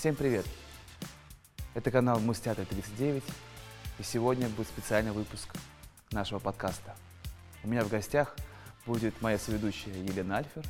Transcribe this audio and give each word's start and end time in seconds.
Всем 0.00 0.14
привет! 0.14 0.46
Это 1.74 1.90
канал 1.90 2.20
Мустеатр 2.20 2.64
39, 2.64 3.22
и 3.98 4.02
сегодня 4.02 4.48
будет 4.48 4.66
специальный 4.66 5.12
выпуск 5.12 5.50
нашего 6.10 6.38
подкаста. 6.38 6.96
У 7.62 7.68
меня 7.68 7.84
в 7.84 7.90
гостях 7.90 8.34
будет 8.86 9.20
моя 9.20 9.38
соведущая 9.38 9.92
Елена 9.92 10.38
Альфер 10.38 10.64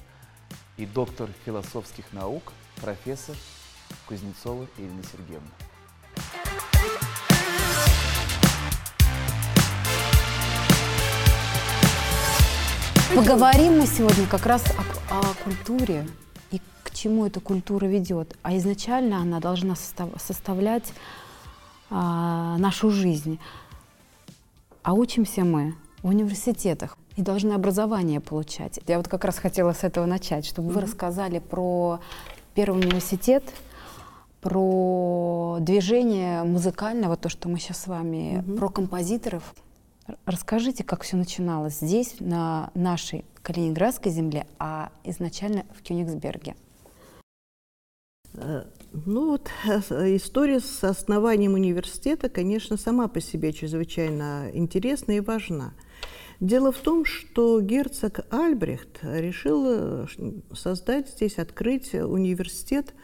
и 0.78 0.84
доктор 0.84 1.30
философских 1.44 2.12
наук, 2.12 2.52
профессор 2.80 3.36
Кузнецова 4.08 4.66
Ирина 4.76 5.04
Сергеевна. 5.04 5.46
Поговорим 13.14 13.78
мы 13.78 13.86
сегодня 13.86 14.26
как 14.26 14.44
раз 14.46 14.64
о, 15.08 15.20
о 15.20 15.34
культуре 15.44 16.04
чему 17.00 17.26
эта 17.26 17.40
культура 17.40 17.86
ведет. 17.86 18.36
А 18.42 18.56
изначально 18.56 19.20
она 19.20 19.40
должна 19.40 19.74
состав, 19.74 20.10
составлять 20.18 20.92
а, 21.88 22.58
нашу 22.58 22.90
жизнь. 22.90 23.38
А 24.82 24.92
учимся 24.92 25.44
мы 25.44 25.74
в 26.02 26.08
университетах 26.08 26.98
и 27.16 27.22
должны 27.22 27.52
образование 27.52 28.20
получать. 28.20 28.80
Я 28.86 28.98
вот 28.98 29.08
как 29.08 29.24
раз 29.24 29.38
хотела 29.38 29.72
с 29.72 29.82
этого 29.82 30.06
начать, 30.06 30.44
чтобы 30.44 30.70
mm-hmm. 30.70 30.74
вы 30.74 30.80
рассказали 30.80 31.38
про 31.38 32.00
первый 32.54 32.82
университет, 32.82 33.44
про 34.40 35.58
движение 35.60 36.44
музыкальное, 36.44 37.08
вот 37.08 37.20
то, 37.20 37.28
что 37.28 37.48
мы 37.48 37.58
сейчас 37.58 37.82
с 37.82 37.86
вами, 37.86 38.16
mm-hmm. 38.38 38.56
про 38.58 38.68
композиторов. 38.68 39.54
Расскажите, 40.26 40.82
как 40.84 41.02
все 41.02 41.16
начиналось 41.16 41.78
здесь, 41.80 42.16
на 42.20 42.70
нашей 42.74 43.24
Калининградской 43.42 44.12
земле, 44.12 44.46
а 44.58 44.90
изначально 45.04 45.64
в 45.74 45.82
Кёнигсберге. 45.82 46.56
Э, 48.34 48.64
ну 48.92 49.30
вот 49.30 49.50
э, 49.66 50.16
история 50.16 50.60
с 50.60 50.84
основанием 50.84 51.54
университета, 51.54 52.28
конечно, 52.28 52.76
сама 52.76 53.08
по 53.08 53.20
себе 53.20 53.52
чрезвычайно 53.52 54.50
интересна 54.52 55.12
и 55.12 55.20
важна. 55.20 55.74
Дело 56.38 56.72
в 56.72 56.78
том, 56.78 57.04
что 57.04 57.60
герцог 57.60 58.20
Альбрехт 58.30 59.00
решил 59.02 59.64
э, 59.66 60.06
создать 60.54 61.08
здесь, 61.10 61.38
открыть 61.38 61.94
университет 61.94 62.94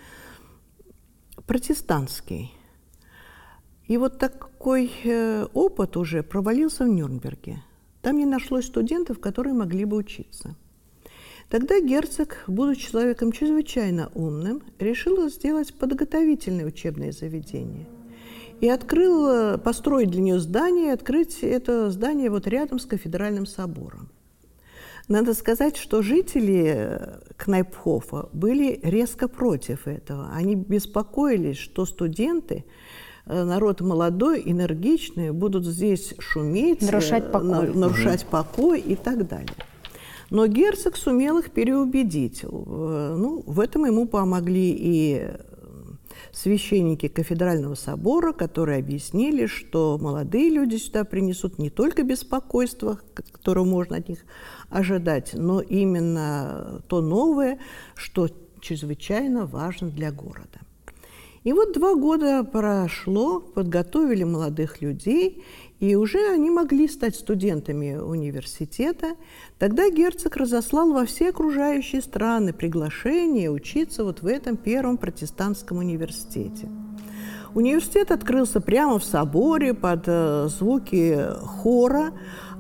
протестантский. 1.47 2.53
И 3.87 3.99
вот 3.99 4.19
такой 4.19 4.91
опыт 5.55 5.97
уже 5.97 6.25
провалился 6.25 6.85
в 6.85 6.89
Нюрнберге. 6.89 7.63
Там 8.03 8.17
не 8.17 8.27
нашлось 8.27 8.67
студентов, 8.67 9.21
которые 9.21 9.55
могли 9.55 9.85
бы 9.85 9.97
учиться. 9.97 10.57
Тогда 11.49 11.81
герцог, 11.81 12.45
будучи 12.47 12.91
человеком 12.91 13.33
чрезвычайно 13.33 14.11
умным, 14.15 14.63
решил 14.79 15.29
сделать 15.31 15.73
подготовительное 15.75 16.67
учебное 16.67 17.13
заведение. 17.13 17.87
И 18.61 18.69
открыл, 18.69 19.59
построить 19.59 20.11
для 20.11 20.23
нее 20.23 20.41
здание, 20.41 20.93
открыть 20.93 21.41
это 21.43 21.91
здание 21.91 22.31
вот 22.31 22.47
рядом 22.47 22.79
с 22.79 22.87
кафедральным 22.87 23.47
собором. 23.47 24.09
Надо 25.09 25.35
сказать, 25.35 25.77
что 25.77 26.03
жители 26.03 26.75
э, 26.75 27.21
Кнайпхофа 27.37 28.29
были 28.33 28.81
резко 28.83 29.29
против 29.29 29.87
этого. 29.87 30.31
Они 30.33 30.57
беспокоились, 30.57 31.59
что 31.59 31.87
студенты 31.87 32.65
Э, 33.29 33.43
народ 33.43 33.81
молодой, 33.81 34.41
энергичный, 34.45 35.33
будут 35.33 35.67
здесь 35.67 36.15
шуметь, 36.21 36.81
нарушать 36.81 37.25
э, 37.25 37.29
покой, 37.29 37.75
нарушать 37.75 38.25
покой 38.25 38.81
и 38.81 38.95
так 38.95 39.27
далее. 39.27 39.51
Но 40.31 40.47
герцог 40.47 40.97
сумел 40.97 41.39
их 41.39 41.51
переубедить. 41.51 42.45
Э, 42.45 42.47
ну, 42.47 43.43
в 43.47 43.61
этом 43.61 43.85
ему 43.85 44.07
помогли 44.07 44.77
и 44.79 45.29
священники 46.33 47.09
кафедрального 47.09 47.75
собора, 47.75 48.33
которые 48.33 48.79
объяснили, 48.79 49.47
что 49.47 49.99
молодые 50.01 50.51
люди 50.51 50.77
сюда 50.77 51.05
принесут 51.05 51.59
не 51.59 51.71
только 51.71 52.03
беспокойство, 52.03 53.01
которого 53.33 53.65
можно 53.65 53.97
от 53.97 54.09
них 54.09 54.25
ожидать, 54.69 55.31
но 55.35 55.61
именно 55.61 56.83
то 56.89 57.01
новое, 57.01 57.59
что 57.95 58.29
чрезвычайно 58.61 59.47
важно 59.47 59.89
для 59.89 60.11
города. 60.11 60.61
И 61.45 61.53
вот 61.53 61.75
два 61.75 61.95
года 61.95 62.43
прошло, 62.43 63.39
подготовили 63.39 64.25
молодых 64.25 64.83
людей, 64.83 65.45
и 65.81 65.95
уже 65.95 66.19
они 66.33 66.51
могли 66.51 66.89
стать 66.89 67.17
студентами 67.17 67.97
университета. 67.97 69.17
Тогда 69.59 69.91
герцог 69.91 70.37
разослал 70.37 70.93
во 70.93 71.05
все 71.05 71.31
окружающие 71.31 72.01
страны 72.01 72.53
приглашение 72.53 73.51
учиться 73.51 74.05
вот 74.05 74.23
в 74.23 74.27
этом 74.27 74.57
первом 74.57 74.97
протестантском 74.97 75.79
университете. 75.79 76.69
Университет 77.55 78.11
открылся 78.11 78.61
прямо 78.61 78.99
в 78.99 79.05
соборе 79.05 79.73
под 79.73 80.05
э, 80.07 80.49
звуки 80.49 81.19
хора, 81.43 82.13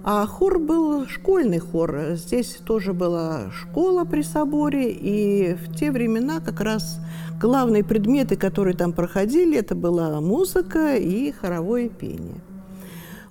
а 0.05 0.25
хор 0.26 0.59
был 0.59 1.06
школьный 1.06 1.59
хор. 1.59 2.12
Здесь 2.12 2.59
тоже 2.65 2.94
была 2.94 3.50
школа 3.50 4.05
при 4.05 4.22
соборе, 4.22 4.91
и 4.91 5.55
в 5.55 5.75
те 5.76 5.91
времена 5.91 6.41
как 6.41 6.60
раз 6.60 6.99
главные 7.38 7.84
предметы, 7.84 8.37
которые 8.37 8.75
там 8.75 8.93
проходили, 8.93 9.59
это 9.59 9.75
была 9.75 10.19
музыка 10.21 10.97
и 10.97 11.31
хоровое 11.32 11.91
пение. 11.91 12.41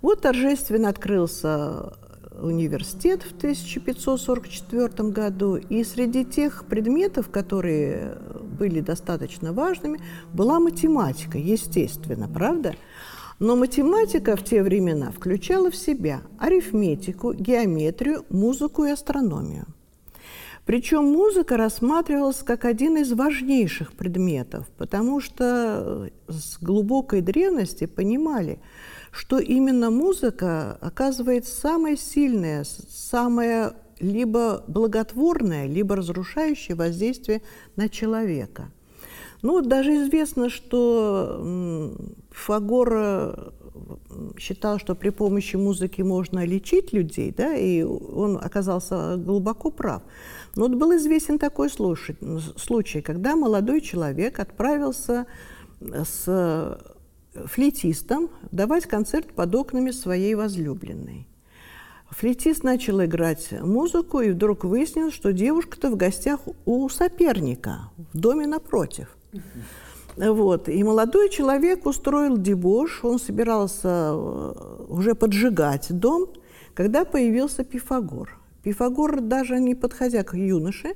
Вот 0.05 0.21
торжественно 0.21 0.89
открылся 0.89 1.93
университет 2.39 3.23
в 3.23 3.35
1544 3.35 5.09
году, 5.09 5.55
и 5.55 5.83
среди 5.83 6.23
тех 6.23 6.65
предметов, 6.65 7.31
которые 7.31 8.19
были 8.59 8.81
достаточно 8.81 9.51
важными, 9.51 9.99
была 10.31 10.59
математика, 10.59 11.39
естественно, 11.39 12.27
правда? 12.27 12.75
Но 13.39 13.55
математика 13.55 14.35
в 14.35 14.43
те 14.43 14.61
времена 14.61 15.09
включала 15.09 15.71
в 15.71 15.75
себя 15.75 16.21
арифметику, 16.37 17.33
геометрию, 17.33 18.25
музыку 18.29 18.85
и 18.85 18.91
астрономию. 18.91 19.65
Причем 20.67 21.05
музыка 21.05 21.57
рассматривалась 21.57 22.43
как 22.43 22.65
один 22.65 22.97
из 22.97 23.11
важнейших 23.11 23.93
предметов, 23.93 24.67
потому 24.77 25.19
что 25.19 26.11
с 26.27 26.59
глубокой 26.59 27.21
древности 27.21 27.87
понимали, 27.87 28.59
что 29.15 29.39
именно 29.39 29.89
музыка 29.91 30.77
оказывает 30.81 31.47
самое 31.47 31.95
сильное, 31.95 32.65
самое 32.65 33.71
либо 33.99 34.65
благотворное, 34.67 35.67
либо 35.67 35.95
разрушающее 35.95 36.75
воздействие 36.75 37.41
на 37.77 37.87
человека. 37.87 38.71
Ну 39.41 39.61
даже 39.61 40.03
известно, 40.03 40.49
что 40.49 41.95
Фагор 42.31 43.53
считал, 44.37 44.79
что 44.79 44.95
при 44.95 45.11
помощи 45.11 45.55
музыки 45.55 46.01
можно 46.01 46.45
лечить 46.45 46.91
людей, 46.91 47.33
да, 47.35 47.55
и 47.55 47.83
он 47.83 48.37
оказался 48.37 49.15
глубоко 49.15 49.71
прав. 49.71 50.01
Но 50.57 50.67
вот 50.67 50.75
был 50.75 50.93
известен 50.97 51.39
такой 51.39 51.69
случай, 51.69 52.17
случай, 52.57 53.01
когда 53.01 53.37
молодой 53.37 53.79
человек 53.79 54.39
отправился 54.39 55.25
с 55.79 56.77
флейтистом 57.45 58.29
давать 58.51 58.85
концерт 58.85 59.33
под 59.33 59.53
окнами 59.55 59.91
своей 59.91 60.35
возлюбленной. 60.35 61.27
Флейтист 62.11 62.63
начал 62.63 63.03
играть 63.03 63.51
музыку, 63.51 64.21
и 64.21 64.31
вдруг 64.31 64.63
выяснилось, 64.63 65.13
что 65.13 65.33
девушка-то 65.33 65.89
в 65.89 65.97
гостях 65.97 66.39
у 66.65 66.87
соперника, 66.87 67.89
в 68.13 68.17
доме 68.17 68.47
напротив. 68.47 69.15
Вот. 70.15 70.69
И 70.69 70.81
молодой 70.83 71.29
человек 71.29 71.85
устроил 71.85 72.37
дебош, 72.37 73.03
он 73.03 73.19
собирался 73.19 74.11
э, 74.13 74.85
уже 74.87 75.13
поджигать 75.13 75.87
дом, 75.89 76.27
когда 76.73 77.03
появился 77.03 77.65
Пифагор. 77.65 78.39
Пифагор, 78.63 79.19
даже 79.19 79.59
не 79.59 79.75
подходя 79.75 80.23
к 80.23 80.35
юноше, 80.35 80.95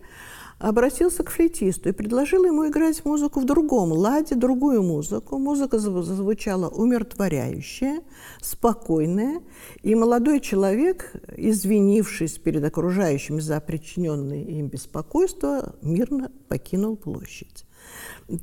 обратился 0.60 1.24
к 1.24 1.30
флейтисту 1.32 1.90
и 1.90 1.94
предложил 1.94 2.44
ему 2.44 2.68
играть 2.68 3.04
музыку 3.06 3.40
в 3.40 3.46
другом 3.46 3.92
ладе, 3.94 4.36
другую 4.36 4.84
музыку. 4.84 5.38
Музыка 5.38 5.80
зазвучала 5.80 6.68
умиротворяющая, 6.68 8.02
спокойная, 8.42 9.42
и 9.82 9.96
молодой 9.96 10.42
человек, 10.42 11.14
извинившись 11.36 12.38
перед 12.38 12.64
окружающими 12.64 13.40
за 13.40 13.60
причиненное 13.62 14.44
им 14.44 14.68
беспокойство, 14.68 15.76
мирно 15.82 16.30
покинул 16.50 16.98
площадь. 16.98 17.66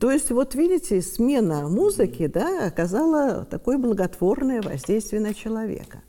То 0.00 0.10
есть, 0.10 0.30
вот 0.30 0.54
видите, 0.54 1.00
смена 1.02 1.68
музыки 1.68 2.26
да, 2.26 2.66
оказала 2.66 3.44
такое 3.44 3.78
благотворное 3.78 4.60
воздействие 4.62 5.20
на 5.20 5.34
человека. 5.34 6.02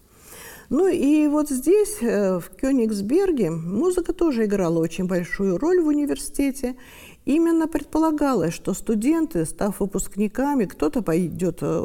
Ну 0.70 0.88
и 0.90 1.28
вот 1.28 1.50
здесь, 1.50 1.98
э, 2.02 2.40
в 2.40 2.50
Кёнигсберге, 2.50 3.52
музыка 3.52 4.12
тоже 4.12 4.46
играла 4.46 4.80
очень 4.80 5.06
большую 5.08 5.58
роль 5.58 5.82
в 5.82 5.88
университете. 5.88 6.76
именно 7.26 7.68
предполагалось, 7.68 8.54
что 8.54 8.74
студенты, 8.74 9.46
став 9.46 9.82
выпускниками, 9.82 10.64
кто-то 10.64 11.02
пойдет, 11.02 11.58
э, 11.62 11.80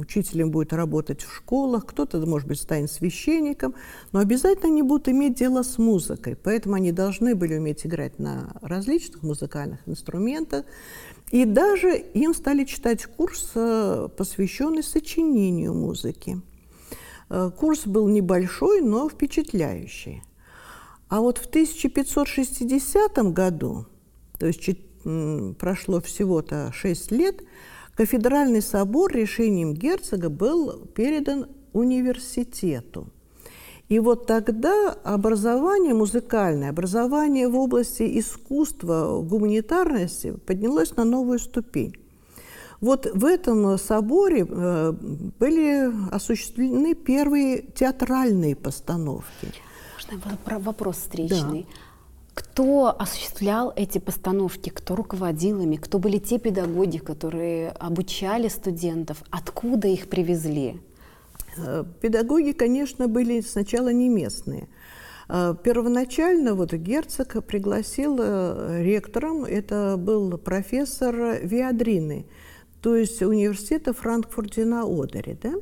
учителем 0.00 0.50
будет 0.50 0.72
работать 0.72 1.20
в 1.22 1.34
школах, 1.34 1.84
кто-то, 1.84 2.18
может 2.26 2.48
быть, 2.48 2.58
станет 2.58 2.90
священником, 2.90 3.74
но 4.12 4.20
обязательно 4.20 4.68
они 4.68 4.82
будут 4.82 5.08
иметь 5.08 5.34
дело 5.34 5.62
с 5.62 5.76
музыкой. 5.76 6.36
Поэтому 6.42 6.76
они 6.76 6.90
должны 6.90 7.34
были 7.34 7.58
уметь 7.58 7.84
играть 7.86 8.18
на 8.18 8.54
различных 8.62 9.22
музыкальных 9.22 9.80
инструментах. 9.86 10.64
И 11.30 11.44
даже 11.44 11.96
им 11.96 12.34
стали 12.34 12.64
читать 12.64 13.04
курс, 13.06 13.50
э, 13.54 14.08
посвященный 14.16 14.82
сочинению 14.82 15.74
музыки. 15.74 16.40
Э, 17.34 17.50
курс 17.50 17.86
был 17.86 18.08
небольшой, 18.08 18.82
но 18.82 19.08
впечатляющий. 19.08 20.22
А 21.08 21.20
вот 21.20 21.38
в 21.38 21.46
1560 21.46 23.32
году, 23.32 23.86
то 24.38 24.46
есть 24.46 24.68
прошло 25.58 26.02
всего-то 26.02 26.70
6 26.74 27.10
лет, 27.10 27.42
кафедральный 27.96 28.60
собор 28.60 29.12
решением 29.12 29.72
герцога 29.72 30.28
был 30.28 30.86
передан 30.94 31.46
университету. 31.72 33.08
И 33.88 33.98
вот 33.98 34.26
тогда 34.26 34.92
образование 35.02 35.94
музыкальное, 35.94 36.68
образование 36.68 37.48
в 37.48 37.56
области 37.56 38.18
искусства, 38.18 39.22
гуманитарности 39.22 40.34
поднялось 40.46 40.96
на 40.96 41.04
новую 41.04 41.38
ступень. 41.38 41.94
Вот 42.82 43.06
в 43.06 43.24
этом 43.24 43.78
соборе 43.78 44.44
э, 44.48 44.92
были 45.38 45.92
осуществлены 46.12 46.94
первые 46.94 47.62
театральные 47.62 48.56
постановки. 48.56 49.54
Можно 50.10 50.38
вопрос 50.58 50.96
встречный? 50.96 51.62
Да. 51.62 51.68
Кто 52.34 52.88
осуществлял 52.98 53.72
эти 53.76 53.98
постановки, 53.98 54.70
кто 54.70 54.96
руководил 54.96 55.60
ими, 55.60 55.76
кто 55.76 56.00
были 56.00 56.18
те 56.18 56.40
педагоги, 56.40 56.98
которые 56.98 57.70
обучали 57.70 58.48
студентов, 58.48 59.22
откуда 59.30 59.86
их 59.86 60.08
привезли? 60.08 60.80
Э, 61.58 61.84
педагоги, 62.00 62.50
конечно, 62.50 63.06
были 63.06 63.42
сначала 63.42 63.92
не 63.92 64.08
местные. 64.08 64.66
Э, 65.28 65.54
первоначально 65.62 66.54
вот 66.56 66.72
герцог 66.72 67.44
пригласил 67.46 68.16
ректором, 68.16 69.44
это 69.44 69.94
был 69.96 70.36
профессор 70.36 71.38
Виадрины– 71.44 72.26
то 72.82 72.96
есть 72.96 73.22
университета 73.22 73.92
Франкфурте 73.92 74.64
на 74.64 74.82
Одере, 74.82 75.38
да? 75.40 75.54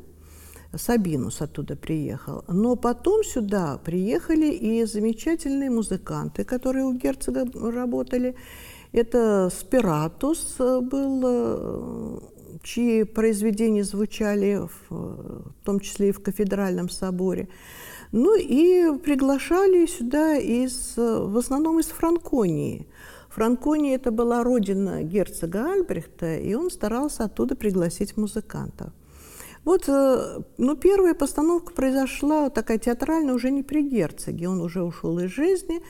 Сабинус 0.75 1.43
оттуда 1.43 1.77
приехал. 1.77 2.45
Но 2.49 2.77
потом 2.77 3.25
сюда 3.25 3.79
приехали 3.85 4.47
и 4.47 4.85
замечательные 4.85 5.69
музыканты, 5.69 6.45
которые 6.45 6.87
у 6.87 6.95
герцога 6.95 7.45
работали. 7.55 8.37
Это 8.93 9.51
Спиратус 9.51 10.57
был, 10.59 11.23
э, 11.25 12.19
чьи 12.63 13.05
произведения 13.05 13.85
звучали 13.85 14.63
в 14.89 15.45
том 15.65 15.81
числе 15.81 16.09
и 16.09 16.13
в 16.13 16.23
кафедральном 16.23 16.89
соборе. 16.89 17.49
Ну 18.13 18.35
и 18.39 18.99
приглашали 18.99 19.87
сюда 19.87 20.37
из, 20.37 20.97
в 20.97 21.37
основном 21.37 21.81
из 21.81 21.87
Франконии– 21.87 22.89
Франкония 23.31 23.95
это 23.95 24.11
была 24.11 24.43
родина 24.43 25.03
герцога 25.03 25.73
Альбрехта, 25.73 26.37
и 26.37 26.55
он 26.55 26.71
старался 26.71 27.25
оттуда 27.25 27.55
пригласить 27.55 28.17
музыкантов. 28.17 28.93
Вот, 29.65 29.85
э, 29.89 30.41
ну, 30.59 30.77
первая 30.77 31.15
постановка 31.15 31.73
произошла 31.73 32.49
такая 32.49 32.79
театральная 32.79 33.35
уже 33.35 33.51
не 33.51 33.63
при 33.63 33.83
герцоге, 33.83 34.49
он 34.49 34.61
уже 34.61 34.83
ушел 34.83 35.19
из 35.19 35.31
жизни. 35.31 35.83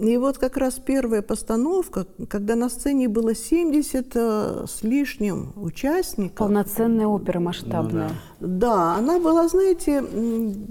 И 0.00 0.16
вот 0.16 0.38
как 0.38 0.56
раз 0.56 0.74
первая 0.74 1.22
постановка, 1.22 2.06
когда 2.28 2.56
на 2.56 2.68
сцене 2.68 3.08
было 3.08 3.34
70 3.34 4.10
э, 4.14 4.64
с 4.68 4.82
лишним 4.82 5.52
участников. 5.56 6.36
Полноценная 6.36 7.06
опера 7.06 7.40
масштабная. 7.40 8.10
Ну, 8.40 8.46
да. 8.46 8.74
да, 8.74 8.94
она 8.96 9.18
была, 9.18 9.48
знаете, 9.48 10.04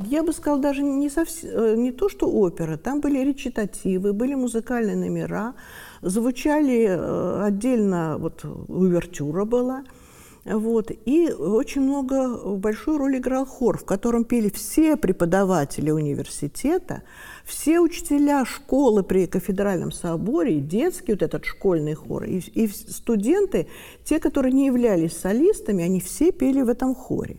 я 0.08 0.24
бы 0.24 0.34
сказала, 0.34 0.62
даже 0.62 0.84
не, 0.84 1.10
совсем, 1.10 1.50
э, 1.52 1.76
не 1.76 1.92
то, 1.92 2.10
что 2.10 2.30
опера, 2.30 2.78
там 2.78 3.00
были 3.00 3.20
речитативы, 3.24 4.14
были 4.14 4.36
музыкальные 4.36 4.98
номера, 4.98 5.56
Звучали 6.02 6.86
э, 6.88 7.44
отдельно, 7.44 8.18
вот 8.20 8.46
увертюра 8.68 9.46
была, 9.46 9.84
вот, 10.48 10.92
и 11.06 11.30
очень 11.30 11.82
много, 11.82 12.38
большую 12.56 13.00
роль 13.00 13.18
играл 13.18 13.46
хор, 13.46 13.78
в 13.78 13.84
котором 13.84 14.24
пели 14.24 14.50
все 14.50 14.96
преподаватели 14.96 15.92
университета, 15.92 17.04
все 17.44 17.82
учителя 17.82 18.46
школы 18.46 19.04
при 19.04 19.26
кафедральном 19.26 19.92
соборе, 19.92 20.58
и 20.58 20.62
детский 20.62 21.12
вот 21.12 21.22
этот 21.22 21.44
школьный 21.44 21.96
хор, 21.96 22.24
и, 22.24 22.40
и 22.40 22.68
студенты, 22.70 23.68
те, 24.06 24.20
которые 24.20 24.54
не 24.54 24.68
являлись 24.68 25.18
солистами, 25.18 25.84
они 25.84 26.00
все 26.00 26.32
пели 26.32 26.62
в 26.62 26.70
этом 26.70 26.96
хоре. 26.96 27.38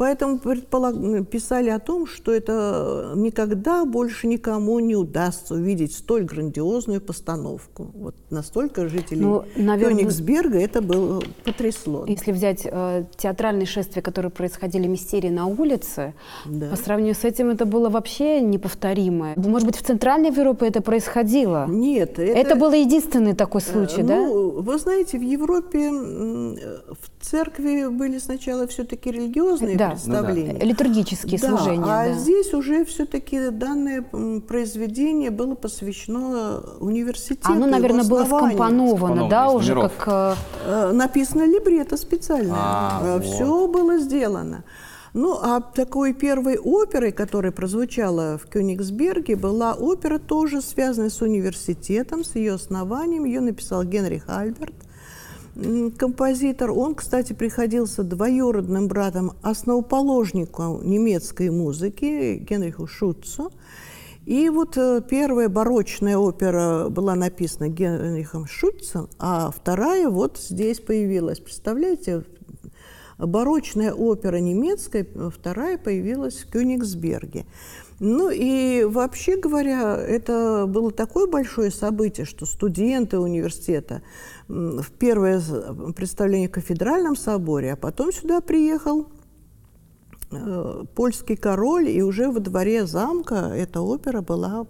Поэтому 0.00 0.38
предполаг... 0.38 0.94
писали 1.28 1.68
о 1.68 1.78
том, 1.78 2.06
что 2.06 2.32
это 2.32 3.12
никогда 3.16 3.84
больше 3.84 4.28
никому 4.28 4.80
не 4.80 4.96
удастся 4.96 5.52
увидеть 5.52 5.94
столь 5.94 6.24
грандиозную 6.24 7.02
постановку. 7.02 7.90
Вот 7.92 8.14
настолько 8.30 8.88
жителей 8.88 9.20
ну, 9.20 9.44
наверное, 9.56 9.98
Кёнигсберга 9.98 10.58
это 10.58 10.80
было 10.80 11.22
потрясло. 11.44 12.06
Если 12.06 12.32
взять 12.32 12.62
э, 12.64 13.04
театральные 13.18 13.66
шествия, 13.66 14.00
которые 14.00 14.30
происходили 14.30 14.86
мистерии 14.86 15.28
на 15.28 15.44
улице, 15.44 16.14
да. 16.46 16.70
по 16.70 16.76
сравнению 16.76 17.14
с 17.14 17.24
этим 17.24 17.50
это 17.50 17.66
было 17.66 17.90
вообще 17.90 18.40
неповторимое. 18.40 19.34
Может 19.36 19.66
быть, 19.66 19.76
в 19.76 19.82
Центральной 19.82 20.30
Европе 20.30 20.66
это 20.68 20.80
происходило? 20.80 21.66
Нет. 21.68 22.18
Это, 22.18 22.22
это 22.22 22.56
был 22.56 22.72
единственный 22.72 23.34
такой 23.34 23.60
случай, 23.60 24.00
э, 24.00 24.04
да? 24.04 24.16
Ну, 24.16 24.62
вы 24.62 24.78
знаете, 24.78 25.18
в 25.18 25.22
Европе 25.22 25.90
в 25.90 27.19
церкви 27.20 27.86
были 27.88 28.18
сначала 28.18 28.66
все-таки 28.66 29.10
религиозные 29.10 29.76
да 29.76 29.90
представления. 29.90 30.54
Ну, 30.54 30.58
да. 30.58 30.64
Литургические 30.64 31.38
да, 31.38 31.48
служения. 31.48 31.84
А 31.84 32.04
да. 32.06 32.12
здесь 32.14 32.52
уже 32.54 32.84
все-таки 32.84 33.50
данное 33.50 34.02
произведение 34.46 35.30
было 35.30 35.54
посвящено 35.54 36.62
университету. 36.80 37.52
Оно, 37.52 37.66
наверное, 37.66 38.04
было 38.04 38.24
скомпоновано, 38.24 39.28
да, 39.28 39.50
уже 39.50 39.72
миров. 39.72 39.92
как... 39.98 40.38
Э, 40.64 40.92
написано 40.92 41.46
либретто 41.46 41.96
специально. 41.96 42.54
А, 42.56 43.18
э, 43.18 43.20
Все 43.20 43.44
вот. 43.44 43.70
было 43.70 43.98
сделано. 43.98 44.64
Ну, 45.12 45.38
а 45.42 45.60
такой 45.60 46.14
первой 46.14 46.56
оперой, 46.56 47.10
которая 47.10 47.50
прозвучала 47.50 48.38
в 48.38 48.46
Кёнигсберге, 48.48 49.34
была 49.34 49.74
опера 49.74 50.18
тоже 50.18 50.62
связанная 50.62 51.10
с 51.10 51.20
университетом, 51.20 52.24
с 52.24 52.36
ее 52.36 52.54
основанием. 52.54 53.24
Ее 53.24 53.40
написал 53.40 53.82
Генрих 53.84 54.24
Альберт– 54.28 54.74
композитор. 55.96 56.70
Он, 56.70 56.94
кстати, 56.94 57.32
приходился 57.32 58.02
двоюродным 58.02 58.88
братом 58.88 59.32
основоположнику 59.42 60.80
немецкой 60.82 61.50
музыки 61.50 62.36
Генриху 62.36 62.86
Шутцу. 62.86 63.52
И 64.26 64.48
вот 64.48 64.76
э, 64.76 65.02
первая 65.08 65.48
барочная 65.48 66.16
опера 66.16 66.88
была 66.88 67.14
написана 67.14 67.68
Генрихом 67.68 68.46
Шутцем, 68.46 69.08
а 69.18 69.50
вторая 69.50 70.08
вот 70.08 70.38
здесь 70.38 70.78
появилась. 70.78 71.40
Представляете, 71.40 72.24
барочная 73.18 73.92
опера 73.92 74.36
немецкая, 74.36 75.06
вторая 75.30 75.78
появилась 75.78 76.36
в 76.36 76.50
Кёнигсберге. 76.50 77.46
Ну 78.00 78.30
и 78.30 78.82
вообще 78.84 79.36
говоря, 79.36 79.94
это 79.94 80.64
было 80.66 80.90
такое 80.90 81.26
большое 81.26 81.70
событие, 81.70 82.24
что 82.24 82.46
студенты 82.46 83.18
университета 83.18 84.00
в 84.48 84.90
первое 84.98 85.42
представление 85.94 86.48
в 86.48 86.52
кафедральном 86.52 87.14
соборе, 87.14 87.74
а 87.74 87.76
потом 87.76 88.10
сюда 88.10 88.40
приехал 88.40 89.08
э, 90.30 90.84
польский 90.94 91.36
король, 91.36 91.90
и 91.90 92.00
уже 92.02 92.30
во 92.30 92.40
дворе 92.40 92.86
замка 92.86 93.52
эта 93.54 93.82
опера 93.82 94.22
была 94.22 94.66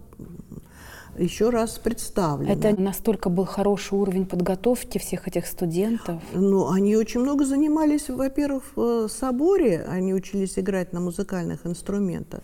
еще 1.17 1.49
раз 1.49 1.77
представлена. 1.77 2.53
Это 2.53 2.79
настолько 2.79 3.29
был 3.29 3.45
хороший 3.45 3.97
уровень 3.97 4.25
подготовки 4.25 4.97
всех 4.97 5.27
этих 5.27 5.45
студентов? 5.45 6.21
Ну, 6.33 6.69
они 6.69 6.95
очень 6.95 7.21
много 7.21 7.45
занимались, 7.45 8.09
во-первых, 8.09 8.63
в 8.75 9.07
соборе, 9.07 9.85
они 9.87 10.13
учились 10.13 10.57
играть 10.57 10.93
на 10.93 10.99
музыкальных 10.99 11.65
инструментах. 11.65 12.41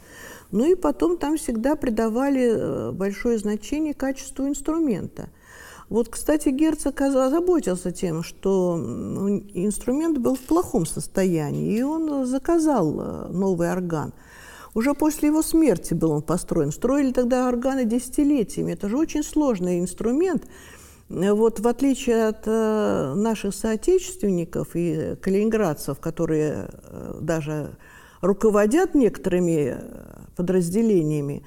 Ну 0.51 0.71
и 0.71 0.75
потом 0.75 1.17
там 1.17 1.37
всегда 1.37 1.75
придавали 1.75 2.47
э, 2.47 2.91
большое 2.91 3.37
значение 3.37 3.93
качеству 3.93 4.47
инструмента. 4.47 5.29
Вот, 5.89 6.09
кстати, 6.09 6.49
герцог 6.49 6.99
озаботился 7.01 7.91
тем, 7.91 8.21
что 8.21 8.77
инструмент 9.53 10.17
был 10.17 10.35
в 10.35 10.41
плохом 10.41 10.85
состоянии, 10.85 11.77
и 11.77 11.81
он 11.81 12.25
заказал 12.25 12.99
э, 12.99 13.27
новый 13.29 13.71
орган. 13.71 14.13
Уже 14.73 14.93
после 14.93 15.29
его 15.29 15.41
смерти 15.41 15.93
был 15.93 16.11
он 16.11 16.21
построен. 16.21 16.71
Строили 16.71 17.11
тогда 17.11 17.47
органы 17.47 17.85
десятилетиями. 17.85 18.73
Это 18.73 18.89
же 18.89 18.97
очень 18.97 19.23
сложный 19.23 19.79
инструмент. 19.79 20.47
Вот 21.09 21.59
в 21.61 21.67
отличие 21.67 22.27
от 22.27 22.43
э, 22.45 23.13
наших 23.15 23.55
соотечественников 23.55 24.75
и 24.75 25.15
калининградцев, 25.21 25.99
которые 25.99 26.69
даже 27.21 27.77
руководят 28.21 28.95
некоторыми 28.95 29.77
подразделениями, 30.35 31.43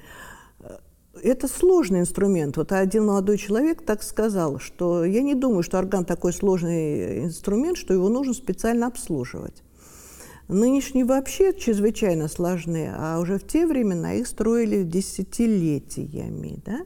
это 1.23 1.47
сложный 1.47 1.99
инструмент. 1.99 2.57
Вот 2.57 2.71
один 2.71 3.05
молодой 3.05 3.37
человек 3.37 3.83
так 3.83 4.03
сказал, 4.03 4.59
что 4.59 5.03
я 5.03 5.21
не 5.21 5.35
думаю, 5.35 5.63
что 5.63 5.77
орган 5.77 6.05
такой 6.05 6.33
сложный 6.33 7.25
инструмент, 7.25 7.77
что 7.77 7.93
его 7.93 8.09
нужно 8.09 8.33
специально 8.33 8.87
обслуживать. 8.87 9.63
Нынешние 10.47 11.05
вообще 11.05 11.53
чрезвычайно 11.53 12.27
сложны, 12.27 12.91
а 12.93 13.19
уже 13.19 13.37
в 13.37 13.47
те 13.47 13.65
времена 13.65 14.13
их 14.13 14.27
строили 14.27 14.83
десятилетиями. 14.83 16.59
Да? 16.65 16.81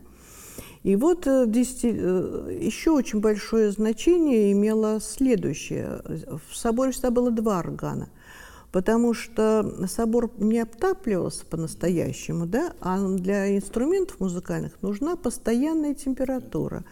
И 0.84 0.96
вот 0.96 1.26
э, 1.26 1.46
э, 1.48 2.60
еще 2.62 2.92
очень 2.92 3.22
большое 3.22 3.72
значение 3.72 4.52
имело 4.52 5.00
следующее. 5.02 6.02
В 6.48 6.56
соборе 6.56 6.92
всегда 6.92 7.10
было 7.10 7.32
два 7.32 7.60
органа 7.60 8.10
потому 8.76 9.14
что 9.14 9.88
собор 9.88 10.30
не 10.38 10.60
обтапливался 10.60 11.46
по-настоящему, 11.46 12.46
да, 12.46 12.74
а 12.82 13.00
для 13.08 13.56
инструментов 13.56 14.20
музыкальных 14.20 14.74
нужна 14.82 15.16
постоянная 15.16 15.94
температура. 15.94 16.84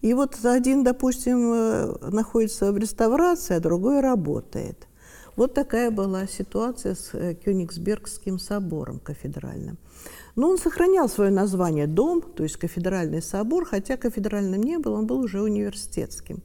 И 0.00 0.14
вот 0.14 0.38
один, 0.44 0.84
допустим, 0.84 1.52
э, 1.52 2.10
находится 2.12 2.70
в 2.70 2.78
реставрации, 2.78 3.56
а 3.56 3.60
другой 3.60 3.98
работает. 3.98 4.86
Вот 5.34 5.54
такая 5.54 5.90
была 5.90 6.28
ситуация 6.28 6.94
с 6.94 7.10
э, 7.14 7.34
Кёнигсбергским 7.34 8.38
собором 8.38 9.00
кафедральным. 9.00 9.76
Но 10.36 10.50
он 10.50 10.56
сохранял 10.56 11.08
свое 11.08 11.32
название 11.32 11.88
«дом», 11.88 12.22
то 12.22 12.44
есть 12.44 12.58
кафедральный 12.58 13.22
собор, 13.22 13.64
хотя 13.64 13.96
кафедральным 13.96 14.62
не 14.62 14.78
был, 14.78 14.92
он 14.92 15.08
был 15.08 15.18
уже 15.18 15.42
университетским. 15.42 16.44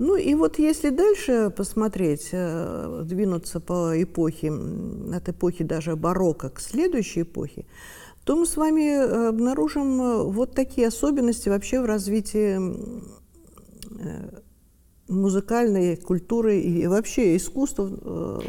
Ну 0.00 0.16
и 0.16 0.34
вот 0.34 0.58
если 0.58 0.88
дальше 0.88 1.52
посмотреть, 1.54 2.30
э, 2.32 3.02
двинуться 3.04 3.60
по 3.60 4.02
эпохе, 4.02 4.50
от 5.14 5.28
эпохи 5.28 5.62
даже 5.62 5.94
барокко 5.94 6.48
к 6.48 6.58
следующей 6.58 7.20
эпохе, 7.22 7.66
то 8.24 8.34
мы 8.34 8.46
с 8.46 8.56
вами 8.56 8.80
э, 8.80 9.28
обнаружим 9.28 10.00
э, 10.00 10.22
вот 10.22 10.54
такие 10.54 10.86
особенности 10.88 11.50
вообще 11.50 11.82
в 11.82 11.84
развитии 11.84 12.58
музыкальной 15.06 15.96
культуры 15.96 16.60
и 16.60 16.86
вообще 16.86 17.36
искусства 17.36 18.40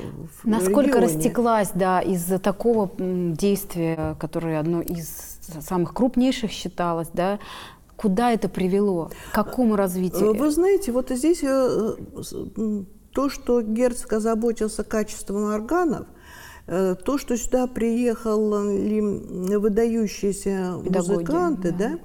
Насколько 0.46 0.91
регионе. 0.91 1.08
растеклась, 1.08 1.72
да, 1.74 2.00
из-за 2.00 2.39
такого 2.39 2.89
действия, 2.98 4.15
которое 4.22 4.58
одно 4.58 4.81
из 4.81 5.39
самых 5.60 5.93
крупнейших 5.93 6.51
считалось, 6.51 7.10
да, 7.13 7.39
Куда 8.01 8.31
это 8.31 8.50
привело? 8.50 9.12
К 9.31 9.36
какому 9.36 9.75
развитию? 9.75 10.34
Вы 10.34 10.50
знаете, 10.50 10.91
вот 10.91 11.12
здесь 11.12 11.43
э, 11.43 11.96
то, 13.13 13.29
что 13.29 13.62
герцог 13.62 14.13
озаботился 14.13 14.84
качеством 14.84 15.53
органов, 15.53 16.08
э, 16.65 16.96
то, 17.05 17.20
что 17.20 17.38
сюда 17.38 17.67
приехали 17.67 19.55
выдающиеся 19.55 20.81
Педагоги, 20.84 21.12
музыканты, 21.12 21.72
да. 21.72 22.00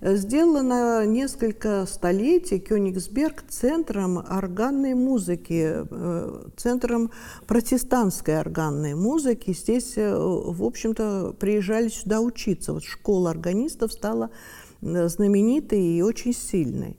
да, 0.00 0.16
сделало 0.16 0.62
на 0.62 1.04
несколько 1.04 1.86
столетий 1.86 2.58
Кёнигсберг 2.58 3.44
центром 3.48 4.18
органной 4.18 4.94
музыки, 4.94 5.86
э, 5.88 6.48
центром 6.56 7.12
протестантской 7.46 8.40
органной 8.40 8.96
музыки. 8.96 9.54
Здесь, 9.54 9.92
в 9.94 10.64
общем-то, 10.64 11.36
приезжали 11.38 11.86
сюда 11.86 12.20
учиться. 12.20 12.72
Вот 12.72 12.82
школа 12.82 13.30
органистов 13.30 13.92
стала 13.92 14.30
знаменитый 14.80 15.82
и 15.82 16.02
очень 16.02 16.32
сильный. 16.34 16.98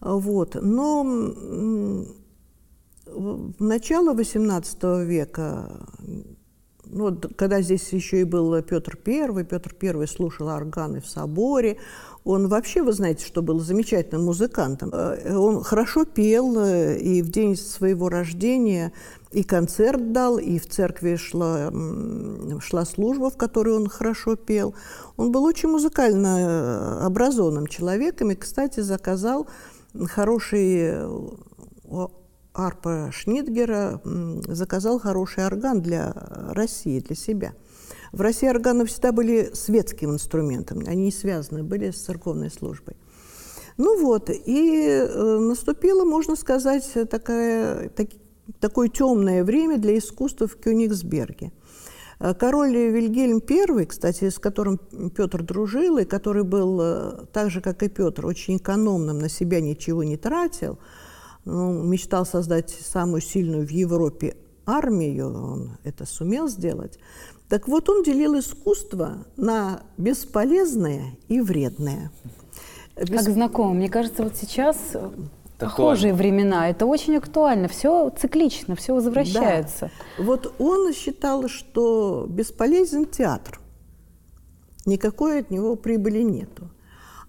Вот. 0.00 0.56
Но 0.60 1.04
начало 3.58 4.14
XVIII 4.14 5.04
века, 5.04 5.86
ну, 6.84 7.18
когда 7.36 7.60
здесь 7.62 7.92
еще 7.92 8.20
и 8.20 8.24
был 8.24 8.62
Петр 8.62 8.98
I, 9.06 9.44
Петр 9.44 9.74
I 9.82 10.06
слушал 10.06 10.48
органы 10.48 11.00
в 11.00 11.06
соборе, 11.06 11.78
он 12.24 12.48
вообще, 12.48 12.82
вы 12.82 12.92
знаете, 12.92 13.24
что 13.24 13.40
был 13.40 13.60
замечательным 13.60 14.24
музыкантом. 14.24 14.90
Э, 14.92 15.36
он 15.36 15.62
хорошо 15.62 16.04
пел, 16.04 16.58
э, 16.58 16.98
и 16.98 17.22
в 17.22 17.30
день 17.30 17.56
своего 17.56 18.08
рождения 18.08 18.92
и 19.32 19.42
концерт 19.42 20.12
дал, 20.12 20.38
и 20.38 20.58
в 20.58 20.66
церкви 20.66 21.16
шла, 21.16 21.72
шла 22.60 22.84
служба, 22.84 23.30
в 23.30 23.36
которой 23.36 23.74
он 23.74 23.88
хорошо 23.88 24.36
пел. 24.36 24.74
Он 25.16 25.32
был 25.32 25.44
очень 25.44 25.68
музыкально 25.68 26.38
э, 26.38 27.04
образованным 27.04 27.66
человеком 27.66 28.30
и, 28.30 28.34
кстати, 28.34 28.80
заказал 28.80 29.46
хороший 30.06 30.94
арпа 32.52 33.10
Шнитгера, 33.12 34.00
заказал 34.46 34.98
хороший 34.98 35.46
орган 35.46 35.82
для 35.82 36.12
России, 36.52 37.00
для 37.00 37.16
себя– 37.16 37.52
в 38.12 38.20
России 38.22 38.48
органы 38.48 38.86
всегда 38.86 39.12
были 39.12 39.50
светским 39.52 40.12
инструментом, 40.12 40.82
они 40.86 41.04
не 41.04 41.12
связаны 41.12 41.62
были 41.62 41.90
с 41.90 41.96
церковной 41.96 42.50
службой. 42.50 42.96
Ну 43.76 44.00
вот, 44.00 44.30
и 44.30 44.86
э, 44.88 45.38
наступило, 45.38 46.04
можно 46.06 46.34
сказать, 46.34 46.90
такая, 47.10 47.90
так, 47.90 48.08
такое 48.60 48.88
темное 48.88 49.44
время 49.44 49.78
для 49.78 49.98
искусства 49.98 50.46
в 50.46 50.56
Кёнигсберге. 50.56 51.52
Э, 52.18 52.34
король 52.34 52.74
Вильгельм 52.74 53.42
I, 53.48 53.86
кстати, 53.86 54.28
с 54.28 54.38
которым 54.38 54.78
Петр 55.14 55.42
дружил, 55.42 55.98
и 55.98 56.04
который 56.04 56.44
был, 56.44 56.80
э, 56.80 57.26
так 57.32 57.50
же, 57.50 57.60
как 57.60 57.82
и 57.82 57.88
Петр, 57.88 58.26
очень 58.26 58.56
экономным, 58.56 59.18
на 59.18 59.28
себя 59.28 59.60
ничего 59.60 60.04
не 60.04 60.16
тратил, 60.16 60.78
ну, 61.44 61.82
мечтал 61.82 62.26
создать 62.26 62.70
самую 62.70 63.20
сильную 63.20 63.66
в 63.66 63.70
Европе 63.70 64.36
армию, 64.64 65.28
он 65.28 65.78
это 65.84 66.06
сумел 66.06 66.48
сделать, 66.48 66.98
так 67.48 67.68
вот, 67.68 67.88
он 67.88 68.02
делил 68.02 68.38
искусство 68.38 69.18
на 69.36 69.82
бесполезное 69.96 71.16
и 71.28 71.40
вредное. 71.40 72.10
Бес... 72.96 73.24
Как 73.24 73.34
знакомо. 73.34 73.74
Мне 73.74 73.88
кажется, 73.88 74.24
вот 74.24 74.36
сейчас 74.36 74.76
Похожие 75.58 76.12
времена. 76.12 76.68
Это 76.68 76.86
очень 76.86 77.16
актуально. 77.16 77.68
Все 77.68 78.10
циклично, 78.10 78.76
все 78.76 78.94
возвращается. 78.94 79.90
Да. 80.18 80.24
Вот 80.24 80.54
он 80.58 80.92
считал, 80.92 81.48
что 81.48 82.26
бесполезен 82.28 83.06
театр. 83.06 83.60
Никакой 84.84 85.40
от 85.40 85.50
него 85.50 85.76
прибыли 85.76 86.22
нету. 86.22 86.70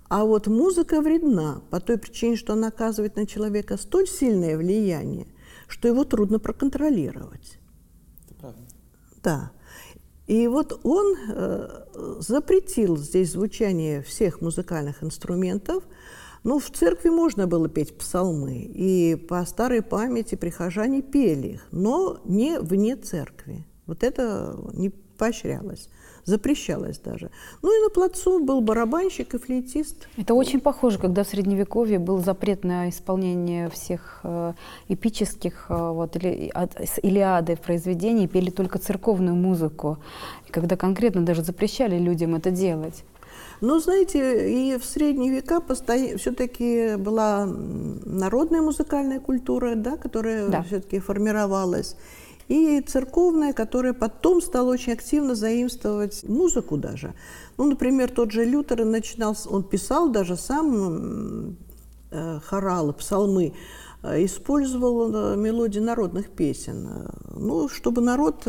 А 0.09 0.23
вот 0.23 0.47
музыка 0.47 1.01
вредна 1.01 1.61
по 1.69 1.79
той 1.79 1.97
причине, 1.97 2.35
что 2.35 2.53
она 2.53 2.67
оказывает 2.67 3.15
на 3.15 3.25
человека 3.25 3.77
столь 3.77 4.07
сильное 4.07 4.57
влияние, 4.57 5.27
что 5.67 5.87
его 5.87 6.03
трудно 6.03 6.39
проконтролировать. 6.39 7.59
Это 8.25 8.33
правда. 8.35 8.61
Да. 9.23 9.51
И 10.27 10.47
вот 10.47 10.79
он 10.83 11.15
э, 11.29 11.85
запретил 12.19 12.97
здесь 12.97 13.31
звучание 13.31 14.01
всех 14.01 14.41
музыкальных 14.41 15.03
инструментов. 15.03 15.83
Ну, 16.47 16.59
в 16.59 16.71
церкви 16.71 17.09
можно 17.09 17.45
было 17.45 17.67
петь 17.67 17.97
псалмы, 17.97 18.59
и 18.73 19.15
по 19.15 19.43
старой 19.45 19.81
памяти 19.81 20.35
прихожане 20.35 21.01
пели 21.01 21.47
их, 21.55 21.67
но 21.73 22.21
не 22.23 22.57
вне 22.59 22.95
церкви. 22.95 23.65
Вот 23.85 24.01
это 24.01 24.57
не 24.71 24.89
поощрялось 24.89 25.89
запрещалось 26.27 26.99
даже. 26.99 27.31
Ну 27.61 27.73
и 27.73 27.83
на 27.83 27.89
плацу 27.89 28.43
был 28.43 28.59
барабанщик 28.59 29.33
и 29.33 29.37
флейтист. 29.37 30.09
Это 30.17 30.33
очень 30.33 30.59
похоже, 30.59 30.99
когда 30.99 31.23
в 31.23 31.27
Средневековье 31.27 31.99
был 31.99 32.19
запрет 32.19 32.65
на 32.65 32.89
исполнение 32.89 33.69
всех 33.69 34.19
э, 34.23 34.53
эпических 34.89 35.67
э, 35.69 35.91
вот, 35.91 36.17
или, 36.17 36.49
от, 36.53 36.75
Илиады 37.01 37.55
в 37.55 37.61
произведении, 37.61 38.27
пели 38.27 38.49
только 38.49 38.77
церковную 38.77 39.35
музыку, 39.35 39.99
когда 40.51 40.75
конкретно 40.75 41.25
даже 41.25 41.43
запрещали 41.43 41.97
людям 41.97 42.35
это 42.35 42.51
делать. 42.51 43.05
Но, 43.61 43.79
знаете, 43.79 44.51
и 44.51 44.77
в 44.77 44.85
средние 44.85 45.31
века 45.31 45.59
постоянно 45.59 46.17
все-таки 46.17 46.95
была 46.95 47.45
народная 47.45 48.61
музыкальная 48.61 49.19
культура, 49.19 49.75
да, 49.75 49.97
которая 49.97 50.47
да. 50.47 50.63
все-таки 50.63 50.99
формировалась 50.99 51.95
и 52.47 52.81
церковная, 52.81 53.53
которая 53.53 53.93
потом 53.93 54.41
стала 54.41 54.71
очень 54.71 54.93
активно 54.93 55.35
заимствовать 55.35 56.23
музыку 56.23 56.77
даже. 56.77 57.13
Ну, 57.57 57.65
например, 57.65 58.09
тот 58.09 58.31
же 58.31 58.45
Лютер 58.45 58.85
начинал, 58.85 59.35
он 59.47 59.63
писал 59.63 60.09
даже 60.09 60.37
сам 60.37 61.57
э, 62.11 62.39
хоралы, 62.45 62.93
псалмы, 62.93 63.53
э, 64.03 64.23
использовал 64.23 65.33
э, 65.33 65.35
мелодии 65.35 65.79
народных 65.79 66.29
песен, 66.29 67.09
ну, 67.35 67.67
чтобы 67.67 68.01
народ 68.01 68.47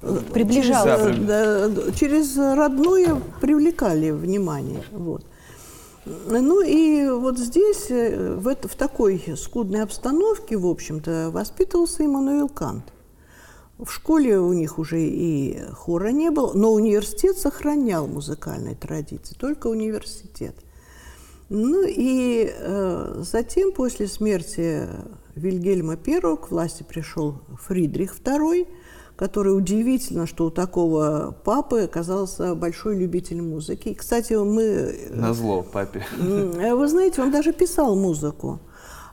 приближался, 0.00 1.12
через, 1.12 1.26
да, 1.26 1.92
через 1.94 2.36
родное 2.36 3.20
привлекали 3.40 4.10
внимание, 4.10 4.82
вот. 4.92 5.24
Ну 6.06 6.62
и 6.62 7.08
вот 7.10 7.38
здесь, 7.38 7.90
э, 7.90 8.34
в, 8.34 8.48
это, 8.48 8.68
в 8.68 8.74
такой 8.74 9.22
скудной 9.36 9.82
обстановке, 9.82 10.56
в 10.56 10.66
общем-то, 10.66 11.30
воспитывался 11.30 12.04
Иммануил 12.04 12.48
Кант. 12.48 12.84
В 13.78 13.90
школе 13.90 14.38
у 14.38 14.52
них 14.52 14.78
уже 14.78 15.00
и 15.02 15.58
хора 15.72 16.08
не 16.08 16.30
было, 16.30 16.52
но 16.54 16.72
университет 16.72 17.38
сохранял 17.38 18.06
музыкальные 18.06 18.76
традиции, 18.76 19.34
только 19.34 19.68
университет. 19.68 20.54
Ну 21.48 21.84
и 21.86 22.50
э, 22.50 23.22
затем, 23.24 23.72
после 23.72 24.06
смерти 24.06 24.86
Вильгельма 25.34 25.98
I 26.06 26.36
к 26.36 26.50
власти 26.50 26.82
пришел 26.82 27.40
Фридрих 27.62 28.16
II, 28.20 28.68
который 29.20 29.54
удивительно, 29.54 30.26
что 30.26 30.46
у 30.46 30.50
такого 30.50 31.36
папы 31.44 31.82
оказался 31.82 32.54
большой 32.54 32.96
любитель 32.96 33.42
музыки. 33.42 33.88
И, 33.88 33.94
кстати, 33.94 34.32
мы... 34.32 35.10
На 35.10 35.34
зло 35.34 35.62
папе. 35.62 36.02
Вы 36.16 36.88
знаете, 36.88 37.20
он 37.20 37.30
даже 37.30 37.52
писал 37.52 37.96
музыку. 37.96 38.60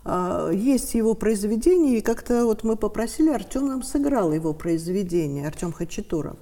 А, 0.06 0.50
есть 0.50 0.94
его 0.94 1.14
произведение, 1.14 1.98
и 1.98 2.02
как-то 2.02 2.46
вот 2.46 2.64
мы 2.64 2.78
попросили, 2.78 3.32
Артем 3.32 3.68
нам 3.68 3.84
сыграл 3.84 4.32
его 4.32 4.54
произведение, 4.54 5.46
Артем 5.46 5.74
Хачатуров. 5.74 6.38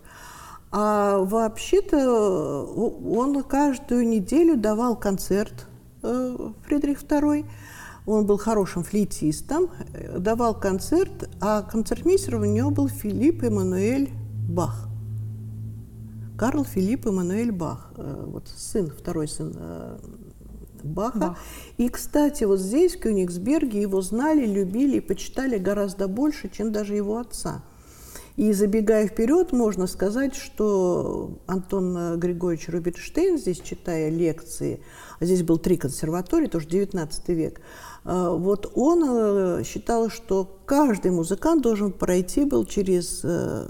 А 0.72 1.18
вообще-то 1.18 2.66
он 2.68 3.42
каждую 3.42 4.08
неделю 4.08 4.58
давал 4.58 4.96
концерт 4.96 5.66
э, 6.04 6.38
Фридрих 6.68 7.02
II. 7.02 7.46
Он 8.06 8.26
был 8.26 8.38
хорошим 8.38 8.84
флейтистом, 8.84 9.70
э, 9.94 10.20
давал 10.20 10.60
концерт, 10.60 11.30
а 11.42 11.64
концертмейстером 11.64 12.42
у 12.42 12.46
него 12.46 12.70
был 12.70 12.88
Филипп 12.88 13.44
Эммануэль 13.44 14.12
Бах. 14.48 14.88
Карл 16.38 16.66
Филипп 16.66 17.08
Эммануэль 17.08 17.52
Бах, 17.52 17.92
э, 17.98 18.24
вот 18.28 18.48
сын, 18.56 18.90
второй 18.90 19.28
сын 19.28 19.56
Баха. 20.84 21.20
Бах. 21.20 21.38
И, 21.78 21.90
кстати, 21.90 22.44
вот 22.44 22.60
здесь, 22.60 22.96
в 22.96 23.00
Кёнигсберге, 23.00 23.82
его 23.82 24.02
знали, 24.02 24.46
любили 24.46 24.98
и 24.98 25.02
почитали 25.02 25.58
гораздо 25.58 26.08
больше, 26.08 26.50
чем 26.50 26.72
даже 26.72 26.96
его 26.96 27.18
отца. 27.18 27.64
И 28.36 28.52
забегая 28.52 29.08
вперед, 29.08 29.54
можно 29.54 29.88
сказать, 29.88 30.36
что 30.36 31.40
Антон 31.48 32.20
Григорьевич 32.20 32.68
Рубинштейн, 32.68 33.38
здесь 33.38 33.62
читая 33.62 34.10
лекции, 34.10 34.82
а 35.20 35.26
здесь 35.26 35.42
был 35.42 35.58
три 35.58 35.78
консерватории, 35.78 36.48
тоже 36.48 36.68
19 36.68 37.30
век, 37.30 37.60
э, 37.60 37.62
вот 38.06 38.72
он 38.76 39.04
э, 39.04 39.64
считал, 39.64 40.10
что 40.10 40.60
каждый 40.66 41.10
музыкант 41.10 41.64
должен 41.64 41.92
пройти 41.92 42.46
был 42.46 42.64
через 42.66 43.22
э, 43.24 43.68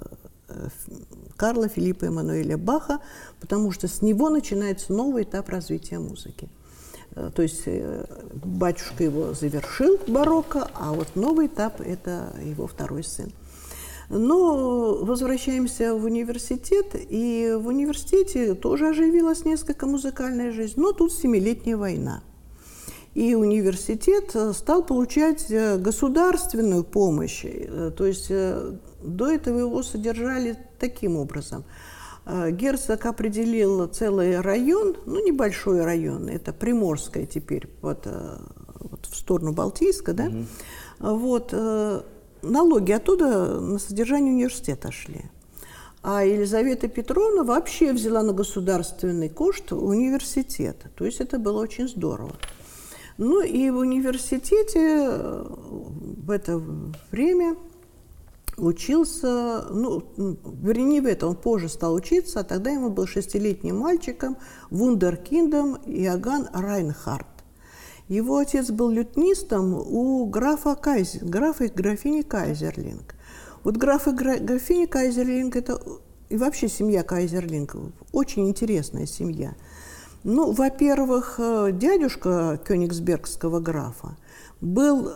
Карла 1.38 1.70
Филиппа 1.70 2.06
Эммануэля 2.06 2.58
Баха, 2.58 3.00
потому 3.40 3.72
что 3.72 3.88
с 3.88 4.02
него 4.02 4.30
начинается 4.30 4.92
новый 4.92 5.24
этап 5.24 5.50
развития 5.50 6.00
музыки. 6.00 6.50
То 7.34 7.42
есть 7.42 7.64
батюшка 8.44 9.06
его 9.06 9.34
завершил 9.34 9.98
барокко, 10.06 10.70
а 10.74 10.92
вот 10.92 11.16
новый 11.16 11.48
этап– 11.48 11.80
это 11.86 12.36
его 12.44 12.68
второй 12.68 13.06
сын. 13.06 13.32
Но 14.10 15.00
возвращаемся 15.02 15.96
в 15.96 16.04
университет, 16.04 16.88
и 16.94 17.56
в 17.58 17.68
университете 17.68 18.54
тоже 18.54 18.90
оживилась 18.90 19.46
несколько 19.46 19.86
музыкальная 19.86 20.52
жизнь, 20.52 20.74
но 20.78 20.92
тут 20.92 21.14
семилетняя 21.14 21.78
война. 21.78 22.22
И 23.16 23.34
университет 23.34 24.36
стал 24.54 24.84
получать 24.84 25.50
э, 25.50 25.78
государственную 25.78 26.84
помощь, 26.84 27.46
э, 27.46 27.92
то 27.96 28.06
есть 28.06 28.28
э, 28.30 28.74
до 29.02 29.32
этого 29.32 29.60
его 29.60 29.84
содержали 29.84 30.58
таким 30.80 31.16
образом. 31.16 31.64
Герцог 32.26 33.06
определил 33.06 33.86
целый 33.88 34.42
район, 34.42 34.98
ну 35.06 35.24
небольшой 35.24 35.84
район, 35.84 36.28
это 36.28 36.54
Приморская 36.54 37.28
теперь, 37.28 37.70
вот, 37.84 38.08
вот 38.80 39.06
в 39.06 39.16
сторону 39.16 39.52
Балтийска, 39.54 40.14
да, 40.14 40.26
угу. 40.26 41.20
вот, 41.20 41.54
налоги 42.42 42.92
оттуда 42.94 43.60
на 43.60 43.78
содержание 43.78 44.34
университета 44.34 44.92
шли. 44.92 45.26
А 46.02 46.24
Елизавета 46.24 46.88
Петровна 46.88 47.44
вообще 47.44 47.94
взяла 47.94 48.24
на 48.24 48.34
государственный 48.34 49.30
кошт 49.30 49.72
университет. 49.72 50.78
То 50.96 51.06
есть 51.06 51.22
это 51.22 51.38
было 51.38 51.62
очень 51.62 51.88
здорово. 51.88 52.36
Ну 53.18 53.42
и 53.42 53.70
в 53.70 53.78
университете 53.78 54.80
э, 54.80 55.46
в 55.48 56.32
это 56.32 56.62
время 57.12 57.56
учился, 58.58 59.66
ну, 59.70 60.04
вернее, 60.62 60.86
не 60.86 61.02
в 61.02 61.06
это, 61.06 61.28
он 61.28 61.36
позже 61.36 61.70
стал 61.70 61.94
учиться, 61.94 62.42
а 62.42 62.44
тогда 62.44 62.72
ему 62.72 62.90
был 62.90 63.08
шестилетним 63.08 63.78
мальчиком, 63.78 64.38
вундеркиндом 64.70 65.76
Иоганн 65.86 66.48
Райнхард. 66.54 67.28
Его 68.08 68.38
отец 68.38 68.70
был 68.70 68.92
лютнистом 68.92 69.74
у 69.74 70.26
графа, 70.26 70.76
Кайзер, 70.76 71.26
графа 71.26 71.66
и 71.66 71.68
графини 71.70 72.22
Кайзерлинг. 72.22 73.16
Вот 73.64 73.78
граф 73.78 74.08
и 74.08 74.12
графиня 74.12 74.88
Кайзерлинг– 74.88 75.56
это 75.58 75.82
и 76.30 76.38
вообще 76.38 76.68
семья 76.68 77.04
Кайзерлинг, 77.04 77.76
очень 78.12 78.48
интересная 78.48 79.06
семья. 79.06 79.56
Ну, 80.26 80.52
во-первых, 80.52 81.36
э, 81.38 81.72
дядюшка 81.72 82.60
Кёнигсбергского 82.68 83.62
графа 83.62 84.18
был 84.60 85.14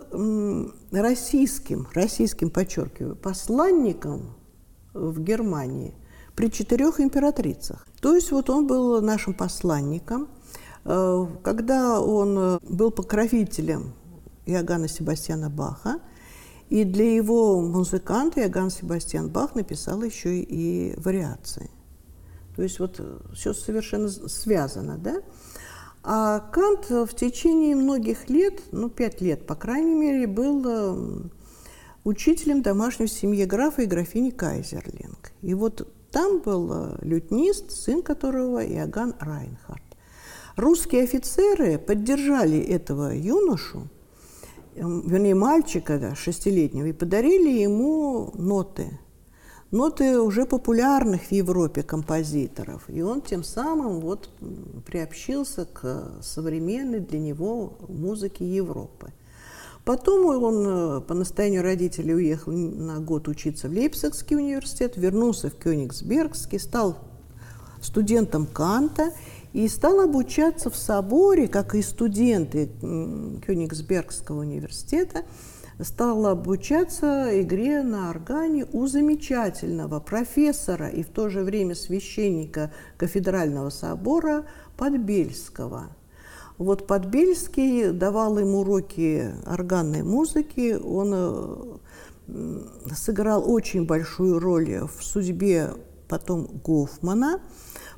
российским, 0.90 1.86
российским, 1.92 2.48
подчеркиваю, 2.48 3.16
посланником 3.16 4.34
в 4.94 5.20
Германии 5.20 5.94
при 6.34 6.50
четырех 6.50 7.00
императрицах. 7.00 7.86
То 8.00 8.14
есть 8.14 8.30
вот 8.30 8.48
он 8.48 8.66
был 8.66 9.02
нашим 9.02 9.34
посланником– 9.34 10.28
Э, 10.84 11.26
когда 11.42 12.00
он 12.00 12.38
э, 12.38 12.58
был 12.68 12.90
покровителем 12.90 13.92
Иоганна 14.46 14.88
Себастьяна 14.88 15.50
Баха, 15.50 16.00
и 16.68 16.84
для 16.84 17.14
его 17.14 17.60
музыканта 17.60 18.40
Иоганн 18.40 18.70
Себастьян 18.70 19.28
Бах 19.28 19.54
написал 19.54 20.02
еще 20.02 20.40
и 20.40 20.94
вариации. 20.98 21.70
То 22.60 22.64
есть 22.64 22.78
вот 22.78 22.96
э, 22.98 23.16
все 23.32 23.54
совершенно 23.54 24.10
связано, 24.10 24.98
да? 24.98 25.22
А 26.02 26.40
Кант 26.40 26.90
в 26.90 27.08
течение 27.16 27.74
многих 27.74 28.28
лет, 28.28 28.60
ну, 28.70 28.90
пять 28.90 29.22
лет, 29.22 29.46
по 29.46 29.54
крайней 29.54 29.94
мере, 29.94 30.26
был 30.26 31.30
учителем 32.04 32.60
домашней 32.60 33.06
семьи 33.06 33.46
графа 33.46 33.80
и 33.80 33.86
графини 33.86 34.28
Кайзерлинг. 34.28 35.32
И 35.40 35.54
вот 35.54 35.90
там 36.10 36.40
был 36.40 36.98
лютнист, 37.00 37.70
сын 37.70 38.02
которого 38.02 38.62
Иоганн 38.62 39.14
Райнхард. 39.18 39.82
Русские 40.56 41.04
офицеры 41.04 41.78
поддержали 41.78 42.58
этого 42.58 43.16
юношу, 43.16 43.88
эм, 44.74 45.08
вернее, 45.08 45.34
мальчика 45.34 46.14
шестилетнего, 46.14 46.88
и 46.88 46.92
подарили 46.92 47.58
ему 47.58 48.32
ноты. 48.34 48.98
Ноты 49.70 50.20
уже 50.20 50.46
популярных 50.46 51.22
в 51.22 51.32
Европе 51.32 51.84
композиторов. 51.84 52.82
И 52.88 53.02
он 53.02 53.20
тем 53.20 53.44
самым 53.44 54.00
вот 54.00 54.28
приобщился 54.84 55.64
к 55.64 56.20
современной 56.22 56.98
для 56.98 57.20
него 57.20 57.74
музыке 57.88 58.44
Европы. 58.44 59.12
Потом 59.84 60.26
он 60.26 60.64
э, 60.66 61.00
по 61.00 61.14
настоянию 61.14 61.62
родителей 61.62 62.14
уехал 62.14 62.52
на 62.52 62.98
год 62.98 63.28
учиться 63.28 63.68
в 63.68 63.72
Лейпцигский 63.72 64.36
университет, 64.36 64.96
вернулся 64.96 65.50
в 65.50 65.54
Кёнигсбергский, 65.54 66.58
стал 66.58 66.98
студентом 67.80 68.46
Канта 68.46 69.12
и 69.52 69.68
стал 69.68 70.00
обучаться 70.00 70.68
в 70.68 70.76
соборе, 70.76 71.48
как 71.48 71.74
и 71.74 71.82
студенты 71.82 72.70
Кёнигсбергского 73.46 74.40
университета, 74.40 75.24
стал 75.82 76.26
обучаться 76.26 77.40
игре 77.40 77.82
на 77.82 78.10
органе 78.10 78.66
у 78.72 78.86
замечательного 78.86 80.00
профессора 80.00 80.88
и 80.88 81.02
в 81.02 81.08
то 81.08 81.28
же 81.28 81.42
время 81.42 81.74
священника 81.74 82.72
кафедрального 82.96 83.70
собора 83.70 84.46
Подбельского. 84.76 85.88
Вот 86.58 86.86
Подбельский 86.86 87.90
давал 87.92 88.38
ему 88.38 88.60
уроки 88.60 89.32
органной 89.46 90.02
музыки, 90.02 90.74
он 90.74 91.12
э, 91.14 92.94
сыграл 92.94 93.50
очень 93.50 93.86
большую 93.86 94.38
роль 94.38 94.80
в 94.80 95.02
судьбе 95.02 95.70
потом 96.08 96.46
Гофмана– 96.64 97.40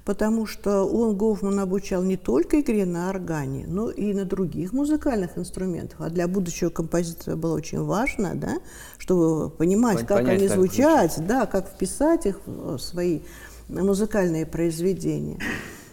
потому 0.05 0.47
что 0.47 0.85
он 0.85 1.17
Гофман 1.17 1.59
обучал 1.61 2.03
не 2.03 2.17
только 2.17 2.61
игре 2.61 2.85
на 2.85 3.11
органе, 3.11 3.67
но 3.69 3.91
и 3.91 4.13
на 4.13 4.25
других 4.25 4.73
музыкальных 4.73 5.39
инструментах. 5.39 6.01
А 6.01 6.11
для 6.11 6.27
будущего 6.27 6.71
композитора 6.71 7.37
было 7.37 7.55
очень 7.55 7.83
важно, 7.83 8.35
да, 8.35 8.59
чтобы 8.99 9.51
понимать, 9.51 10.07
Понять, 10.07 10.09
как 10.09 10.29
они 10.29 10.49
звучат, 10.49 11.13
звучит. 11.13 11.29
да, 11.29 11.47
как 11.47 11.69
вписать 11.69 12.27
их 12.27 12.41
в 12.47 12.79
свои 12.79 13.21
музыкальные 13.69 14.47
произведения. 14.47 15.39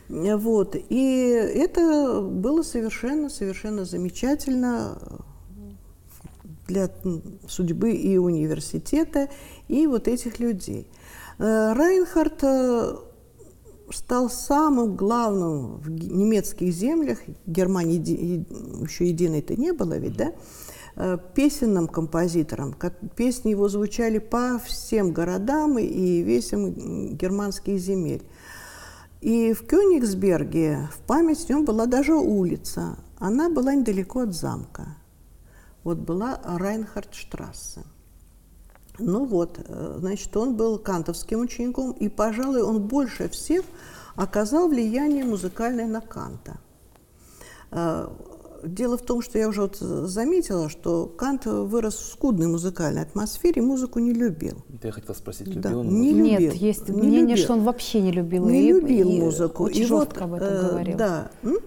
Вот. 0.09 0.75
И 0.75 1.29
это 1.31 2.21
было 2.21 2.63
совершенно, 2.63 3.29
совершенно 3.29 3.85
замечательно 3.85 4.97
для 6.67 6.89
судьбы 7.47 7.91
и 7.91 8.17
университета, 8.17 9.29
и 9.67 9.87
вот 9.87 10.07
этих 10.07 10.39
людей. 10.39 10.87
Э, 11.39 11.73
Райнхард 11.73 12.43
э, 12.43 12.95
стал 13.91 14.29
самым 14.29 14.95
главным 14.95 15.77
в 15.77 15.89
немецких 15.89 16.71
землях, 16.73 17.19
Германии 17.45 17.97
еще 18.83 19.07
единой-то 19.07 19.55
не 19.55 19.73
было 19.73 19.97
ведь, 19.97 20.17
да, 20.17 20.33
э, 20.95 21.17
песенным 21.35 21.87
композитором. 21.87 22.75
Песни 23.15 23.51
его 23.51 23.69
звучали 23.69 24.19
по 24.19 24.59
всем 24.65 25.11
городам 25.11 25.77
и 25.79 26.21
весям 26.21 27.15
германских 27.15 27.79
земель. 27.79 28.23
И 29.21 29.53
в 29.53 29.65
Кёнигсберге 29.65 30.89
в 30.93 30.99
память 31.05 31.49
о 31.49 31.53
нем 31.53 31.65
была 31.65 31.85
даже 31.85 32.15
улица. 32.15 32.97
Она 33.17 33.49
была 33.49 33.75
недалеко 33.75 34.21
от 34.21 34.33
замка. 34.33 34.95
вот 35.83 35.97
была 35.97 36.39
Райнхардштрассе. 36.45 37.81
Ну 38.99 39.25
вот, 39.25 39.59
э, 39.63 39.95
значит, 39.99 40.35
он 40.35 40.55
был 40.55 40.77
кантовским 40.77 41.41
учеником, 41.41 41.91
и, 41.91 42.09
пожалуй, 42.09 42.61
он 42.61 42.81
больше 42.81 43.29
всех 43.29 43.63
оказал 44.15 44.67
влияние 44.67 45.23
музыкальное 45.23 45.87
на 45.87 46.01
Канта. 46.01 46.59
Дело 48.63 48.97
в 48.97 49.01
том, 49.01 49.21
что 49.21 49.37
я 49.39 49.47
уже 49.47 49.61
вот 49.61 49.77
заметила, 49.77 50.69
что 50.69 51.05
Кант 51.05 51.45
вырос 51.45 51.95
в 51.95 52.11
скудной 52.11 52.47
музыкальной 52.47 53.01
атмосфере, 53.03 53.61
музыку 53.61 53.99
не 53.99 54.13
любил. 54.13 54.55
Это 54.73 54.87
я 54.87 54.93
хотела 54.93 55.15
спросить, 55.15 55.47
любил 55.47 55.61
Да, 55.61 55.77
он 55.77 55.87
не 56.01 56.13
музыку? 56.13 56.17
любил. 56.33 56.39
Нет, 56.39 56.53
есть 56.55 56.89
не 56.89 56.95
мнение, 57.01 57.21
любил. 57.21 57.37
что 57.43 57.53
он 57.53 57.63
вообще 57.63 58.01
не 58.01 58.11
любил 58.11 58.45
Не 58.47 58.69
и- 58.69 58.71
любил 58.73 59.09
и 59.09 59.19
музыку. 59.21 59.63
Очень 59.63 59.81
И 59.81 59.85
жестко 59.85 59.97
вот, 59.97 60.17
об 60.21 60.33
этом 60.33 60.53
э, 60.53 60.69
говорил. 60.69 60.97
Да. 60.97 61.31
М? 61.43 61.57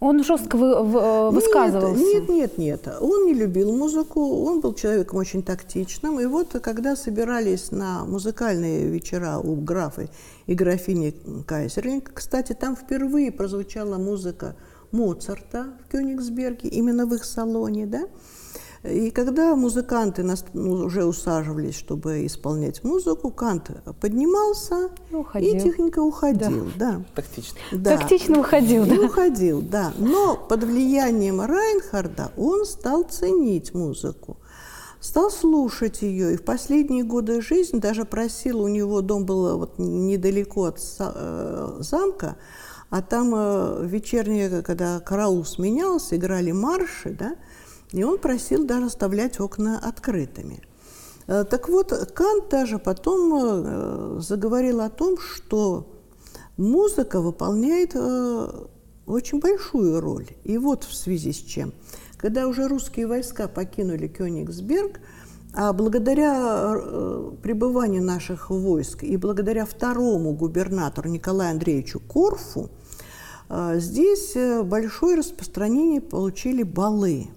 Он 0.00 0.24
жестко 0.24 0.56
вы- 0.56 0.82
в- 0.82 0.96
э, 0.96 1.30
высказывался. 1.30 2.02
Нет, 2.02 2.28
нет, 2.28 2.58
нет, 2.58 2.86
нет. 2.86 2.96
Он 3.00 3.26
не 3.26 3.34
любил 3.34 3.72
музыку, 3.76 4.44
он 4.44 4.60
был 4.60 4.74
человеком 4.74 5.18
очень 5.18 5.42
тактичным. 5.42 6.18
И 6.20 6.26
вот 6.26 6.48
когда 6.60 6.96
собирались 6.96 7.70
на 7.70 8.04
музыкальные 8.04 8.86
вечера 8.88 9.38
у 9.38 9.54
графа 9.54 10.08
и 10.46 10.54
графини 10.54 11.14
Кайзерлинг, 11.46 12.10
кстати, 12.12 12.52
там 12.52 12.74
впервые 12.76 13.30
прозвучала 13.30 13.96
музыка 13.96 14.56
Моцарта 14.92 15.66
в 15.86 15.92
Кёнигсберге, 15.92 16.68
именно 16.68 17.06
в 17.06 17.14
их 17.14 17.24
салоне, 17.24 17.86
да. 17.86 18.04
И 18.84 19.10
когда 19.12 19.54
музыканты 19.54 20.24
нас- 20.24 20.44
ну, 20.54 20.72
уже 20.72 21.04
усаживались, 21.04 21.76
чтобы 21.76 22.26
исполнять 22.26 22.82
музыку, 22.82 23.30
Кант 23.30 23.70
поднимался 24.00 24.90
И 25.10 25.14
уходил. 25.14 25.54
и 25.54 25.60
тихонько 25.60 26.00
уходил, 26.00 26.66
да. 26.76 27.00
Тактично. 27.14 27.58
Да. 27.70 27.96
Тактично 27.96 28.40
уходил, 28.40 28.84
И 28.84 28.90
да? 28.96 29.02
уходил, 29.06 29.62
да. 29.62 29.92
Но 29.98 30.36
под 30.36 30.64
влиянием 30.64 31.40
Райнхарда 31.40 32.32
он 32.36 32.64
стал 32.66 33.04
ценить 33.04 33.72
музыку, 33.72 34.36
стал 34.98 35.30
слушать 35.30 36.02
ее. 36.02 36.34
И 36.34 36.36
в 36.36 36.42
последние 36.44 37.04
годы 37.04 37.40
жизни 37.40 37.78
даже 37.78 38.04
просил, 38.04 38.62
у 38.62 38.68
него 38.68 39.00
дом 39.00 39.24
был 39.26 39.58
вот 39.58 39.78
недалеко 39.78 40.64
от 40.64 40.80
э, 40.98 41.76
замка, 41.78 42.34
а 42.92 43.00
там 43.00 43.32
э, 43.34 43.86
вечернее, 43.86 44.60
когда 44.60 45.00
караул 45.00 45.46
сменялся, 45.46 46.14
играли 46.14 46.52
марши, 46.52 47.16
да, 47.18 47.36
и 47.90 48.04
он 48.04 48.18
просил 48.18 48.66
даже 48.66 48.86
оставлять 48.86 49.40
окна 49.40 49.78
открытыми. 49.78 50.60
Э, 51.26 51.44
Так 51.44 51.70
вот, 51.70 51.90
Кант 52.14 52.50
даже 52.50 52.78
потом 52.78 53.32
э, 53.34 54.20
заговорил 54.20 54.82
о 54.82 54.90
том, 54.90 55.16
что 55.18 55.90
музыка 56.58 57.22
выполняет 57.22 57.92
э, 57.94 58.66
очень 59.06 59.40
большую 59.40 59.98
роль. 60.02 60.28
И 60.44 60.58
вот 60.58 60.84
в 60.84 60.94
связи 60.94 61.32
с 61.32 61.38
чем. 61.38 61.72
Когда 62.18 62.46
уже 62.46 62.68
русские 62.68 63.06
войска 63.06 63.48
покинули 63.48 64.06
Кёнигсберг, 64.06 65.00
а 65.54 65.72
благодаря 65.72 66.74
э, 66.76 67.30
пребыванию 67.42 68.02
наших 68.02 68.50
войск 68.50 69.02
и 69.02 69.16
благодаря 69.16 69.64
второму 69.64 70.34
губернатору 70.34 71.08
Николаю 71.08 71.52
Андреевичу 71.52 72.00
Корфу, 72.00 72.68
здесь 73.76 74.34
э, 74.34 74.62
большое 74.62 75.16
распространение 75.16 76.00
получили 76.00 76.62
балы. 76.62 77.28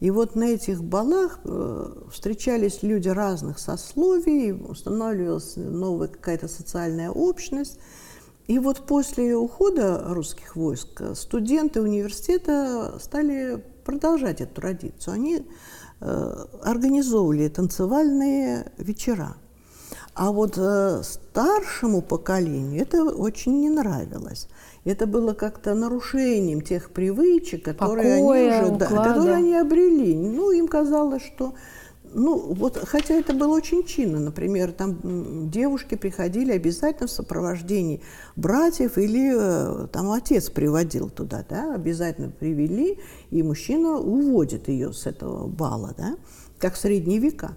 И 0.00 0.10
вот 0.10 0.34
на 0.34 0.44
этих 0.44 0.82
балах 0.82 1.38
э, 1.44 1.92
встречались 2.10 2.82
люди 2.82 3.08
разных 3.08 3.60
сословий, 3.60 4.52
устанавливалась 4.52 5.54
новая 5.56 6.08
какая-то 6.08 6.48
социальная 6.48 7.10
общность. 7.10 7.78
И 8.48 8.58
вот 8.58 8.86
после 8.86 9.36
ухода 9.36 10.02
русских 10.08 10.56
войск 10.56 11.00
э, 11.00 11.14
студенты 11.14 11.80
университета 11.80 12.98
стали 13.00 13.64
продолжать 13.84 14.40
эту 14.40 14.54
традицию. 14.56 15.14
Они 15.14 15.46
организовывали 15.98 17.48
танцевальные 17.48 18.70
вечера. 18.76 19.36
А 20.12 20.30
вот 20.30 20.58
старшему 21.06 22.02
поколению 22.02 22.82
это 22.82 23.02
очень 23.02 23.60
не 23.60 23.70
нравилось. 23.70 24.48
Это 24.86 25.06
было 25.08 25.34
как-то 25.34 25.74
нарушением 25.74 26.60
тех 26.60 26.90
привычек, 26.90 27.64
которые 27.64 28.20
Покоя, 28.20 28.60
они 28.60 28.68
уже, 28.68 28.78
да, 28.78 28.86
которые 28.86 29.34
они 29.34 29.56
обрели. 29.56 30.14
Ну, 30.14 30.52
им 30.52 30.68
казалось, 30.68 31.24
что 31.24 31.54
ну, 32.14 32.38
вот, 32.54 32.78
хотя 32.86 33.14
это 33.14 33.34
было 33.34 33.56
очень 33.56 33.84
чинно. 33.84 34.20
Например, 34.20 34.70
там 34.70 35.50
девушки 35.50 35.96
приходили 35.96 36.52
обязательно 36.52 37.08
в 37.08 37.10
сопровождении 37.10 38.00
братьев 38.36 38.96
или 38.96 39.34
э, 39.34 39.88
там 39.88 40.12
отец 40.12 40.50
приводил 40.50 41.10
туда, 41.10 41.44
да, 41.48 41.74
обязательно 41.74 42.30
привели, 42.30 43.00
и 43.30 43.42
мужчина 43.42 43.98
уводит 43.98 44.68
ее 44.68 44.92
с 44.92 45.06
этого 45.06 45.48
бала, 45.48 45.94
да, 45.98 46.16
как 46.58 46.74
в 46.74 46.78
средние 46.78 47.18
века. 47.18 47.56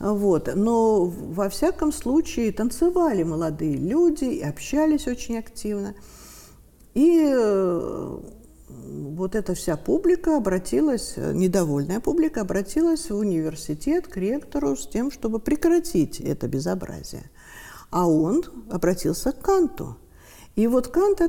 Вот. 0.00 0.50
Но 0.56 1.04
во 1.04 1.48
всяком 1.48 1.92
случае 1.92 2.50
танцевали 2.50 3.22
молодые 3.22 3.76
люди, 3.76 4.24
и 4.24 4.42
общались 4.42 5.06
очень 5.06 5.38
активно. 5.38 5.94
И 6.94 7.20
э, 7.26 8.18
вот 8.68 9.34
эта 9.34 9.54
вся 9.54 9.76
публика 9.76 10.36
обратилась, 10.36 11.14
недовольная 11.16 12.00
публика 12.00 12.42
обратилась 12.42 13.10
в 13.10 13.16
университет 13.16 14.06
к 14.06 14.16
ректору 14.16 14.76
с 14.76 14.86
тем, 14.86 15.10
чтобы 15.10 15.40
прекратить 15.40 16.20
это 16.20 16.48
безобразие. 16.48 17.30
А 17.90 18.08
он 18.08 18.44
обратился 18.70 19.32
к 19.32 19.40
Канту. 19.40 19.96
И 20.56 20.68
вот 20.68 20.88
Кант 20.88 21.20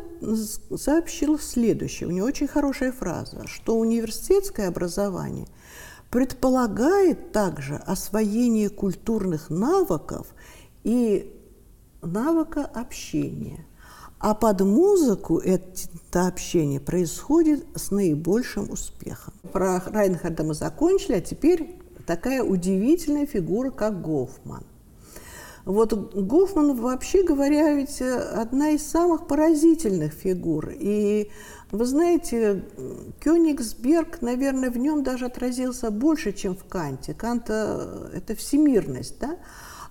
сообщил 0.77 1.39
следующее, 1.39 2.07
у 2.07 2.11
него 2.11 2.27
очень 2.27 2.47
хорошая 2.47 2.91
фраза, 2.91 3.47
что 3.47 3.75
университетское 3.75 4.67
образование 4.67 5.47
предполагает 6.11 7.31
также 7.31 7.75
освоение 7.75 8.69
культурных 8.69 9.49
навыков 9.49 10.27
и 10.83 11.33
навыка 12.03 12.63
общения. 12.65 13.65
А 14.25 14.33
под 14.33 14.61
музыку 14.61 15.37
это 15.37 16.25
общение 16.25 16.79
происходит 16.79 17.63
с 17.75 17.91
наибольшим 17.91 18.71
успехом. 18.71 19.35
Про 19.53 19.79
Райнхарда 19.85 20.43
мы 20.43 20.55
закончили, 20.55 21.17
а 21.17 21.21
теперь 21.21 21.75
такая 22.07 22.41
удивительная 22.41 23.27
фигура, 23.27 23.69
как 23.69 24.01
Гофман. 24.01 24.63
Вот 25.65 25.93
Гофман, 26.15 26.75
вообще 26.75 27.21
говоря, 27.21 27.71
ведь 27.73 28.01
одна 28.01 28.71
из 28.71 28.81
самых 28.81 29.27
поразительных 29.27 30.13
фигур. 30.13 30.71
И 30.73 31.29
вы 31.71 31.85
знаете, 31.85 32.63
Кёнигсберг, 33.19 34.23
наверное, 34.23 34.71
в 34.71 34.77
нем 34.79 35.03
даже 35.03 35.25
отразился 35.25 35.91
больше, 35.91 36.33
чем 36.33 36.55
в 36.55 36.63
Канте. 36.63 37.13
Кант 37.13 37.45
э,– 37.49 38.09
это 38.15 38.33
всемирность, 38.33 39.19
да? 39.19 39.37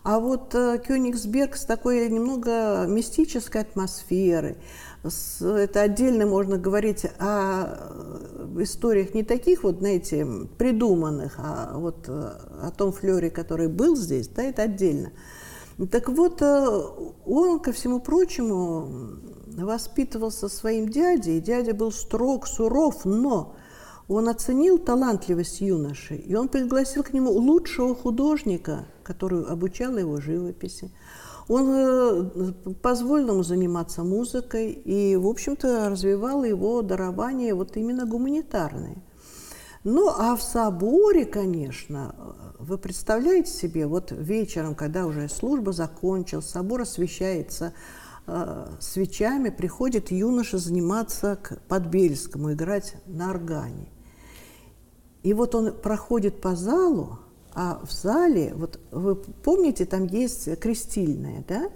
А 0.04 0.18
вот 0.20 0.54
э, 0.54 0.78
Кёнигсберг 0.86 1.56
с 1.56 1.64
такой 1.64 2.10
немного 2.10 2.84
мистической 2.86 3.62
атмосферой. 3.62 4.58
С- 5.02 5.40
это 5.40 5.80
отдельно 5.80 6.26
можно 6.26 6.58
говорить 6.58 7.06
о 7.18 7.64
э, 7.64 8.56
историях 8.62 9.14
не 9.14 9.24
таких 9.24 9.62
вот, 9.64 9.78
знаете, 9.78 10.26
придуманных, 10.58 11.36
а 11.38 11.78
вот 11.78 12.04
э, 12.06 12.12
о 12.12 12.70
том 12.76 12.92
флёре, 12.92 13.30
который 13.30 13.68
был 13.68 13.96
здесь, 13.96 14.28
да, 14.28 14.42
это 14.42 14.62
отдельно. 14.64 15.10
Так 15.90 16.10
вот, 16.10 16.40
он, 16.40 17.58
ко 17.58 17.72
всему 17.72 17.98
прочему, 17.98 18.86
воспитывался 19.56 20.48
своим 20.50 20.88
дядей, 20.90 21.40
дядя 21.40 21.72
был 21.74 21.90
строг, 21.90 22.46
суров, 22.46 23.06
но 23.06 23.56
он 24.08 24.28
оценил 24.28 24.78
талантливость 24.78 25.60
юноши, 25.60 26.16
и 26.16 26.34
он 26.34 26.48
пригласил 26.48 27.02
к 27.02 27.12
нему 27.12 27.30
лучшего 27.32 27.94
художника, 27.94 28.86
который 29.02 29.44
обучал 29.44 29.96
его 29.96 30.20
живописи. 30.20 30.90
Он 31.48 31.70
э, 31.70 32.52
позволил 32.82 33.32
ему 33.32 33.42
заниматься 33.42 34.02
музыкой 34.02 34.72
и, 34.72 35.16
в 35.16 35.26
общем-то, 35.26 35.90
развивал 35.90 36.44
его 36.44 36.82
дарование 36.82 37.54
вот 37.54 37.76
именно 37.76 38.06
гуманитарное. 38.06 38.96
Ну, 39.84 40.08
а 40.08 40.34
в 40.36 40.42
соборе, 40.42 41.26
конечно, 41.26 42.14
вы 42.58 42.78
представляете 42.78 43.50
себе, 43.52 43.86
вот 43.86 44.10
вечером, 44.12 44.74
когда 44.74 45.06
уже 45.06 45.28
служба 45.28 45.72
закончилась, 45.72 46.46
собор 46.46 46.82
освещается 46.82 47.74
э, 48.26 48.66
свечами, 48.80 49.50
приходит 49.50 50.10
юноша 50.10 50.56
заниматься 50.56 51.36
к 51.36 51.58
Подбельскому, 51.68 52.54
играть 52.54 52.94
на 53.04 53.30
органе. 53.30 53.93
И 55.24 55.32
вот 55.32 55.54
он 55.54 55.72
проходит 55.72 56.40
по 56.40 56.54
залу, 56.54 57.18
а 57.54 57.80
в 57.84 57.90
зале, 57.90 58.52
вот 58.54 58.78
вы 58.90 59.16
помните, 59.16 59.86
там 59.86 60.04
есть 60.06 60.60
крестильная, 60.60 61.42
да? 61.48 61.70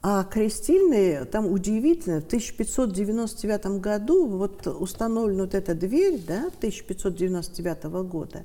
А 0.00 0.24
крестильные, 0.24 1.24
там 1.24 1.46
удивительно, 1.46 2.20
в 2.20 2.26
1599 2.26 3.80
году 3.80 4.26
вот 4.26 4.66
установлена 4.66 5.44
вот 5.44 5.54
эта 5.54 5.74
дверь, 5.74 6.20
да, 6.26 6.48
1599 6.58 7.84
года, 8.08 8.44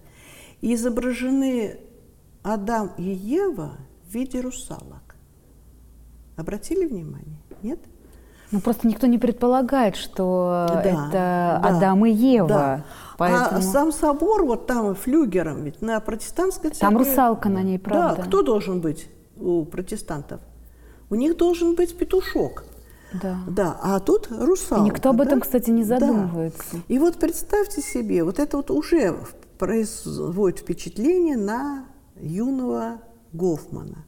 и 0.61 0.73
изображены 0.73 1.79
Адам 2.43 2.91
и 2.97 3.03
Ева 3.03 3.77
в 4.07 4.13
виде 4.13 4.41
русалок. 4.41 5.15
Обратили 6.35 6.85
внимание? 6.85 7.39
Нет? 7.63 7.79
Ну 8.51 8.61
просто 8.61 8.87
никто 8.87 9.07
не 9.07 9.17
предполагает, 9.17 9.95
что 9.95 10.67
Да, 10.69 10.81
это 10.81 11.09
да, 11.11 11.57
Адам 11.57 12.05
и 12.05 12.11
Ева. 12.11 12.47
Да. 12.47 12.85
Поэтому 13.17 13.59
А 13.59 13.61
сам 13.61 13.91
собор, 13.91 14.45
вот 14.45 14.67
там 14.67 14.93
флюгером, 14.95 15.63
ведь 15.63 15.81
на 15.81 15.99
протестантской 15.99 16.69
церкви... 16.69 16.79
там 16.79 16.97
русалка 16.97 17.49
на 17.49 17.63
ней, 17.63 17.79
правда? 17.79 18.15
Да, 18.17 18.23
кто 18.23 18.43
должен 18.43 18.79
быть 18.79 19.09
у 19.39 19.65
протестантов? 19.65 20.41
У 21.09 21.15
них 21.15 21.37
должен 21.37 21.75
быть 21.75 21.97
петушок. 21.97 22.63
Да. 23.21 23.39
Да, 23.47 23.79
а 23.81 23.99
тут 23.99 24.27
русалка. 24.29 24.83
И 24.83 24.89
никто 24.89 25.09
об 25.09 25.21
этом, 25.21 25.39
да? 25.39 25.45
кстати, 25.45 25.69
не 25.69 25.83
Да. 25.83 25.99
задумывается. 25.99 26.77
И 26.87 26.99
вот 26.99 27.17
представьте 27.17 27.81
себе, 27.81 28.23
вот 28.23 28.39
это 28.39 28.57
вот 28.57 28.69
уже 28.69 29.15
производит 29.57 30.59
впечатление 30.59 31.37
на 31.37 31.85
юного 32.19 32.99
Гофмана. 33.33 34.05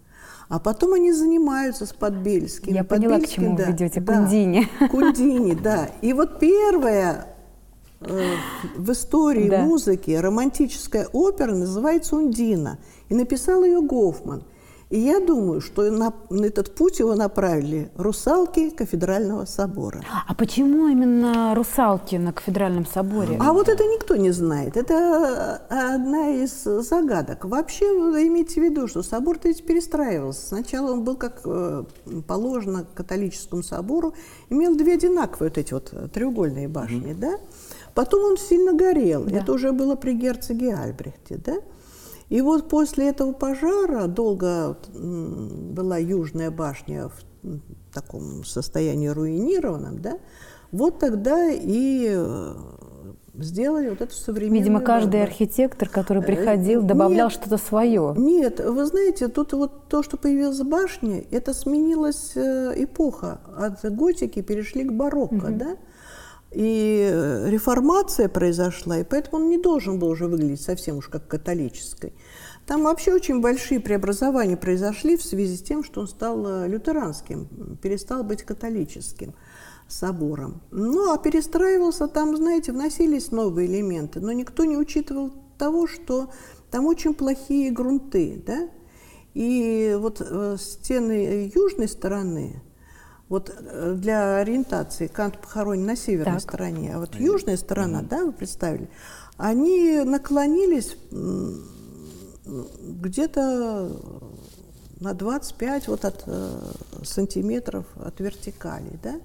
А 0.49 0.59
потом 0.59 0.93
они 0.93 1.13
занимаются 1.13 1.85
с 1.85 1.93
Подбельским. 1.93 2.73
Я 2.73 2.83
поняла, 2.83 3.19
к 3.19 3.27
чему 3.27 3.51
вы 3.51 3.57
да, 3.57 3.65
ведете, 3.65 4.01
да, 4.01 4.17
Кундини. 4.17 4.67
Кундини, 4.89 5.53
да. 5.53 5.89
И 6.01 6.11
вот 6.11 6.39
первая 6.39 7.27
э, 7.37 7.38
в 7.99 8.91
истории 8.91 9.49
Да. 9.49 9.61
музыки 9.63 10.11
романтическая 10.11 11.07
опера 11.11 11.53
называется 11.53 12.15
«Ундина». 12.15 12.77
И 13.09 13.15
написал 13.15 13.63
ее 13.63 13.81
Гофман. 13.81 14.43
И 14.89 14.99
я 14.99 15.19
думаю, 15.19 15.61
что 15.61 15.91
на, 15.91 16.11
на 16.31 16.45
этот 16.45 16.73
путь 16.73 16.97
его 16.97 17.13
направили 17.13 17.91
русалки 17.95 18.71
кафедрального 18.71 19.45
собора. 19.45 20.01
А 20.27 20.33
почему 20.33 20.87
именно 20.87 21.53
русалки 21.53 22.15
на 22.15 22.33
кафедральном 22.33 22.87
соборе? 22.87 23.37
А 23.39 23.53
вот 23.53 23.69
это 23.69 23.83
никто 23.83 24.15
не 24.15 24.31
знает. 24.31 24.77
Это 24.77 25.57
одна 25.69 26.29
из 26.31 26.63
загадок. 26.63 27.45
Вообще, 27.45 27.85
имейте 27.85 28.61
в 28.61 28.63
виду, 28.63 28.87
что 28.87 29.03
собор-то 29.03 29.47
ведь 29.47 29.63
перестраивался. 29.63 30.47
Сначала 30.47 30.93
он 30.93 31.03
был, 31.03 31.17
как 31.17 31.41
э, 31.45 31.83
положено 32.27 32.83
католическому 32.95 33.61
собору, 33.61 34.15
имел 34.49 34.75
две 34.75 34.95
одинаковые 34.95 35.49
вот 35.49 35.57
эти 35.59 35.73
вот 35.73 36.11
треугольные 36.13 36.67
башни, 36.67 37.13
да? 37.13 37.37
Потом 37.99 38.23
он 38.23 38.37
сильно 38.37 38.71
горел. 38.71 39.25
Да. 39.25 39.39
Это 39.39 39.51
уже 39.51 39.73
было 39.73 39.97
при 39.97 40.13
герцоге 40.13 40.73
Альбрехте, 40.73 41.35
да? 41.35 41.57
И 42.29 42.39
вот 42.39 42.69
после 42.69 43.09
этого 43.09 43.33
пожара 43.33 44.07
долго 44.07 44.77
была 44.93 45.97
южная 45.97 46.49
башня 46.49 47.09
в 47.09 47.59
таком 47.93 48.45
состоянии 48.45 49.09
руинированном, 49.09 49.99
да? 49.99 50.17
Вот 50.71 50.99
тогда 50.99 51.51
и 51.51 52.07
э, 52.09 52.53
сделали 53.33 53.89
вот 53.89 53.99
эту 53.99 54.15
современную... 54.15 54.61
Видимо, 54.61 54.79
каждый 54.79 55.19
да. 55.19 55.23
архитектор, 55.23 55.89
который 55.89 56.23
Э, 56.23 56.25
приходил, 56.25 56.81
добавлял 56.83 57.27
нет. 57.27 57.33
что-то 57.37 57.57
свое. 57.57 58.13
Нет, 58.15 58.61
вы 58.61 58.85
знаете, 58.85 59.27
тут 59.27 59.51
вот 59.51 59.89
то, 59.89 60.03
что 60.03 60.15
появилась 60.15 60.61
башня, 60.61 61.21
это 61.31 61.53
сменилась 61.53 62.31
э, 62.35 62.75
эпоха. 62.77 63.41
От 63.57 63.83
готики 63.93 64.41
перешли 64.41 64.85
к 64.85 64.93
барокко, 64.93 65.49
да? 65.49 65.75
И 66.51 67.07
э, 67.11 67.49
реформация 67.49 68.27
произошла, 68.27 68.97
и 68.99 69.03
поэтому 69.03 69.43
он 69.43 69.49
не 69.49 69.59
должен 69.59 69.99
был 69.99 70.07
уже 70.09 70.27
выглядеть 70.27 70.61
совсем 70.61 70.97
уж 70.97 71.07
как 71.07 71.27
католической. 71.27 72.13
Там 72.65 72.83
вообще 72.83 73.13
очень 73.13 73.41
большие 73.41 73.79
преобразования 73.79 74.57
произошли 74.57 75.15
в 75.15 75.23
связи 75.23 75.57
с 75.57 75.61
тем, 75.61 75.83
что 75.83 76.01
он 76.01 76.07
стал 76.07 76.45
э, 76.47 76.67
лютеранским, 76.67 77.77
перестал 77.81 78.23
быть 78.23 78.43
католическим 78.43 79.35
собором. 79.87 80.61
Ну, 80.71 81.13
а 81.13 81.17
перестраивался 81.17 82.07
там, 82.07 82.35
знаете, 82.35 82.71
вносились 82.71 83.31
новые 83.31 83.67
элементы, 83.67 84.19
но 84.19 84.31
никто 84.31 84.65
не 84.65 84.77
учитывал 84.77 85.31
того, 85.57 85.87
что 85.87 86.31
там 86.71 86.85
очень 86.85 87.13
плохие 87.13 87.71
грунты, 87.71 88.41
да? 88.45 88.69
И 89.33 89.95
вот 89.99 90.21
э, 90.21 90.57
стены 90.59 91.51
южной 91.53 91.87
стороны, 91.87 92.61
вот 93.29 93.53
э, 93.55 93.95
для 93.95 94.37
ориентации 94.37 95.07
Кант 95.07 95.39
похоронен 95.39 95.85
на 95.85 95.95
северной 95.95 96.33
Так. 96.33 96.41
стороне, 96.41 96.95
а 96.95 96.99
вот 96.99 97.15
южная 97.15 97.57
сторона, 97.57 98.01
да, 98.01 98.25
вы 98.25 98.31
представили, 98.31 98.89
они 99.37 100.01
наклонились 100.03 100.97
где-то 102.45 103.91
на 104.99 105.13
25 105.13 105.87
вот 105.87 106.05
от, 106.05 106.23
э, 106.25 106.59
сантиметров 107.03 107.85
от 107.95 108.19
вертикали, 108.19 108.99
да, 109.01 109.19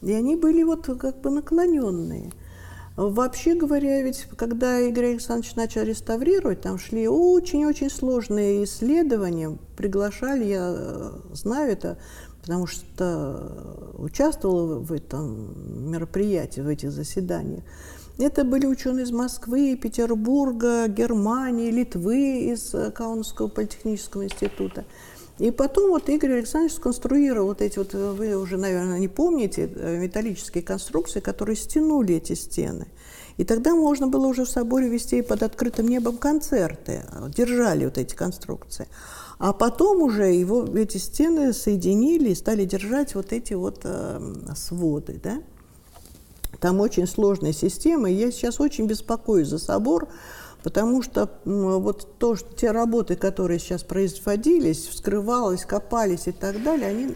и 0.00 0.12
они 0.12 0.36
были 0.36 0.62
вот 0.62 0.86
как 0.98 1.20
бы 1.20 1.30
наклоненные. 1.30 2.32
Вообще 2.96 3.54
говоря, 3.54 4.02
ведь 4.02 4.26
когда 4.36 4.78
Игорь 4.78 5.12
Александрович 5.12 5.54
начал 5.54 5.82
реставрировать, 5.82 6.60
там 6.60 6.78
шли 6.78 7.08
очень-очень 7.08 7.88
сложные 7.88 8.64
исследования, 8.64 9.56
приглашали, 9.76 10.44
я 10.44 10.74
э, 10.76 11.10
знаю 11.32 11.72
это, 11.72 11.98
потому 12.42 12.66
что 12.66 13.94
участвовала 13.98 14.78
в 14.80 14.92
этом 14.92 15.90
мероприятии, 15.90 16.60
в 16.60 16.68
этих 16.68 16.90
заседаниях. 16.90 17.62
Это 18.18 18.44
были 18.44 18.66
ученые 18.66 19.04
из 19.04 19.10
Москвы, 19.10 19.78
Петербурга, 19.80 20.86
Германии, 20.88 21.70
Литвы, 21.70 22.52
из 22.52 22.74
э, 22.74 22.90
Каунасского 22.90 23.48
политехнического 23.48 24.24
института. 24.24 24.84
И 25.38 25.50
потом 25.50 25.90
вот 25.90 26.08
Игорь 26.08 26.34
Александрович 26.34 26.74
сконструировал 26.74 27.48
вот 27.48 27.62
эти 27.62 27.78
вот, 27.78 27.94
э, 27.94 28.12
вы 28.12 28.36
уже, 28.36 28.58
наверное, 28.58 28.98
не 28.98 29.08
помните, 29.08 29.70
э, 29.74 29.98
металлические 29.98 30.62
конструкции, 30.62 31.20
которые 31.20 31.56
стянули 31.56 32.16
эти 32.16 32.34
стены. 32.34 32.86
И 33.38 33.44
тогда 33.44 33.74
можно 33.74 34.08
было 34.08 34.26
уже 34.26 34.44
в 34.44 34.50
соборе 34.50 34.88
вести 34.88 35.22
под 35.22 35.42
открытым 35.42 35.88
небом 35.88 36.18
концерты, 36.18 37.02
держали 37.34 37.86
вот 37.86 37.96
эти 37.96 38.14
конструкции. 38.14 38.86
А 39.42 39.52
потом 39.52 40.02
уже 40.02 40.26
его, 40.26 40.64
эти 40.76 40.98
стены 40.98 41.52
соединили 41.52 42.30
и 42.30 42.34
стали 42.36 42.64
держать 42.64 43.16
вот 43.16 43.32
эти 43.32 43.54
вот 43.54 43.80
э, 43.82 44.20
своды, 44.54 45.20
да. 45.20 45.42
Там 46.60 46.78
очень 46.78 47.08
сложная 47.08 47.52
система, 47.52 48.08
я 48.08 48.30
сейчас 48.30 48.60
очень 48.60 48.86
беспокоюсь 48.86 49.48
за 49.48 49.58
собор, 49.58 50.06
потому 50.62 51.02
что 51.02 51.28
вот 51.44 52.18
то, 52.20 52.36
что 52.36 52.54
те 52.54 52.70
работы, 52.70 53.16
которые 53.16 53.58
сейчас 53.58 53.82
производились, 53.82 54.86
вскрывалось, 54.86 55.64
копались 55.64 56.28
и 56.28 56.32
так 56.32 56.62
далее, 56.62 56.90
они 56.90 57.14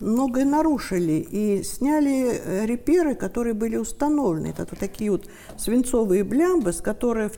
многое 0.00 0.46
нарушили 0.46 1.26
и 1.30 1.62
сняли 1.62 2.40
э, 2.42 2.64
реперы, 2.64 3.14
которые 3.14 3.52
были 3.52 3.76
установлены. 3.76 4.46
Это 4.46 4.66
вот 4.70 4.78
такие 4.78 5.10
вот 5.10 5.26
свинцовые 5.58 6.24
блямбы, 6.24 6.72
с 6.72 6.80
которых 6.80 7.32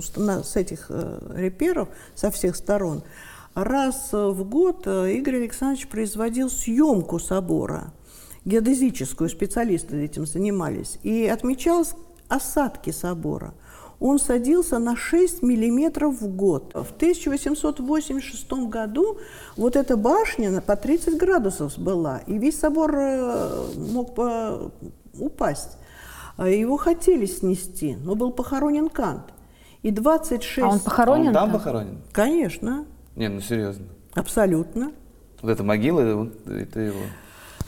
с 0.00 0.56
этих 0.56 0.86
э, 0.88 1.18
реперов 1.34 1.88
со 2.14 2.30
всех 2.30 2.56
сторон 2.56 3.02
раз 3.54 4.10
в 4.12 4.44
год 4.44 4.86
э, 4.86 5.12
Игорь 5.12 5.36
Александрович 5.36 5.88
производил 5.88 6.48
съемку 6.48 7.18
собора 7.18 7.92
геодезическую, 8.44 9.30
специалисты 9.30 10.02
этим 10.02 10.26
занимались, 10.26 10.98
и 11.02 11.26
отмечалось 11.26 11.94
осадки 12.28 12.90
собора. 12.90 13.54
Он 14.00 14.18
садился 14.18 14.80
на 14.80 14.96
6 14.96 15.42
миллиметров 15.42 16.20
в 16.20 16.26
год. 16.34 16.72
В 16.74 16.90
1886 16.96 18.52
году 18.68 19.18
вот 19.56 19.76
эта 19.76 19.96
башня 19.96 20.60
по 20.60 20.74
30 20.74 21.16
градусов 21.16 21.78
была, 21.78 22.18
и 22.26 22.36
весь 22.36 22.58
собор 22.58 22.92
э, 22.96 23.66
мог 23.76 24.18
упасть. 25.18 25.78
Его 26.38 26.78
хотели 26.78 27.26
снести, 27.26 27.94
но 27.94 28.16
был 28.16 28.32
похоронен 28.32 28.88
Кант. 28.88 29.32
И 29.82 29.90
26... 29.90 30.58
А 30.58 30.68
он 30.68 30.76
А 30.76 30.78
похоронен? 30.78 31.28
он 31.28 31.34
там 31.34 31.50
там? 31.50 31.58
похоронен? 31.58 31.98
Конечно, 32.12 32.86
Не, 33.16 33.28
ну 33.28 33.40
серьезно. 33.40 33.86
абсолютно. 34.14 34.92
Вот 35.40 35.50
эта 35.50 35.64
могила, 35.64 36.28
это 36.46 36.80
его. 36.80 37.00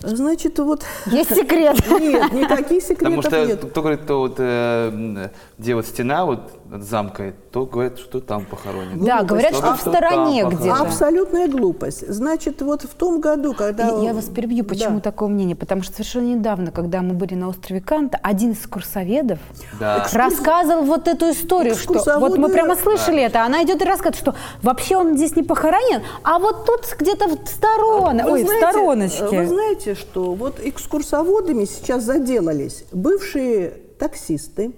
Значит, 0.01 0.59
вот... 0.59 0.85
Есть 1.07 1.31
секрет. 1.35 1.77
Нет, 1.89 2.33
никаких 2.33 2.87
Потому 2.87 3.23
секретов 3.23 3.25
что 3.25 3.47
нет. 3.47 3.65
кто 3.71 3.81
говорит, 3.83 4.07
то 4.07 4.19
вот, 4.21 4.35
э, 4.39 5.29
где 5.59 5.75
вот 5.75 5.87
стена 5.87 6.25
вот 6.25 6.41
от 6.73 6.83
замка, 6.83 7.33
то 7.53 7.67
говорят, 7.67 7.99
что 7.99 8.21
там 8.21 8.45
похоронен. 8.45 9.05
Да, 9.05 9.23
говорят, 9.23 9.51
Кто 9.53 9.59
что 9.59 9.67
говорит, 9.67 9.87
в 9.87 9.89
стороне 9.89 10.45
где-то. 10.47 10.75
Абсолютная 10.77 11.49
глупость. 11.49 12.07
Значит, 12.09 12.63
вот 12.63 12.83
в 12.83 12.95
том 12.95 13.21
году, 13.21 13.55
когда... 13.55 13.89
Я 13.89 14.05
я 14.05 14.13
вас 14.13 14.27
перебью, 14.27 14.65
почему 14.65 14.97
Да. 14.97 15.01
такое 15.01 15.29
мнение? 15.29 15.57
Потому 15.57 15.83
что 15.83 15.93
совершенно 15.93 16.35
недавно, 16.35 16.71
когда 16.71 17.01
мы 17.03 17.15
были 17.15 17.35
на 17.35 17.49
острове 17.49 17.81
Канта, 17.81 18.19
один 18.23 18.53
из 18.53 18.67
курсоведов 18.67 19.39
Да. 19.79 20.07
рассказывал 20.13 20.85
вот 20.85 21.09
эту 21.09 21.31
историю, 21.31 21.75
что 21.75 22.19
вот 22.19 22.39
мы 22.39 22.49
прямо 22.49 22.77
слышали 22.77 23.23
это, 23.23 23.45
она 23.45 23.63
идет 23.63 23.83
и 23.83 23.85
рассказывает, 23.85 24.17
что 24.17 24.35
вообще 24.63 24.97
он 24.97 25.17
здесь 25.17 25.37
не 25.37 25.43
похоронен, 25.43 26.03
а 26.23 26.39
вот 26.39 26.67
тут 26.67 26.81
где-то 26.99 27.29
в 27.29 27.49
стороне, 27.49 28.25
Вы 28.25 28.31
ой, 28.33 28.43
в 28.43 28.47
знаете, 28.47 28.69
стороночке. 28.69 29.39
Вы 29.39 29.47
знаете, 29.47 29.84
что 29.93 30.33
вот 30.33 30.61
экскурсоводами 30.63 31.67
сейчас 31.67 32.05
заделались 32.05 32.85
бывшие 32.93 33.75
таксисты. 33.99 34.73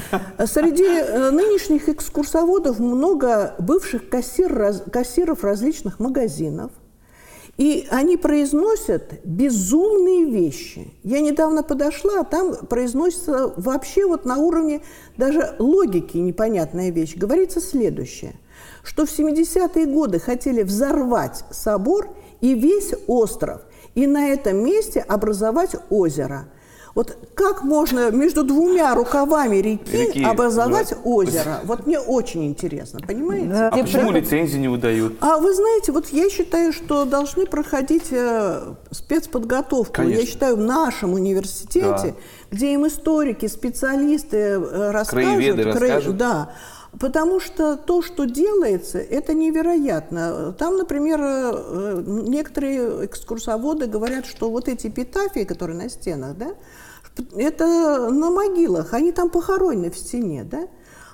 Среди 0.46 0.84
э, 0.84 1.30
нынешних 1.30 1.90
экскурсоводов 1.90 2.78
много 2.78 3.54
бывших 3.58 4.08
кассир, 4.08 4.52
раз- 4.52 4.82
кассиров 4.90 5.44
различных 5.44 5.98
магазинов. 6.00 6.70
И 7.58 7.86
они 7.90 8.16
произносят 8.16 9.20
безумные 9.24 10.24
вещи. 10.24 10.94
Я 11.02 11.20
недавно 11.20 11.62
подошла, 11.62 12.20
а 12.20 12.24
там 12.24 12.54
произносится 12.66 13.52
вообще 13.56 14.06
вот 14.06 14.24
на 14.24 14.38
уровне 14.38 14.80
даже 15.18 15.54
логики 15.58 16.16
непонятная 16.16 16.90
вещь. 16.90 17.14
Говорится 17.14 17.60
следующее, 17.60 18.34
что 18.82 19.04
в 19.04 19.10
70-е 19.10 19.86
годы 19.86 20.18
хотели 20.18 20.62
взорвать 20.62 21.44
собор 21.50 22.08
и 22.40 22.54
весь 22.54 22.94
остров. 23.06 23.62
И 23.94 24.06
на 24.06 24.28
этом 24.28 24.64
месте 24.64 25.00
образовать 25.00 25.76
озеро. 25.90 26.46
Вот 26.94 27.16
как 27.34 27.62
можно 27.64 28.10
между 28.10 28.44
двумя 28.44 28.94
рукавами 28.94 29.56
реки, 29.56 29.96
Реки, 29.96 30.22
образовать 30.22 30.90
да. 30.90 30.96
озеро? 31.04 31.60
Вот 31.64 31.86
мне 31.86 31.98
очень 31.98 32.44
интересно, 32.44 33.00
понимаете? 33.00 33.46
Да. 33.46 33.68
А 33.68 33.70
Где 33.70 33.82
почему 33.84 34.10
про- 34.10 34.18
лицензии 34.20 34.58
не 34.58 34.68
выдают? 34.68 35.16
А 35.22 35.38
вы 35.38 35.54
знаете, 35.54 35.90
вот 35.92 36.08
я 36.08 36.28
считаю, 36.28 36.70
что 36.74 37.06
должны 37.06 37.46
проходить 37.46 38.08
э, 38.10 38.74
спецподготовку. 38.90 39.94
Конечно. 39.94 40.20
Я 40.20 40.26
считаю, 40.26 40.56
в 40.56 40.60
нашем 40.60 41.14
университете, 41.14 42.14
где 42.50 42.74
им 42.74 42.86
историки, 42.86 43.46
специалисты 43.46 44.36
э, 44.36 44.90
расскажут. 44.90 45.28
Краеведы 45.34 45.62
расскажут. 45.64 46.16
Да. 46.18 46.52
Потому 47.00 47.40
что 47.40 47.76
то, 47.76 48.02
что 48.02 48.24
делается, 48.26 48.98
это 48.98 49.32
невероятно. 49.32 50.52
Там, 50.58 50.76
например, 50.76 51.20
э, 51.22 52.02
некоторые 52.06 53.06
экскурсоводы 53.06 53.86
говорят, 53.86 54.26
что 54.26 54.50
вот 54.50 54.68
эти 54.68 54.88
эпитафии, 54.88 55.44
которые 55.44 55.78
на 55.78 55.88
стенах, 55.88 56.36
да, 56.36 56.54
это 57.34 58.10
на 58.10 58.30
могилах, 58.30 58.92
они 58.92 59.12
там 59.12 59.30
похоронены 59.30 59.90
в 59.90 59.96
стене, 59.96 60.44
да. 60.44 60.68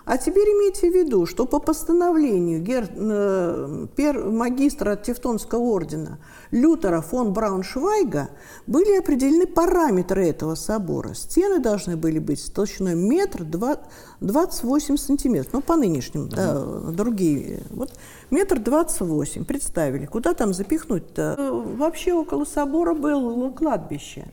А 0.08 0.16
теперь 0.16 0.48
имейте 0.48 0.90
в 0.90 0.94
виду, 0.94 1.26
что 1.26 1.44
по 1.44 1.58
постановлению 1.58 2.62
гер... 2.62 2.88
э, 2.96 3.86
пер... 3.94 4.24
магистра 4.30 4.96
Тевтонского 4.96 5.60
ордена 5.60 6.18
Лютера 6.50 7.02
фон 7.02 7.34
Брауншвайга 7.34 8.30
были 8.66 8.98
определены 8.98 9.46
параметры 9.46 10.26
этого 10.26 10.54
собора. 10.54 11.12
Стены 11.12 11.58
должны 11.58 11.98
были 11.98 12.20
быть 12.20 12.40
с 12.40 12.48
толщиной 12.48 12.94
метр 12.94 13.44
два- 13.44 13.80
28 14.20 14.96
сантиметров. 14.96 15.52
Ну, 15.52 15.60
по 15.60 15.76
нынешним, 15.76 16.30
да, 16.30 16.58
другие. 16.90 17.64
Вот 17.68 17.92
метр 18.30 18.58
двадцать 18.60 19.02
восемь. 19.02 19.44
Представили, 19.44 20.06
куда 20.06 20.32
там 20.32 20.54
запихнуть-то? 20.54 21.34
Э, 21.36 21.50
Вообще 21.76 22.14
около 22.14 22.46
собора 22.46 22.94
было 22.94 23.50
кладбище. 23.50 24.24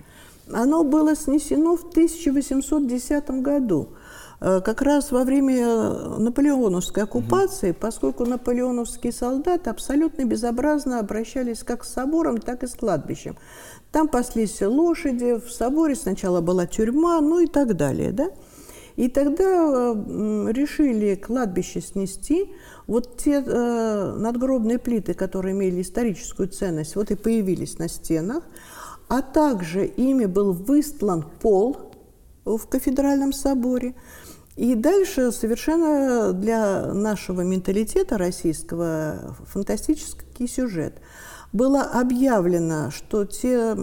Оно 0.50 0.86
было 0.86 1.18
снесено 1.18 1.76
в 1.76 1.84
1810 1.90 3.30
году. 3.42 3.90
Э, 4.46 4.62
Как 4.62 4.84
раз 4.84 5.12
во 5.12 5.24
время 5.24 5.90
наполеоновской 6.20 7.04
оккупации, 7.04 7.72
поскольку 7.72 8.26
наполеоновские 8.26 9.12
солдаты 9.12 9.72
абсолютно 9.72 10.24
безобразно 10.26 11.00
обращались 11.00 11.64
как 11.64 11.84
с 11.84 11.92
собором, 11.94 12.38
так 12.38 12.62
и 12.62 12.68
с 12.68 12.76
кладбищем. 12.76 13.38
Там 13.92 14.08
паслись 14.08 14.62
лошади, 14.62 15.40
в 15.40 15.52
соборе 15.52 15.96
сначала 15.96 16.42
была 16.42 16.68
тюрьма, 16.68 17.20
ну 17.22 17.40
и 17.40 17.48
так 17.48 17.76
далее. 17.76 18.12
Да? 18.12 18.30
И 18.98 19.10
тогда 19.10 19.46
э, 19.46 20.52
решили 20.52 21.16
кладбище 21.16 21.82
снести. 21.82 22.52
Вот 22.86 23.18
те 23.18 23.44
э, 23.44 24.16
надгробные 24.16 24.78
плиты, 24.78 25.16
которые 25.16 25.56
имели 25.56 25.82
историческую 25.82 26.50
ценность, 26.50 26.96
вот 26.96 27.10
и 27.10 27.16
появились 27.16 27.80
на 27.80 27.90
стенах. 27.90 28.44
А 29.08 29.24
также 29.24 29.88
ими 29.88 30.26
был 30.26 30.54
выстлан 30.54 31.26
пол 31.42 31.78
в 32.46 32.68
кафедральном 32.68 33.34
соборе. 33.34 33.96
И 34.56 34.74
дальше 34.76 35.32
совершенно 35.32 36.32
для 36.32 36.94
нашего 36.94 37.42
менталитета 37.42 38.18
российского 38.18 39.36
фантастический 39.48 40.48
сюжет. 40.48 41.02
Было 41.52 41.82
объявлено, 41.84 42.90
что 42.90 43.26
те 43.26 43.76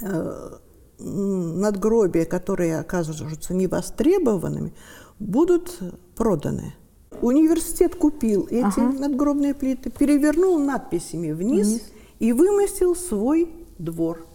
э, 0.00 0.50
надгробия, 0.98 2.24
которые 2.24 2.78
оказываются 2.78 3.52
невостребованными, 3.54 4.72
будут 5.18 5.78
проданы. 6.16 6.74
Университет 7.22 7.94
купил 7.94 8.46
эти 8.50 8.64
Ага. 8.64 8.92
надгробные 8.92 9.54
плиты, 9.54 9.90
перевернул 9.90 10.58
надписями 10.58 11.32
вниз, 11.32 11.66
Вниз. 11.68 11.82
и 12.18 12.32
вымостил 12.32 12.94
свой 12.94 13.50
двор. 13.78 14.26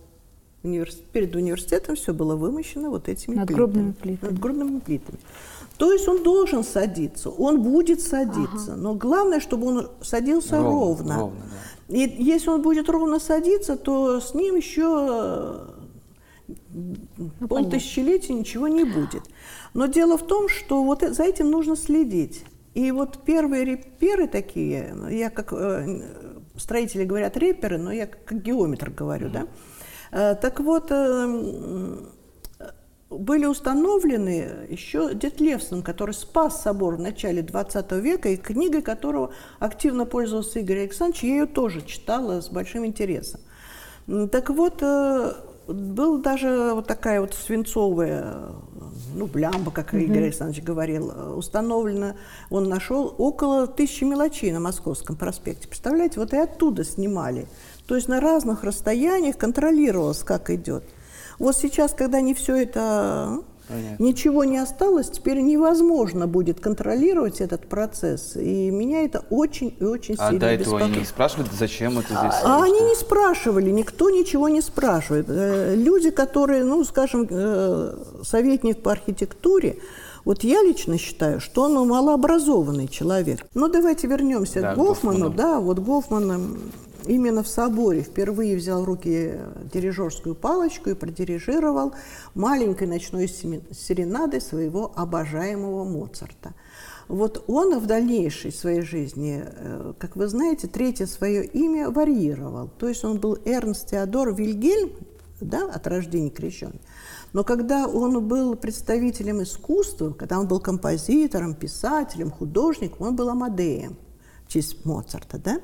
Универс- 0.64 1.02
Перед 1.12 1.36
университетом 1.36 1.96
все 1.96 2.14
было 2.14 2.36
вымощено 2.36 2.90
вот 2.90 3.10
этими 3.10 3.36
Надгробными 3.36 3.92
плитами. 3.94 4.16
плитами. 4.16 4.32
Надгробными 4.32 4.80
плитами. 4.80 5.18
То 5.78 5.92
есть 5.92 6.08
он 6.08 6.22
должен 6.24 6.64
садиться, 6.64 7.32
он 7.32 7.64
будет 7.64 8.02
садиться, 8.02 8.76
но 8.76 8.94
главное, 8.94 9.40
чтобы 9.40 9.68
он 9.68 9.88
садился 10.02 10.58
Ровно, 10.62 10.76
ровно. 10.76 11.18
ровно, 11.18 11.42
да. 11.90 11.96
И 11.96 12.24
если 12.24 12.50
он 12.52 12.62
будет 12.62 12.88
ровно 12.90 13.20
садиться, 13.20 13.76
то 13.76 14.20
с 14.22 14.36
ним 14.36 14.56
еще 14.56 15.62
Ну, 16.74 17.48
полтысячелетия 17.48 18.34
ничего 18.34 18.68
не 18.68 18.84
будет. 18.84 19.24
Но 19.74 19.88
дело 19.88 20.18
в 20.18 20.28
том, 20.28 20.50
что 20.50 20.84
вот 20.84 21.02
э- 21.04 21.14
за 21.14 21.24
этим 21.24 21.50
нужно 21.50 21.76
следить. 21.76 22.44
И 22.74 22.92
вот 22.92 23.20
первые 23.26 23.66
реперы 23.66 24.28
такие, 24.28 24.94
ну, 24.94 25.10
я 25.10 25.30
как 25.30 25.54
э, 25.54 26.02
строители 26.58 27.04
говорят 27.06 27.38
реперы, 27.38 27.78
но 27.78 27.92
я 27.92 28.06
как 28.06 28.42
геометр 28.42 28.90
говорю, 28.92 29.30
да. 29.30 29.48
Э, 30.12 30.36
так 30.36 30.60
вот, 30.60 30.92
э, 30.92 31.98
были 33.10 33.46
установлены 33.46 34.68
еще 34.70 35.14
Детлевсом, 35.14 35.82
который 35.84 36.14
спас 36.14 36.62
собор 36.62 36.96
в 36.96 37.00
начале 37.00 37.42
20 37.42 37.92
века, 38.00 38.30
и 38.30 38.38
книгой 38.38 38.82
которого 38.82 39.32
активно 39.60 40.06
пользовался 40.06 40.60
Игорь 40.60 40.80
Александрович, 40.80 41.24
я 41.24 41.30
ее 41.30 41.46
тоже 41.46 41.82
читала 41.82 42.42
с 42.42 42.50
большим 42.50 42.86
интересом. 42.86 43.42
Так 44.32 44.50
вот, 44.50 44.82
э, 44.82 45.34
был 45.68 46.18
даже 46.20 46.72
вот 46.74 46.88
такая 46.88 47.22
вот 47.22 47.34
свинцовая, 47.34 48.50
ну, 49.16 49.26
блямба, 49.28 49.72
как 49.72 49.94
Игорь 49.94 50.24
Александрович 50.24 50.64
говорил, 50.64 51.38
установлена, 51.38 52.16
он 52.50 52.68
нашел 52.68 53.14
около 53.18 53.68
тысячи 53.68 54.04
мелочей 54.04 54.52
на 54.52 54.60
Московском 54.60 55.16
проспекте. 55.16 55.68
Представляете, 55.68 56.20
вот 56.20 56.34
и 56.34 56.38
оттуда 56.38 56.84
снимали. 56.84 57.48
То 57.88 57.96
есть 57.96 58.08
на 58.08 58.20
разных 58.20 58.64
расстояниях 58.64 59.38
контролировалось, 59.38 60.24
как 60.24 60.50
идет. 60.50 60.84
Вот 61.40 61.56
сейчас, 61.58 61.94
когда 61.94 62.22
не 62.22 62.34
все 62.34 62.56
это 62.56 63.40
Понятно. 63.68 64.04
Ничего 64.04 64.44
не 64.44 64.58
осталось, 64.58 65.10
теперь 65.10 65.40
невозможно 65.40 66.28
будет 66.28 66.60
контролировать 66.60 67.40
этот 67.40 67.68
процесс. 67.70 68.36
И 68.36 68.70
меня 68.70 69.06
это 69.06 69.24
очень 69.30 69.74
и 69.80 69.84
очень 69.86 70.16
А 70.18 70.26
сильно 70.28 70.40
до 70.42 70.48
этого 70.48 70.78
они 70.80 70.88
беспокоит. 70.88 70.98
не 71.00 71.06
спрашивали, 71.06 71.48
зачем 71.58 71.98
это 72.00 72.08
здесь? 72.10 72.34
А 72.44 72.64
они 72.64 72.82
не 72.82 72.96
спрашивали, 72.96 73.70
никто 73.72 74.10
ничего 74.10 74.50
не 74.50 74.60
спрашивает. 74.62 75.28
Э, 75.30 75.74
Люди, 75.76 76.10
которые, 76.10 76.66
ну, 76.66 76.84
скажем, 76.84 77.26
э, 77.30 77.96
советник 78.24 78.84
по 78.84 78.92
архитектуре, 78.92 79.78
вот 80.26 80.44
я 80.44 80.62
лично 80.64 80.98
считаю, 80.98 81.40
что 81.40 81.62
он 81.64 81.88
малообразованный 81.88 82.90
человек. 82.90 83.40
Но 83.54 83.70
давайте 83.70 84.06
вернемся 84.08 84.60
Да, 84.60 84.74
к 84.74 84.78
Гофману. 84.78 85.30
Гофману. 85.30 85.36
Да, 85.36 85.60
вот 85.62 85.80
Гофман 85.80 86.32
м, 86.32 86.60
именно 87.06 87.44
в 87.44 87.48
соборе 87.48 88.02
впервые 88.02 88.56
взял 88.56 88.82
в 88.82 88.86
руки 88.86 89.40
дирижерскую 89.74 90.36
палочку 90.36 90.90
и 90.90 90.94
продирижировал 90.94 91.94
маленькой 92.36 92.88
ночной 92.88 93.28
серенады 93.28 94.42
своего 94.42 94.92
обожаемого 94.96 95.84
Моцарта. 95.84 96.54
Вот 97.08 97.44
он 97.48 97.78
в 97.80 97.88
дальнейшей 97.88 98.54
своей 98.54 98.82
жизни, 98.82 99.44
э, 99.44 99.94
как 100.00 100.16
вы 100.16 100.28
знаете, 100.28 100.68
третье 100.68 101.06
свое 101.08 101.46
имя 101.46 101.90
варьировал. 101.90 102.70
То 102.78 102.88
есть 102.88 103.04
он 103.04 103.20
был 103.20 103.38
Эрнст 103.44 103.90
Теодор 103.90 104.34
Вильгельм, 104.34 104.92
да, 105.42 105.70
от 105.70 105.88
рождения 105.88 106.30
крещен. 106.30 106.80
Но 107.34 107.44
когда 107.44 107.88
он 107.88 108.26
был 108.26 108.56
представителем 108.56 109.42
искусства, 109.44 110.12
когда 110.12 110.40
он 110.40 110.48
был 110.48 110.60
композитором, 110.60 111.54
писателем, 111.54 112.30
художником, 112.32 113.08
он 113.08 113.16
был 113.16 113.30
Амадеем 113.30 113.98
в 114.46 114.52
честь 114.52 114.86
Моцарта, 114.86 115.38
да? 115.38 115.60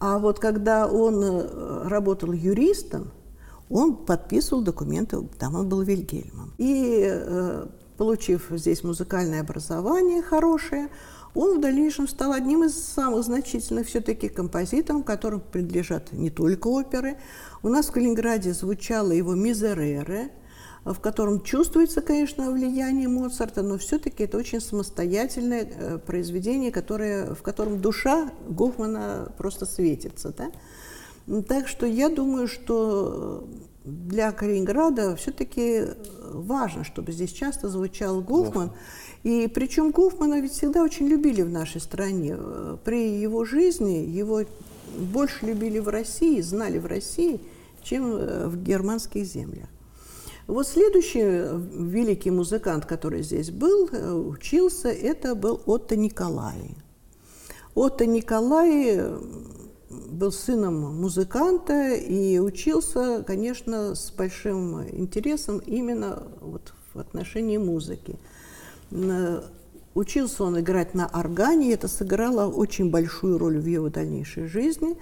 А 0.00 0.18
вот 0.18 0.38
когда 0.38 0.86
он 0.86 1.22
э, 1.22 1.88
работал 1.88 2.32
юристом, 2.32 3.12
он 3.68 3.94
подписывал 3.94 4.62
документы, 4.62 5.18
там 5.38 5.54
он 5.54 5.68
был 5.68 5.82
Вильгельмом. 5.82 6.54
И 6.56 7.06
э, 7.06 7.66
получив 7.98 8.46
здесь 8.50 8.82
музыкальное 8.82 9.42
образование 9.42 10.22
хорошее, 10.22 10.88
он 11.34 11.58
в 11.58 11.60
дальнейшем 11.60 12.08
стал 12.08 12.32
одним 12.32 12.64
из 12.64 12.82
самых 12.82 13.24
значительных 13.24 13.86
все-таки 13.86 14.28
композиторов, 14.28 15.04
которым 15.04 15.40
принадлежат 15.40 16.12
не 16.12 16.30
только 16.30 16.66
оперы. 16.66 17.18
У 17.62 17.68
нас 17.68 17.86
в 17.86 17.92
Калининграде 17.92 18.52
звучало 18.54 19.12
его 19.12 19.34
«Мизерере», 19.34 20.30
в 20.84 20.98
котором 21.00 21.42
чувствуется, 21.42 22.00
конечно, 22.00 22.50
влияние 22.50 23.08
Моцарта, 23.08 23.62
но 23.62 23.76
все-таки 23.78 24.24
это 24.24 24.38
очень 24.38 24.60
самостоятельное 24.60 25.64
э, 25.64 25.98
произведение, 25.98 26.72
которое, 26.72 27.34
в 27.34 27.42
котором 27.42 27.80
душа 27.80 28.30
Гофмана 28.48 29.32
просто 29.36 29.66
светится. 29.66 30.34
Да? 30.36 31.42
Так 31.42 31.68
что 31.68 31.86
я 31.86 32.08
думаю, 32.08 32.48
что 32.48 33.46
для 33.84 34.32
Калининграда 34.32 35.16
все-таки 35.16 35.84
важно, 36.32 36.84
чтобы 36.84 37.12
здесь 37.12 37.32
часто 37.32 37.68
звучал 37.68 38.20
Гофман. 38.20 38.72
И 39.22 39.50
причем 39.54 39.90
Гофмана 39.90 40.40
ведь 40.40 40.52
всегда 40.52 40.82
очень 40.82 41.06
любили 41.06 41.42
в 41.42 41.50
нашей 41.50 41.80
стране. 41.80 42.36
Э, 42.38 42.78
При 42.84 43.20
его 43.20 43.44
жизни 43.44 43.98
его 43.98 44.42
больше 44.96 45.46
любили 45.46 45.78
в 45.78 45.88
России, 45.88 46.40
знали 46.40 46.78
в 46.78 46.86
России, 46.86 47.40
чем 47.82 48.16
э, 48.16 48.46
в 48.48 48.62
германских 48.62 49.24
землях. 49.26 49.68
Вот 50.50 50.66
следующий 50.66 51.20
э, 51.22 51.60
великий 51.74 52.32
музыкант, 52.32 52.84
который 52.84 53.22
здесь 53.22 53.52
был, 53.52 53.88
э, 53.92 54.12
учился, 54.12 54.88
это 54.88 55.36
был 55.36 55.60
Отто 55.64 55.94
Николай. 55.94 56.74
Отто 57.76 58.04
Николай 58.04 58.96
э, 58.96 59.20
был 59.88 60.32
сыном 60.32 61.00
музыканта 61.00 61.94
и 61.94 62.40
учился, 62.40 63.22
конечно, 63.24 63.94
с 63.94 64.10
большим 64.10 64.88
интересом 64.88 65.58
именно 65.58 66.24
вот 66.40 66.72
в 66.94 66.98
отношении 66.98 67.56
музыки. 67.56 68.18
Учился 69.94 70.42
он 70.42 70.58
играть 70.58 70.94
на 70.94 71.06
органе, 71.06 71.68
и 71.68 71.74
это 71.74 71.86
сыграло 71.86 72.50
очень 72.52 72.90
большую 72.90 73.38
роль 73.38 73.60
в 73.60 73.66
его 73.66 73.88
дальнейшей 73.88 74.46
жизни. 74.46 74.96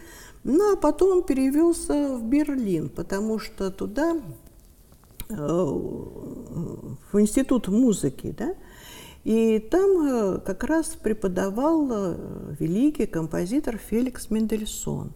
Ну, 0.45 0.75
а 0.75 0.77
потом 0.77 1.19
он 1.19 1.23
перевелся 1.23 2.19
в 2.19 2.23
Берлин, 2.23 2.91
потому 2.91 3.39
что 3.39 3.71
туда, 3.71 4.15
в 5.29 7.21
институт 7.21 7.69
музыки, 7.69 8.35
да, 8.37 8.55
и 9.25 9.59
там 9.59 9.91
э, 10.07 10.39
как 10.39 10.65
раз 10.65 10.89
преподавал 10.89 11.87
э, 11.91 12.17
великий 12.59 13.07
композитор 13.07 13.77
Феликс 13.77 14.31
Мендельсон. 14.31 15.13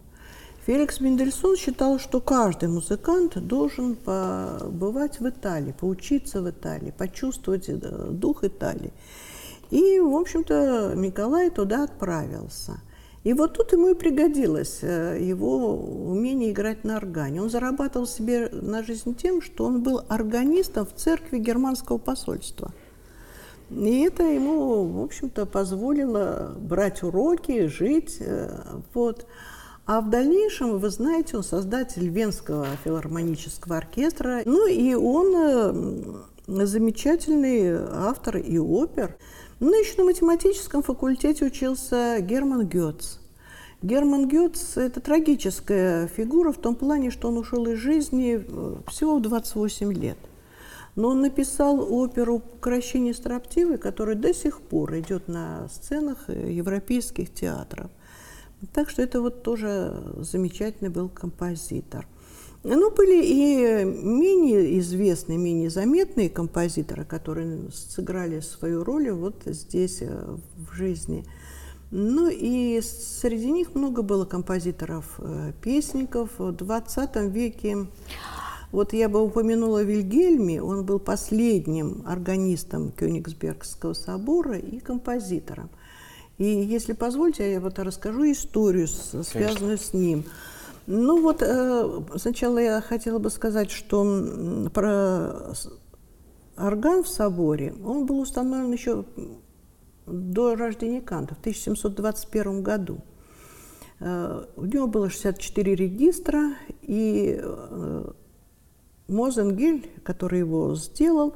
Феликс 0.67 0.99
Мендельсон 0.99 1.55
считал, 1.57 1.99
что 1.99 2.21
каждый 2.21 2.69
музыкант 2.69 3.37
должен 3.37 3.95
побывать 3.95 5.19
в 5.19 5.27
Италии, 5.27 5.73
поучиться 5.77 6.41
в 6.41 6.49
Италии, 6.49 6.93
почувствовать 6.95 7.69
дух 8.19 8.43
Италии. 8.43 8.93
И, 9.71 9.99
в 9.99 10.15
общем-то, 10.15 10.93
Николай 10.95 11.49
туда 11.49 11.83
отправился. 11.83 12.79
И 13.23 13.33
вот 13.33 13.53
тут 13.53 13.71
ему 13.71 13.89
и 13.89 13.93
пригодилось 13.93 14.79
э, 14.81 15.17
его 15.21 15.75
умение 15.75 16.51
играть 16.51 16.83
на 16.83 16.97
органе. 16.97 17.41
Он 17.41 17.49
зарабатывал 17.49 18.05
себе 18.05 18.49
на 18.51 18.83
жизнь 18.83 19.15
тем, 19.15 19.41
что 19.41 19.65
он 19.65 19.81
был 19.81 20.01
органистом 20.09 20.85
в 20.85 20.93
церкви 20.93 21.37
германского 21.37 21.97
посольства. 21.97 22.73
И 23.69 24.01
это 24.01 24.23
ему, 24.23 24.83
в 24.83 25.01
общем-то, 25.01 25.45
позволило 25.45 26.53
брать 26.59 27.01
уроки, 27.01 27.67
жить. 27.67 28.17
Э, 28.19 28.59
вот. 28.93 29.25
А 29.85 30.01
в 30.01 30.09
дальнейшем, 30.09 30.77
вы 30.79 30.89
знаете, 30.89 31.37
он 31.37 31.43
создатель 31.43 32.09
Венского 32.09 32.67
филармонического 32.83 33.77
оркестра. 33.77 34.41
Ну 34.45 34.67
и 34.67 34.93
он 34.95 36.25
замечательный 36.45 37.77
автор 37.89 38.37
и 38.37 38.57
опер. 38.57 39.17
Ну, 39.65 39.71
на 39.97 40.03
математическом 40.03 40.83
факультете 40.83 41.45
учился 41.45 42.17
Герман 42.19 42.67
Гетц. 42.67 43.19
Герман 43.81 44.27
Гетц– 44.27 44.75
это 44.75 44.99
трагическая 44.99 46.07
фигура 46.07 46.51
в 46.51 46.57
том 46.57 46.75
плане, 46.75 47.11
что 47.11 47.29
он 47.29 47.37
ушел 47.37 47.65
из 47.67 47.77
жизни 47.77 48.43
э, 48.45 48.75
всего 48.89 49.19
в 49.19 49.21
28 49.21 49.93
лет. 49.93 50.17
Но 50.97 51.07
он 51.07 51.21
написал 51.21 51.79
оперу 51.93 52.41
«Кращение 52.59 53.13
строптивой», 53.13 53.77
которая 53.77 54.17
до 54.17 54.33
сих 54.33 54.59
пор 54.59 54.99
идет 54.99 55.29
на 55.29 55.69
сценах 55.69 56.27
европейских 56.27 57.33
театров. 57.33 57.89
Так 58.73 58.89
что 58.89 59.01
это 59.01 59.21
вот 59.21 59.43
тоже 59.43 59.93
замечательный 60.17 60.89
был 60.89 61.07
композитор. 61.07 62.05
Ну, 62.63 62.91
были 62.91 63.25
и 63.25 63.83
менее 63.83 64.79
известные, 64.79 65.37
менее 65.37 65.69
заметные 65.69 66.29
композиторы, 66.29 67.03
которые 67.03 67.69
сыграли 67.73 68.39
свою 68.39 68.85
роль 68.85 69.11
вот 69.11 69.41
здесь, 69.45 70.01
э, 70.01 70.37
в 70.55 70.73
жизни. 70.73 71.25
Ну 71.91 72.29
и 72.31 72.79
среди 72.81 73.51
них 73.51 73.75
много 73.75 74.01
было 74.01 74.23
композиторов-песников. 74.25 76.29
Э, 76.39 76.43
в 76.43 76.53
20 76.53 77.27
веке, 77.27 77.85
вот 78.71 78.93
я 78.93 79.09
бы 79.09 79.21
упомянула 79.21 79.83
Вильгельми, 79.83 80.59
он 80.59 80.85
был 80.85 80.99
последним 80.99 82.01
органистом 82.07 82.93
Кёнигсбергского 82.93 83.91
собора 83.93 84.57
и 84.57 84.79
композитором. 84.79 85.69
И 86.37 86.45
если 86.45 86.93
позвольте, 86.93 87.51
я 87.51 87.59
вот 87.59 87.77
расскажу 87.77 88.31
историю, 88.31 88.87
связанную 88.87 89.77
Конечно. 89.77 89.79
с 89.85 89.93
ним. 89.93 90.23
Ну 90.85 91.21
вот, 91.21 91.41
э, 91.41 92.01
сначала 92.17 92.57
я 92.57 92.81
хотела 92.81 93.19
бы 93.19 93.29
сказать, 93.29 93.71
что 93.71 94.03
про 94.73 95.53
орган 96.57 97.03
в 97.03 97.07
соборе, 97.07 97.73
он 97.85 98.05
был 98.05 98.19
установлен 98.19 98.71
еще 98.71 99.05
до 100.05 100.55
рождения 100.55 101.01
Канта, 101.01 101.35
в 101.35 101.39
1721 101.39 102.63
году. 102.63 102.99
Э, 103.99 104.43
у 104.57 104.65
него 104.65 104.87
было 104.87 105.09
64 105.09 105.75
регистра, 105.75 106.55
и 106.81 107.39
э, 107.41 108.11
Мозенгель, 109.07 109.89
который 110.03 110.39
его 110.39 110.75
сделал, 110.75 111.35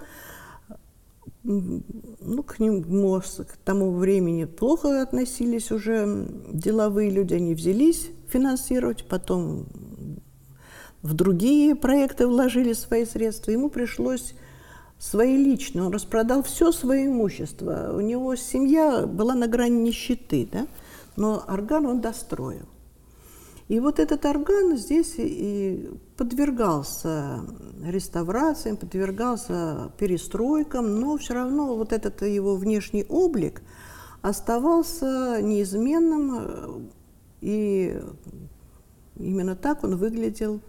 ну, 1.47 2.43
к 2.43 2.59
нему 2.59 3.21
к 3.21 3.57
тому 3.63 3.91
времени 3.93 4.43
плохо 4.43 5.01
относились 5.01 5.71
уже 5.71 6.27
деловые 6.51 7.09
люди, 7.09 7.35
они 7.35 7.55
взялись 7.55 8.09
финансировать, 8.27 9.05
потом 9.07 9.65
в 11.01 11.13
другие 11.13 11.75
проекты 11.75 12.27
вложили 12.27 12.73
свои 12.73 13.05
средства. 13.05 13.51
Ему 13.51 13.69
пришлось 13.69 14.33
свои 14.99 15.37
личные, 15.37 15.83
он 15.83 15.93
распродал 15.93 16.43
все 16.43 16.73
свое 16.73 17.05
имущество. 17.05 17.93
У 17.95 18.01
него 18.01 18.35
семья 18.35 19.05
была 19.05 19.33
на 19.33 19.47
грани 19.47 19.79
нищеты, 19.79 20.49
да? 20.51 20.67
но 21.15 21.45
орган 21.47 21.85
он 21.85 22.01
достроил. 22.01 22.65
И 23.67 23.81
вот 23.81 23.99
этот 23.99 24.25
орган 24.25 24.77
здесь 24.77 25.15
и 25.17 25.89
подвергался 26.15 27.41
реставрациям, 27.83 28.77
подвергался 28.77 29.91
перестройкам, 29.97 31.01
но 31.01 31.17
все 31.17 31.33
равно 31.33 31.75
вот 31.75 31.91
этот 31.91 32.21
его 32.21 32.55
внешний 32.55 33.05
облик 33.09 33.61
оставался 34.21 35.41
неизменным, 35.41 36.89
и 37.41 38.01
именно 39.17 39.55
так 39.55 39.83
он 39.83 39.97
выглядел, 39.97 40.61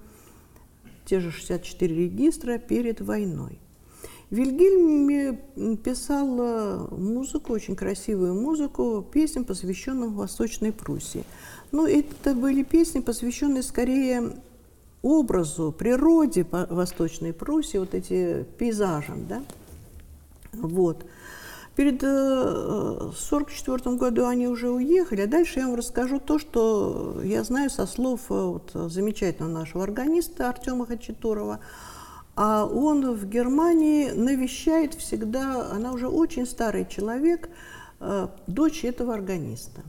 те 1.04 1.20
же 1.20 1.30
64 1.30 1.94
регистра 1.94 2.58
перед 2.58 3.00
войной. 3.00 3.60
Вильгельм 4.30 5.78
писал 5.78 6.88
музыку, 6.90 7.54
очень 7.54 7.74
красивую 7.74 8.34
музыку, 8.34 9.02
песен, 9.10 9.46
посвященных 9.46 10.12
Восточной 10.12 10.70
Пруссии. 10.70 11.24
Ну, 11.70 11.86
это 11.86 12.34
были 12.34 12.62
песни, 12.62 13.00
посвященные 13.00 13.62
скорее 13.62 14.32
образу, 15.02 15.72
природе 15.72 16.46
Восточной 16.50 17.32
Пруссии, 17.32 17.78
вот 17.78 17.94
эти 17.94 18.44
пейзажам, 18.58 19.26
да. 19.26 19.42
Вот. 20.52 21.04
Перед 21.76 22.02
1944 22.02 23.94
э, 23.94 23.98
году 23.98 24.26
они 24.26 24.48
уже 24.48 24.68
уехали, 24.68 25.20
а 25.20 25.26
дальше 25.28 25.60
я 25.60 25.66
вам 25.66 25.76
расскажу 25.76 26.18
то, 26.18 26.40
что 26.40 27.20
я 27.22 27.44
знаю 27.44 27.70
со 27.70 27.86
слов 27.86 28.22
э, 28.30 28.34
вот, 28.34 28.72
замечательного 28.90 29.52
нашего 29.52 29.84
органиста 29.84 30.48
Артема 30.48 30.86
Хачатурова. 30.86 31.60
А 32.34 32.64
он 32.64 33.14
в 33.14 33.28
Германии 33.28 34.10
навещает 34.10 34.94
всегда, 34.94 35.70
она 35.70 35.92
уже 35.92 36.08
очень 36.08 36.46
старый 36.46 36.84
человек, 36.84 37.48
э, 38.00 38.26
дочь 38.48 38.84
этого 38.84 39.14
органиста. 39.14 39.82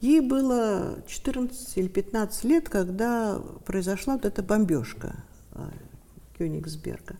Ей 0.00 0.20
было 0.20 0.98
14 1.06 1.76
или 1.76 1.88
15 1.88 2.44
лет, 2.44 2.68
когда 2.68 3.40
произошла 3.64 4.14
вот 4.14 4.24
эта 4.24 4.42
бомбежка 4.42 5.16
Кёнигсберга. 6.36 7.16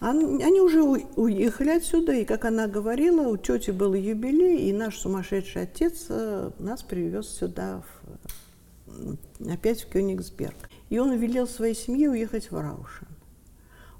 Они 0.00 0.60
уже 0.60 0.82
уехали 0.82 1.70
отсюда, 1.70 2.12
и, 2.12 2.24
как 2.24 2.44
она 2.44 2.66
говорила, 2.66 3.28
у 3.28 3.36
тети 3.36 3.70
был 3.70 3.94
юбилей, 3.94 4.68
и 4.68 4.72
наш 4.72 4.98
сумасшедший 4.98 5.62
отец 5.62 6.06
э, 6.10 6.50
нас 6.58 6.82
привез 6.82 7.28
сюда, 7.28 7.82
в, 8.86 9.16
опять 9.50 9.82
в 9.82 9.88
Кёнигсберг. 9.88 10.68
И 10.90 10.98
он 10.98 11.16
велел 11.16 11.48
своей 11.48 11.74
семье 11.74 12.10
уехать 12.10 12.50
в 12.50 12.60
Раушен. 12.60 13.08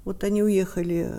Вот 0.03 0.23
они 0.23 0.43
уехали 0.43 1.11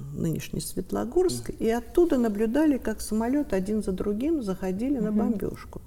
в 0.00 0.20
нынешний 0.20 0.60
Светлогорск, 0.60 1.50
и 1.50 1.70
оттуда 1.70 2.18
наблюдали, 2.18 2.78
как 2.78 3.00
самолет 3.00 3.52
один 3.52 3.84
за 3.84 3.92
другим 3.92 4.42
заходили 4.42 4.98
на 4.98 5.12
бомбежку. 5.12 5.81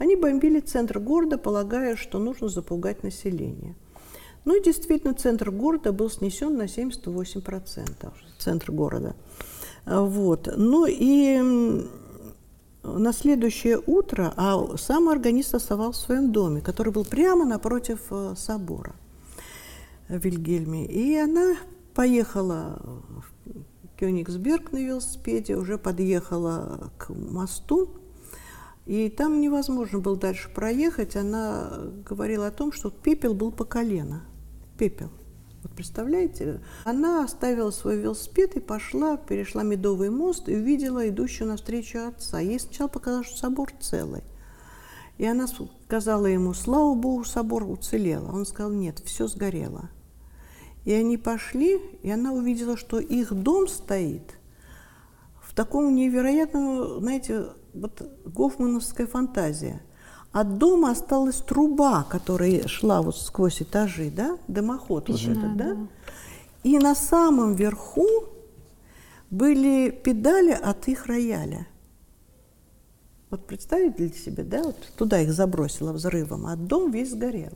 Они 0.00 0.16
бомбили 0.16 0.60
центр 0.60 0.98
города, 0.98 1.36
полагая, 1.36 1.94
что 1.94 2.18
нужно 2.18 2.48
запугать 2.48 3.02
население. 3.02 3.76
Ну 4.46 4.58
и 4.58 4.64
действительно, 4.64 5.12
центр 5.12 5.50
города 5.50 5.92
был 5.92 6.08
снесен 6.08 6.56
на 6.56 6.62
78%, 6.62 8.10
центр 8.38 8.72
города. 8.72 9.14
Вот. 9.84 10.48
Ну 10.56 10.86
и 10.88 11.86
на 12.82 13.12
следующее 13.12 13.78
утро, 13.86 14.32
а 14.38 14.74
сам 14.78 15.10
органист 15.10 15.54
оставался 15.54 16.00
в 16.00 16.04
своем 16.06 16.32
доме, 16.32 16.62
который 16.62 16.94
был 16.94 17.04
прямо 17.04 17.44
напротив 17.44 18.00
э, 18.10 18.32
собора 18.38 18.94
в 20.08 20.16
Вильгельме. 20.16 20.86
И 20.86 21.14
она 21.14 21.56
поехала 21.94 22.80
в 22.82 23.98
Кёнигсберг 23.98 24.72
на 24.72 24.78
велосипеде, 24.78 25.56
уже 25.56 25.76
подъехала 25.76 26.90
к 26.96 27.10
мосту, 27.10 27.99
и 28.86 29.08
там 29.08 29.40
невозможно 29.40 29.98
было 29.98 30.16
дальше 30.16 30.50
проехать. 30.52 31.16
Она 31.16 31.78
говорила 32.08 32.48
о 32.48 32.50
том, 32.50 32.72
что 32.72 32.90
пепел 32.90 33.34
был 33.34 33.52
по 33.52 33.64
колено 33.64 34.24
пепел. 34.80 35.10
Вот 35.62 35.72
представляете? 35.72 36.62
Она 36.84 37.22
оставила 37.22 37.70
свой 37.70 37.98
велосипед 37.98 38.56
и 38.56 38.60
пошла, 38.60 39.18
перешла 39.18 39.62
Медовый 39.62 40.08
мост 40.08 40.48
и 40.48 40.56
увидела 40.56 41.06
идущего 41.06 41.48
навстречу 41.48 41.98
отца. 41.98 42.40
Ей 42.40 42.58
сначала 42.58 42.88
показалось, 42.88 43.26
что 43.26 43.36
собор 43.36 43.70
целый. 43.78 44.22
И 45.18 45.26
она 45.26 45.46
сказала 45.84 46.24
ему, 46.24 46.54
слава 46.54 46.94
богу, 46.94 47.24
собор 47.24 47.64
уцелел. 47.64 48.34
Он 48.34 48.46
сказал, 48.46 48.72
нет, 48.72 49.02
все 49.04 49.26
сгорело. 49.26 49.90
И 50.86 50.92
они 50.94 51.18
пошли, 51.18 51.76
и 52.02 52.10
она 52.10 52.32
увидела, 52.32 52.78
что 52.78 52.98
их 52.98 53.34
дом 53.34 53.68
стоит 53.68 54.38
в 55.42 55.54
таком 55.54 55.94
невероятном, 55.94 57.00
знаете, 57.00 57.48
вот 57.74 58.02
гофмановская 58.24 59.06
фантазия. 59.06 59.82
От 60.32 60.58
дома 60.58 60.92
осталась 60.92 61.36
труба, 61.36 62.04
которая 62.04 62.66
шла 62.68 63.02
вот 63.02 63.16
сквозь 63.16 63.62
этажи, 63.62 64.10
да, 64.10 64.38
дымоход 64.46 65.06
Печная, 65.06 65.34
вот 65.34 65.44
этот, 65.44 65.56
да? 65.56 65.74
да. 65.74 65.88
И 66.62 66.78
на 66.78 66.94
самом 66.94 67.54
верху 67.54 68.06
были 69.30 69.90
педали 69.90 70.52
от 70.52 70.86
их 70.88 71.06
рояля. 71.06 71.66
Вот 73.30 73.46
представите 73.46 74.04
ли 74.04 74.12
себе, 74.12 74.42
да, 74.42 74.62
вот 74.62 74.76
туда 74.96 75.20
их 75.20 75.32
забросило 75.32 75.92
взрывом, 75.92 76.46
а 76.46 76.56
дом 76.56 76.90
весь 76.90 77.10
сгорел. 77.10 77.52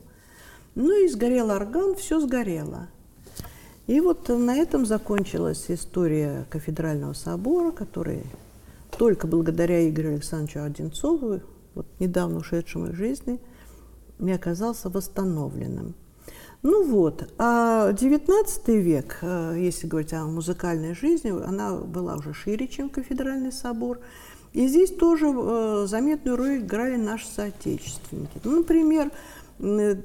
Ну 0.74 1.04
и 1.04 1.08
сгорел 1.08 1.50
орган, 1.50 1.94
все 1.94 2.20
сгорело. 2.20 2.88
И 3.86 4.00
вот 4.00 4.28
на 4.28 4.56
этом 4.56 4.86
закончилась 4.86 5.66
история 5.68 6.46
кафедрального 6.48 7.12
собора, 7.12 7.70
который 7.70 8.24
только 8.97 9.26
благодаря 9.26 9.88
Игорю 9.88 10.14
Александровичу 10.14 10.62
Одинцову, 10.62 11.40
вот 11.74 11.86
недавно 11.99 12.38
ушедшему 12.38 12.88
из 12.88 12.95
жизни, 12.95 13.40
не 14.18 14.32
оказался 14.32 14.88
восстановленным. 14.88 15.95
Ну 16.62 16.82
вот, 16.84 17.30
а 17.36 17.90
XIX 17.92 18.80
век, 18.80 19.18
э, 19.20 19.57
если 19.59 19.86
говорить 19.86 20.14
о 20.14 20.24
музыкальной 20.24 20.95
жизни, 20.95 21.30
она 21.30 21.76
была 21.76 22.16
уже 22.16 22.32
шире, 22.32 22.68
чем 22.68 22.88
кафедральный 22.88 23.53
собор. 23.53 24.01
И 24.55 24.66
здесь 24.66 24.90
тоже 24.90 25.26
э, 25.26 25.84
заметную 25.86 26.38
роль 26.38 26.59
играли 26.61 26.97
наши 26.97 27.26
соотечественники. 27.26 28.40
Ну, 28.45 28.59
например, 28.59 29.11
э, 29.59 29.97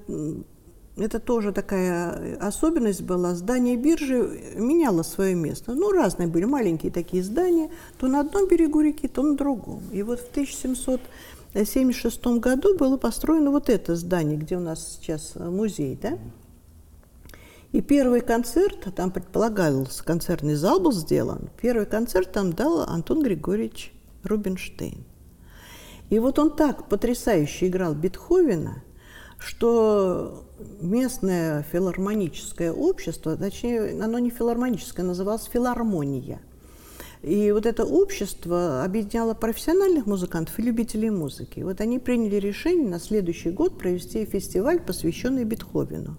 это 0.97 1.19
тоже 1.19 1.51
такая 1.51 2.37
особенность 2.39 3.01
была. 3.01 3.35
Здание 3.35 3.77
биржи 3.77 4.53
меняло 4.55 5.03
свое 5.03 5.35
место. 5.35 5.73
Ну, 5.73 5.91
разные 5.91 6.27
были 6.27 6.45
маленькие 6.45 6.91
такие 6.91 7.23
здания, 7.23 7.69
то 7.97 8.07
на 8.07 8.21
одном 8.21 8.47
берегу 8.47 8.81
реки, 8.81 9.07
то 9.07 9.23
на 9.23 9.35
другом. 9.35 9.81
И 9.91 10.03
вот 10.03 10.19
в 10.19 10.29
1776 10.31 12.25
году 12.39 12.77
было 12.77 12.97
построено 12.97 13.51
вот 13.51 13.69
это 13.69 13.95
здание, 13.95 14.37
где 14.37 14.57
у 14.57 14.61
нас 14.61 14.97
сейчас 14.99 15.35
музей, 15.35 15.97
да? 16.01 16.17
И 17.71 17.81
первый 17.81 18.21
концерт, 18.21 18.87
там 18.95 19.11
предполагалось, 19.11 20.01
концертный 20.01 20.55
зал 20.55 20.79
был 20.79 20.91
сделан, 20.91 21.49
первый 21.61 21.85
концерт 21.85 22.31
там 22.31 22.51
дал 22.51 22.81
Антон 22.81 23.21
Григорьевич 23.21 23.93
Рубинштейн. 24.23 25.03
И 26.09 26.17
вот 26.17 26.39
он 26.39 26.55
так 26.55 26.89
потрясающе 26.89 27.67
играл 27.67 27.93
Бетховена, 27.93 28.81
что 29.39 30.43
местное 30.81 31.63
филармоническое 31.71 32.71
общество, 32.71 33.35
точнее, 33.37 34.01
оно 34.03 34.19
не 34.19 34.29
филармоническое, 34.29 35.05
называлось 35.05 35.45
филармония. 35.45 36.41
И 37.21 37.51
вот 37.51 37.65
это 37.65 37.85
общество 37.85 38.83
объединяло 38.83 39.33
профессиональных 39.33 40.05
музыкантов 40.05 40.57
и 40.57 40.61
любителей 40.61 41.09
музыки. 41.09 41.61
Вот 41.61 41.81
они 41.81 41.99
приняли 41.99 42.37
решение 42.37 42.87
на 42.87 42.99
следующий 42.99 43.49
год 43.49 43.77
провести 43.77 44.23
фестиваль, 44.25 44.79
посвященный 44.79 45.43
Бетховену. 45.43 46.17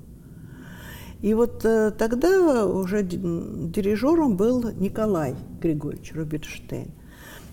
И 1.22 1.34
вот 1.34 1.64
э, 1.64 1.90
тогда 1.90 2.66
уже 2.66 3.02
дирижером 3.02 4.36
был 4.36 4.70
Николай 4.72 5.36
Григорьевич 5.60 6.12
Рубинштейн. 6.14 6.92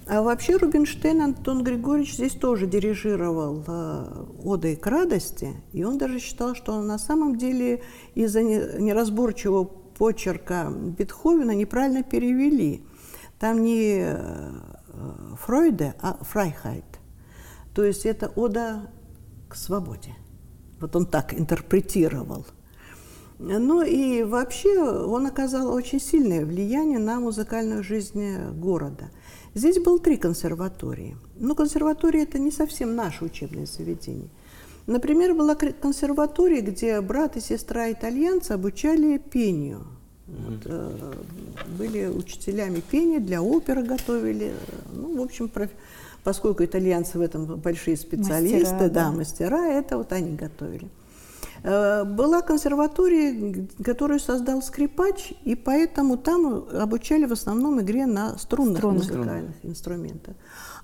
А 0.09 0.21
вообще 0.21 0.55
Рубинштейн 0.55 1.21
Антон 1.21 1.63
Григорьевич 1.63 2.13
здесь 2.13 2.31
тоже 2.31 2.65
дирижировал 2.65 3.63
э, 3.67 4.25
«Одой 4.45 4.77
к 4.77 4.87
радости», 4.87 5.53
и 5.73 5.83
он 5.83 5.97
даже 5.97 6.19
считал, 6.19 6.55
что 6.55 6.81
на 6.81 6.97
самом 6.97 7.37
деле 7.37 7.83
из-за 8.15 8.41
неразборчивого 8.41 9.65
почерка 9.65 10.71
Бетховена 10.71 11.53
неправильно 11.53 12.03
перевели. 12.03 12.85
Там 13.37 13.61
не 13.61 13.99
э, 13.99 14.51
Freude, 15.41 15.93
а 16.01 16.17
Freiheit. 16.21 16.85
То 17.75 17.83
есть 17.83 18.05
это 18.05 18.31
«Ода 18.35 18.89
к 19.49 19.55
свободе». 19.55 20.15
Вот 20.79 20.95
он 20.95 21.05
так 21.05 21.33
интерпретировал– 21.33 22.45
ну 23.39 23.83
и 23.83 24.23
вообще 24.23 24.79
он 24.79 25.27
оказал 25.27 25.71
очень 25.73 25.99
сильное 25.99 26.45
влияние 26.45 26.99
на 26.99 27.19
музыкальную 27.19 27.83
жизнь 27.83 28.37
города. 28.53 29.09
Здесь 29.53 29.79
было 29.79 29.99
три 29.99 30.17
консерватории. 30.17 31.17
Но 31.35 31.55
консерватория– 31.55 32.23
это 32.23 32.39
не 32.39 32.51
совсем 32.51 32.95
наше 32.95 33.25
учебное 33.25 33.65
заведение. 33.65 34.29
Например, 34.87 35.33
была 35.33 35.55
консерватория, 35.55 36.61
где 36.61 37.01
брат 37.01 37.35
и 37.37 37.41
сестра 37.41 37.91
итальянцы 37.91 38.53
обучали 38.53 39.17
пению. 39.17 39.85
Вот, 40.27 40.61
э, 40.65 41.13
были 41.77 42.05
учителями 42.07 42.81
пения, 42.81 43.19
для 43.19 43.41
оперы 43.41 43.83
готовили. 43.83 44.53
Ну, 44.93 45.17
в 45.17 45.21
общем, 45.21 45.49
проф... 45.49 45.69
поскольку 46.23 46.63
итальянцы 46.63 47.17
в 47.17 47.21
этом 47.21 47.45
большие 47.57 47.97
специалисты, 47.97 48.59
мастера, 48.59 48.89
да, 48.89 48.89
да, 48.89 49.11
мастера, 49.11 49.67
это 49.67 49.97
вот 49.97 50.11
они 50.11 50.35
готовили. 50.35 50.87
Э, 51.63 52.03
была 52.03 52.41
консерватория, 52.41 53.67
которую 53.83 54.19
создал 54.19 54.61
скрипач, 54.61 55.33
и 55.43 55.55
поэтому 55.55 56.17
там 56.17 56.65
обучали 56.73 57.25
в 57.25 57.33
основном 57.33 57.81
игре 57.81 58.05
на 58.05 58.37
струнных 58.37 58.77
Струнных. 58.77 59.09
музыкальных 59.09 59.55
инструментах. 59.63 60.35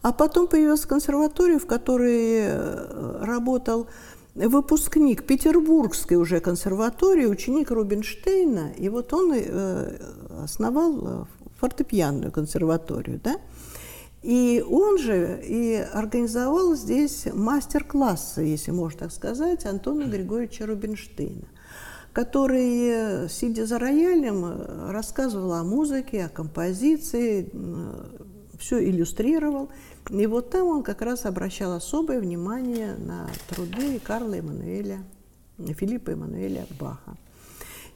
А 0.02 0.12
потом 0.12 0.48
появилась 0.48 0.86
консерватория, 0.86 1.60
в 1.60 1.66
которой 1.66 2.42
э, 2.46 3.24
работал 3.24 3.88
выпускник 4.36 5.26
Петербургской 5.26 6.18
уже 6.18 6.40
консерватории, 6.40 7.26
ученик 7.26 7.70
Рубинштейна, 7.72 8.72
и 8.78 8.90
вот 8.90 9.14
он 9.14 9.34
э, 9.36 9.98
основал 10.44 11.28
фортепианную 11.60 12.32
консерваторию, 12.32 13.22
да? 13.24 13.36
И 14.24 14.64
он 14.66 14.98
же 14.98 15.42
и 15.44 15.76
организовал 15.76 16.76
здесь 16.76 17.28
мастер-классы, 17.32 18.42
если 18.42 18.72
можно 18.72 19.02
так 19.02 19.12
сказать, 19.12 19.66
Антона 19.66 20.06
Григорьевича 20.06 20.66
Рубинштейна, 20.66 21.48
который, 22.14 23.28
сидя 23.30 23.66
за 23.66 23.80
роялем, 23.80 24.92
рассказывал 24.92 25.52
о 25.52 25.66
музыке, 25.66 26.24
о 26.24 26.30
композиции, 26.30 27.52
все 28.58 28.82
иллюстрировал. 28.90 29.70
И 30.10 30.26
вот 30.26 30.52
там 30.52 30.68
он 30.68 30.84
как 30.84 31.02
раз 31.02 31.26
обращал 31.26 31.74
особое 31.74 32.22
внимание 32.22 32.96
на 32.96 33.30
труды 33.50 34.00
Карла 34.00 34.36
Эммануэля, 34.36 35.04
Филиппа 35.58 36.12
Эммануэля 36.12 36.66
Баха. 36.80 37.18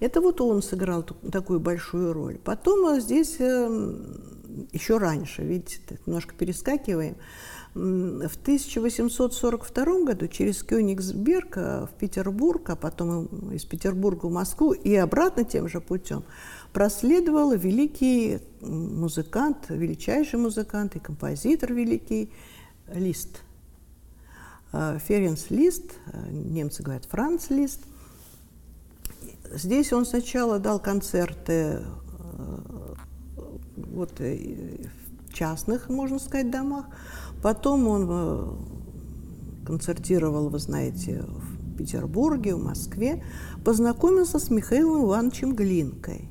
Это 0.02 0.20
вот 0.20 0.42
он 0.42 0.62
сыграл 0.62 1.04
такую 1.04 1.60
большую 1.60 2.14
роль. 2.14 2.38
Потом 2.38 3.00
здесь 3.00 3.38
эм, 3.40 4.37
еще 4.72 4.98
раньше, 4.98 5.44
видите, 5.44 5.80
немножко 6.06 6.34
перескакиваем. 6.36 7.16
В 7.74 8.38
1842 8.42 9.86
году 10.04 10.28
через 10.28 10.64
Кёнигсберг 10.64 11.58
э, 11.58 11.86
в 11.86 11.90
Петербург, 12.00 12.68
а 12.72 12.76
потом 12.76 13.26
из 13.52 13.66
Петербурга 13.66 14.26
в 14.26 14.32
Москву 14.32 14.72
и 14.72 14.96
обратно 14.96 15.44
тем 15.44 15.68
же 15.68 15.80
путем 15.80 16.24
проследовал 16.74 17.52
великий 17.54 18.40
музыкант, 18.62 19.66
величайший 19.70 20.40
музыкант 20.40 20.96
и 20.96 21.00
композитор 21.00 21.74
великий 21.74 22.32
Лист. 22.92 23.42
Э, 24.74 24.98
Ференс 25.00 25.52
Лист, 25.52 25.94
э, 26.08 26.32
немцы 26.32 26.82
говорят 26.82 27.06
Франц 27.06 27.52
Лист. 27.52 27.82
Здесь 29.52 29.94
он 29.94 30.06
сначала 30.06 30.58
дал 30.58 30.80
концерты 30.80 31.82
вот, 33.78 34.20
э, 34.20 34.88
в 35.28 35.34
частных, 35.34 35.90
можно 35.90 36.20
сказать, 36.20 36.52
домах. 36.52 36.86
Потом 37.42 37.88
он 37.88 38.08
э, 38.10 38.54
концертировал, 39.66 40.50
вы 40.50 40.60
знаете, 40.60 41.24
в 41.28 41.78
Петербурге, 41.78 42.56
в 42.56 42.64
Москве, 42.64 43.24
познакомился 43.64 44.40
с 44.40 44.50
Михаилом 44.50 45.06
Ивановичем 45.06 45.56
Глинкой. 45.56 46.30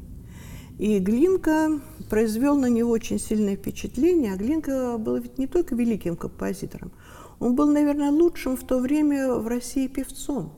И 0.79 0.99
Глинка 0.99 1.81
произвел 2.11 2.57
на 2.57 2.67
него 2.67 2.91
очень 2.91 3.19
сильное 3.19 3.57
впечатление. 3.57 4.35
А 4.35 4.37
Глинка 4.37 4.99
был 4.99 5.17
ведь 5.17 5.39
не 5.39 5.47
только 5.47 5.75
великим 5.75 6.17
композитором, 6.17 6.93
он 7.39 7.55
был, 7.55 7.71
наверное, 7.71 8.11
лучшим 8.11 8.57
в 8.57 8.65
то 8.65 8.79
время 8.79 9.35
в 9.35 9.47
России 9.47 9.87
певцом. 9.87 10.53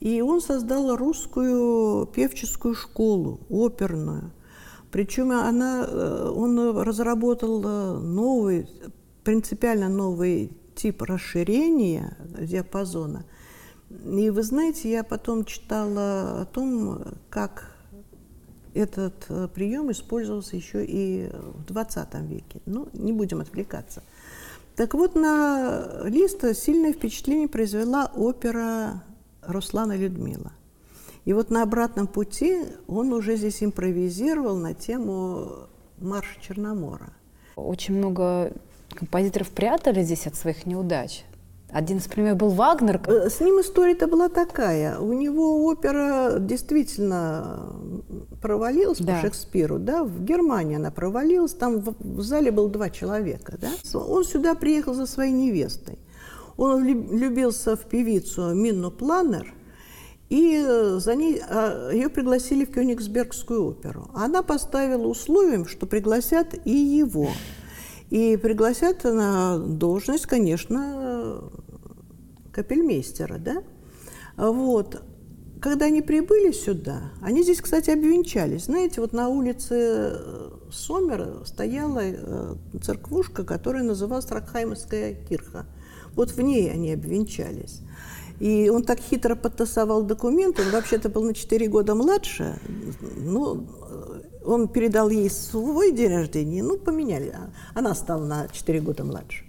И 0.00 0.20
он 0.20 0.40
создал 0.40 0.96
русскую 0.96 2.06
певческую 2.06 2.74
школу, 2.74 3.40
оперную. 3.50 4.32
Причем 4.90 5.32
она, 5.32 5.84
э, 5.86 6.32
он 6.34 6.78
разработал 6.78 7.62
э, 7.64 7.98
новый, 7.98 8.68
принципиально 9.24 9.88
новый 9.88 10.52
тип 10.74 11.02
расширения 11.02 12.16
диапазона. 12.40 13.24
И 13.90 14.30
вы 14.30 14.42
знаете, 14.42 14.90
я 14.90 15.04
потом 15.04 15.44
читала 15.44 16.42
о 16.42 16.46
том, 16.46 17.02
как 17.28 17.74
этот 18.74 19.26
э, 19.28 19.48
прием 19.48 19.90
использовался 19.90 20.56
еще 20.56 20.84
и 20.84 21.30
в 21.32 21.64
20 21.66 22.14
веке. 22.22 22.60
Ну, 22.64 22.88
не 22.92 23.12
будем 23.12 23.40
отвлекаться. 23.40 24.02
Так 24.76 24.94
вот, 24.94 25.16
на 25.16 26.04
Листа 26.04 26.54
сильное 26.54 26.92
впечатление 26.92 27.48
произвела 27.48 28.10
опера 28.14 29.02
Руслана 29.42 29.96
Людмила. 29.96 30.52
И 31.28 31.34
вот 31.34 31.50
на 31.50 31.62
обратном 31.62 32.06
пути 32.06 32.56
он 32.86 33.12
уже 33.12 33.36
здесь 33.36 33.62
импровизировал 33.62 34.56
на 34.56 34.72
тему 34.72 35.68
марша 35.98 36.40
Черномора. 36.40 37.12
Очень 37.54 37.98
много 37.98 38.54
композиторов 38.94 39.50
прятали 39.50 40.02
здесь 40.02 40.26
от 40.26 40.36
своих 40.36 40.64
неудач. 40.64 41.26
Один 41.68 41.98
из 41.98 42.04
примеров 42.04 42.38
был 42.38 42.48
Вагнер. 42.48 43.02
Э, 43.06 43.28
с 43.28 43.40
ним 43.40 43.60
история-то 43.60 44.06
была 44.06 44.30
такая. 44.30 44.98
У 44.98 45.12
него 45.12 45.66
опера 45.66 46.38
действительно 46.38 47.74
провалилась 48.40 48.96
да. 48.96 49.16
по 49.16 49.20
Шекспиру. 49.20 49.78
Да? 49.78 50.04
В 50.04 50.24
Германии 50.24 50.76
она 50.76 50.90
провалилась. 50.90 51.52
Там 51.52 51.80
в 51.80 52.22
зале 52.22 52.50
было 52.50 52.70
два 52.70 52.88
человека. 52.88 53.58
Да? 53.60 53.68
Он 53.98 54.24
сюда 54.24 54.54
приехал 54.54 54.94
за 54.94 55.04
своей 55.04 55.32
невестой. 55.32 55.98
Он 56.56 56.82
влюбился 56.82 57.76
в 57.76 57.80
певицу 57.80 58.54
Минну 58.54 58.90
Планер, 58.90 59.52
и 60.28 60.62
за 60.98 61.14
ней, 61.14 61.40
а, 61.48 61.90
ее 61.90 62.08
пригласили 62.08 62.64
в 62.64 62.72
Кёнигсбергскую 62.72 63.64
оперу. 63.64 64.10
Она 64.14 64.42
поставила 64.42 65.06
условием, 65.06 65.66
что 65.66 65.86
пригласят 65.86 66.54
и 66.66 66.70
его. 66.70 67.28
И 68.10 68.36
пригласят 68.36 69.04
на 69.04 69.58
должность, 69.58 70.26
конечно, 70.26 71.50
капельмейстера, 72.52 73.38
да? 73.38 73.62
Вот. 74.36 75.02
Когда 75.60 75.86
они 75.86 76.02
прибыли 76.02 76.52
сюда, 76.52 77.10
они 77.20 77.42
здесь, 77.42 77.60
кстати, 77.60 77.90
обвенчались. 77.90 78.66
Знаете, 78.66 79.00
вот 79.00 79.12
на 79.12 79.28
улице 79.28 79.74
э, 79.74 80.50
Сомера 80.70 81.44
стояла 81.44 82.00
э, 82.02 82.54
церквушка, 82.80 83.44
которая 83.44 83.82
называлась 83.82 84.30
Ракхаймовская 84.30 85.14
кирха. 85.14 85.66
Вот 86.14 86.30
в 86.30 86.40
ней 86.40 86.70
они 86.70 86.92
обвенчались. 86.92 87.80
И 88.40 88.68
он 88.68 88.82
так 88.84 89.00
хитро 89.00 89.34
подтасовал 89.34 90.02
документы, 90.02 90.62
он 90.62 90.70
вообще-то 90.70 91.08
был 91.08 91.22
на 91.22 91.34
4 91.34 91.66
года 91.68 91.94
младше, 91.94 92.60
ну, 93.16 93.66
он 94.44 94.68
передал 94.68 95.10
ей 95.10 95.28
свой 95.28 95.92
день 95.92 96.14
рождения, 96.14 96.62
ну, 96.62 96.78
поменяли. 96.78 97.34
Она 97.74 97.94
стала 97.94 98.24
на 98.24 98.48
4 98.48 98.80
года 98.80 99.04
младше. 99.04 99.44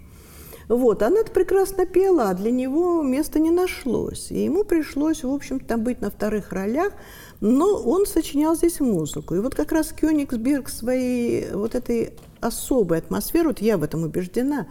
Вот, 0.67 1.01
она 1.01 1.21
это 1.21 1.31
прекрасно 1.31 1.87
пела, 1.87 2.29
а 2.29 2.33
для 2.35 2.51
него 2.51 3.01
места 3.01 3.39
не 3.39 3.49
нашлось. 3.49 4.29
И 4.29 4.43
ему 4.43 4.63
пришлось, 4.63 5.23
в 5.23 5.33
общем-то, 5.33 5.77
быть 5.77 5.99
на 5.99 6.11
вторых 6.11 6.51
ролях, 6.51 6.93
но 7.41 7.81
он 7.81 8.05
сочинял 8.05 8.55
здесь 8.55 8.79
музыку. 8.79 9.33
И 9.33 9.39
вот 9.39 9.55
как 9.55 9.71
раз 9.71 9.91
Кёнигсберг 9.91 10.69
своей 10.69 11.51
вот 11.53 11.73
этой 11.73 12.13
особой 12.41 12.99
атмосферы, 12.99 13.49
вот 13.49 13.61
я 13.61 13.77
в 13.77 13.83
этом 13.83 14.03
убеждена, 14.03 14.67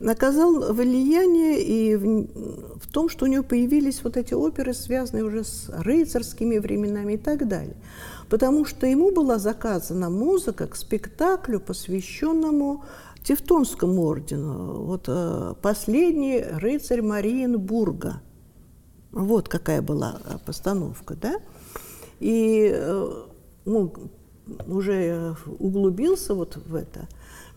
оказал 0.00 0.72
влияние 0.72 1.62
и 1.62 1.96
в, 1.96 2.78
в 2.78 2.90
том, 2.90 3.08
что 3.08 3.24
у 3.24 3.28
него 3.28 3.42
появились 3.42 4.02
вот 4.02 4.16
эти 4.16 4.34
оперы, 4.34 4.74
связанные 4.74 5.24
уже 5.24 5.44
с 5.44 5.68
рыцарскими 5.68 6.58
временами 6.58 7.14
и 7.14 7.18
так 7.18 7.48
далее 7.48 7.76
потому 8.30 8.64
что 8.64 8.86
ему 8.86 9.10
была 9.10 9.38
заказана 9.38 10.08
музыка 10.08 10.68
к 10.68 10.76
спектаклю, 10.76 11.60
посвященному 11.60 12.84
Тевтонскому 13.22 14.02
ордену. 14.02 14.84
Вот 14.84 15.04
э, 15.08 15.54
последний 15.60 16.40
рыцарь 16.40 17.02
Мариенбурга. 17.02 18.22
Вот 19.12 19.48
какая 19.48 19.82
была 19.82 20.20
э, 20.24 20.38
постановка, 20.46 21.16
да? 21.16 21.34
И 22.20 22.70
э, 22.72 23.24
ну, 23.66 23.92
уже 24.66 25.36
углубился 25.58 26.34
вот 26.34 26.56
в 26.56 26.74
это. 26.74 27.08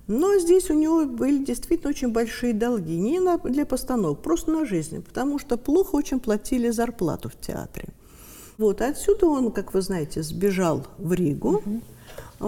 Но 0.07 0.37
здесь 0.37 0.69
у 0.69 0.73
него 0.73 1.05
были 1.05 1.43
действительно 1.43 1.89
очень 1.89 2.11
большие 2.11 2.53
долги. 2.53 2.97
Не 2.97 3.19
на, 3.19 3.37
для 3.37 3.65
постановок, 3.65 4.21
просто 4.21 4.51
на 4.51 4.65
жизнь. 4.65 5.01
Потому 5.01 5.39
что 5.39 5.57
плохо 5.57 5.95
очень 5.95 6.19
платили 6.19 6.69
зарплату 6.69 7.29
в 7.29 7.35
театре. 7.39 7.87
Вот, 8.57 8.81
отсюда 8.81 9.27
он, 9.27 9.51
как 9.51 9.73
вы 9.73 9.81
знаете, 9.81 10.21
сбежал 10.21 10.85
в 10.97 11.13
Ригу. 11.13 11.57
Угу. 11.57 11.81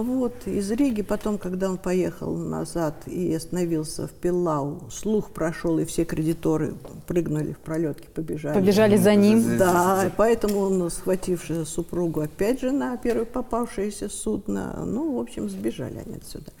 Вот, 0.02 0.46
из 0.46 0.70
Риги 0.70 1.00
потом, 1.00 1.38
когда 1.38 1.70
он 1.70 1.78
поехал 1.78 2.36
назад 2.36 2.94
и 3.06 3.32
остановился 3.32 4.06
в 4.06 4.10
Пиллау, 4.10 4.82
слух 4.90 5.30
прошел, 5.30 5.78
и 5.78 5.86
все 5.86 6.04
кредиторы 6.04 6.74
прыгнули 7.06 7.52
в 7.52 7.58
пролетки, 7.58 8.06
побежали. 8.14 8.60
Побежали 8.60 8.96
за 8.98 9.14
ним. 9.14 9.56
Да, 9.56 10.12
поэтому 10.18 10.58
он, 10.60 10.90
схвативший 10.90 11.64
супругу, 11.64 12.20
опять 12.20 12.60
же 12.60 12.72
на 12.72 12.98
первое 12.98 13.24
попавшееся 13.24 14.10
судно, 14.10 14.84
ну, 14.84 15.16
в 15.16 15.18
общем, 15.18 15.48
сбежали 15.48 16.02
они 16.04 16.16
отсюда. 16.16 16.52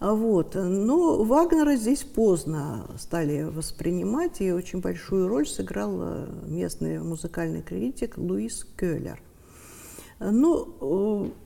Вот. 0.00 0.54
Но 0.54 1.22
Вагнера 1.24 1.76
здесь 1.76 2.02
поздно 2.02 2.86
стали 2.98 3.42
воспринимать, 3.42 4.40
и 4.40 4.50
очень 4.50 4.80
большую 4.80 5.28
роль 5.28 5.46
сыграл 5.46 5.98
э, 6.00 6.26
местный 6.46 7.00
музыкальный 7.00 7.60
критик 7.60 8.16
Луис 8.16 8.66
Кёллер. 8.78 9.20
Ну, 10.18 11.28
э, 11.28 11.41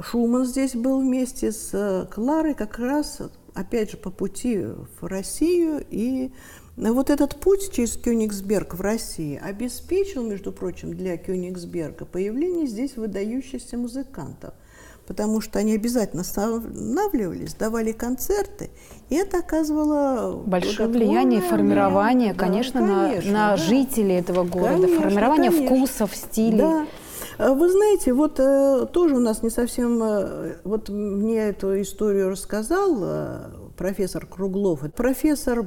Шуман 0.00 0.44
здесь 0.44 0.74
был 0.74 1.00
вместе 1.00 1.52
с 1.52 1.70
э, 1.72 2.06
Кларой 2.12 2.54
как 2.54 2.78
раз, 2.78 3.20
опять 3.54 3.92
же, 3.92 3.96
по 3.96 4.10
пути 4.10 4.58
в 5.00 5.06
Россию, 5.06 5.84
и 5.88 6.32
вот 6.76 7.10
этот 7.10 7.36
путь 7.36 7.70
через 7.72 7.96
Кёнигсберг 7.96 8.74
в 8.74 8.80
России 8.80 9.40
обеспечил, 9.42 10.24
между 10.24 10.52
прочим, 10.52 10.94
для 10.94 11.16
Кёнигсберга 11.16 12.04
появление 12.04 12.66
здесь 12.66 12.96
выдающихся 12.96 13.76
музыкантов 13.76 14.54
потому 15.06 15.40
что 15.40 15.58
они 15.58 15.74
обязательно 15.74 16.22
останавливались, 16.22 17.54
давали 17.54 17.92
концерты, 17.92 18.70
и 19.10 19.16
это 19.16 19.38
оказывало 19.38 20.42
большое 20.46 20.88
влияние, 20.88 21.40
формирование, 21.40 22.32
влияние. 22.32 22.34
конечно, 22.34 22.80
да, 22.80 23.08
конечно, 23.08 23.32
на, 23.32 23.38
на 23.38 23.50
да. 23.50 23.56
жителей 23.56 24.14
этого 24.14 24.44
города, 24.44 24.82
конечно, 24.82 25.02
формирование 25.02 25.50
конечно. 25.50 25.76
вкусов, 25.76 26.16
стилей. 26.16 26.58
Да. 26.58 26.86
А 27.36 27.52
вы 27.52 27.68
знаете, 27.68 28.12
вот 28.12 28.38
э, 28.38 28.86
тоже 28.92 29.16
у 29.16 29.20
нас 29.20 29.42
не 29.42 29.50
совсем, 29.50 30.00
э, 30.02 30.56
вот 30.62 30.88
мне 30.88 31.48
эту 31.48 31.80
историю 31.80 32.30
рассказал 32.30 32.98
э, 33.02 33.50
профессор 33.76 34.24
Круглов, 34.26 34.80
профессор, 34.92 35.66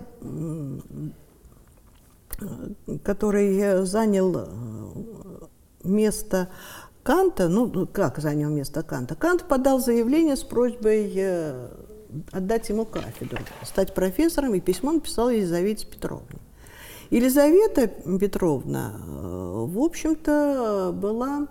который 3.03 3.85
занял 3.85 4.47
место 5.83 6.49
Канта, 7.03 7.49
ну 7.49 7.87
как 7.87 8.19
занял 8.19 8.49
место 8.49 8.83
Канта? 8.83 9.15
Кант 9.15 9.43
подал 9.43 9.79
заявление 9.79 10.37
с 10.37 10.43
просьбой 10.43 11.11
отдать 12.31 12.69
ему 12.69 12.85
кафедру, 12.85 13.39
стать 13.63 13.93
профессором, 13.93 14.55
и 14.55 14.61
письмо 14.61 14.93
написал 14.93 15.29
Елизавете 15.29 15.85
Петровне. 15.85 16.39
Елизавета 17.09 17.87
Петровна, 17.87 18.93
в 19.05 19.79
общем-то, 19.79 20.91
была, 20.93 21.47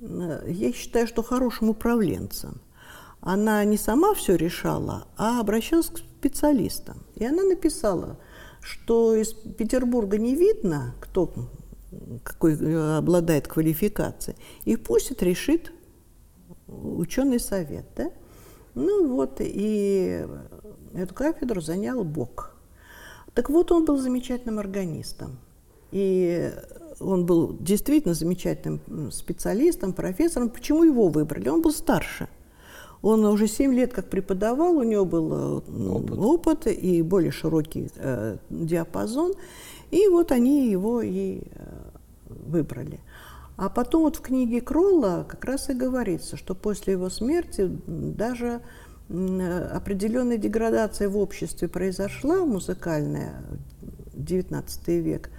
я 0.00 0.72
считаю, 0.72 1.06
что 1.06 1.22
хорошим 1.22 1.70
управленцем. 1.70 2.60
Она 3.20 3.64
не 3.64 3.76
сама 3.76 4.14
все 4.14 4.34
решала, 4.36 5.06
а 5.16 5.40
обращалась 5.40 5.88
к 5.88 5.98
специалистам. 5.98 7.04
И 7.16 7.24
она 7.24 7.42
написала, 7.42 8.18
что 8.62 9.14
из 9.14 9.32
Петербурга 9.32 10.18
не 10.18 10.34
видно, 10.34 10.94
кто 11.00 11.32
какой 12.22 12.54
э, 12.54 12.96
обладает 12.96 13.48
квалификацией, 13.48 14.38
и 14.64 14.76
пусть 14.76 15.10
это 15.10 15.24
решит 15.24 15.72
ученый 16.68 17.40
совет. 17.40 17.86
Да? 17.96 18.10
Ну 18.74 19.08
вот, 19.08 19.36
и 19.40 20.24
эту 20.94 21.14
кафедру 21.14 21.60
занял 21.60 22.04
Бог. 22.04 22.56
Так 23.34 23.50
вот, 23.50 23.72
он 23.72 23.84
был 23.84 23.98
замечательным 23.98 24.58
органистом. 24.58 25.38
И 25.92 26.52
он 27.00 27.26
был 27.26 27.56
действительно 27.58 28.14
замечательным 28.14 29.10
специалистом, 29.10 29.92
профессором. 29.92 30.50
Почему 30.50 30.84
его 30.84 31.08
выбрали? 31.08 31.48
Он 31.48 31.62
был 31.62 31.72
старше. 31.72 32.28
Он 33.02 33.24
уже 33.24 33.46
7 33.48 33.72
лет 33.72 33.92
как 33.94 34.10
преподавал, 34.10 34.76
у 34.76 34.82
него 34.82 35.06
был 35.06 35.32
э, 35.32 35.88
опыт, 35.88 36.18
опыт 36.18 36.66
и 36.66 37.00
более 37.00 37.32
широкий 37.32 37.90
э, 37.96 38.36
диапазон. 38.50 39.32
И 39.90 40.06
вот 40.08 40.32
они 40.32 40.70
его 40.70 41.00
и 41.00 41.40
э, 41.40 41.90
выбрали. 42.28 43.00
А 43.56 43.70
потом 43.70 44.02
вот 44.02 44.16
в 44.16 44.20
книге 44.20 44.60
Кролла 44.60 45.24
как 45.26 45.44
раз 45.46 45.70
и 45.70 45.74
говорится, 45.74 46.36
что 46.36 46.54
после 46.54 46.92
его 46.94 47.08
смерти 47.10 47.70
даже 47.88 48.60
определенная 49.08 50.36
деградация 50.36 51.08
в 51.08 51.16
обществе 51.18 51.68
произошла, 51.68 52.44
музыкальная, 52.44 53.42
XIX 54.14 54.64
век, 55.00 55.30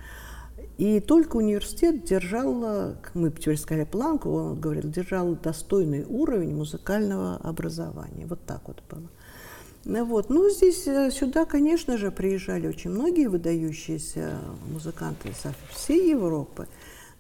и 0.82 1.00
только 1.00 1.36
университет 1.36 2.06
держал, 2.06 2.96
мы 3.14 3.30
теперь 3.30 3.56
сказали 3.56 3.86
планку, 3.86 4.32
он 4.32 4.60
говорил, 4.60 4.90
держал 4.90 5.36
достойный 5.36 6.06
уровень 6.06 6.56
музыкального 6.56 7.36
образования. 7.36 8.26
Вот 8.26 8.40
так 8.48 8.62
вот 8.66 8.82
было. 8.90 9.08
Ну 9.86 10.06
вот. 10.06 10.32
Ну, 10.32 10.50
здесь 10.50 10.88
э, 10.88 11.12
сюда, 11.12 11.46
конечно 11.46 12.00
же, 12.00 12.10
приезжали 12.10 12.68
очень 12.68 12.90
многие 12.90 13.28
выдающиеся 13.28 14.40
музыканты 14.74 15.34
со 15.40 15.54
всей 15.70 16.10
Европы. 16.10 16.68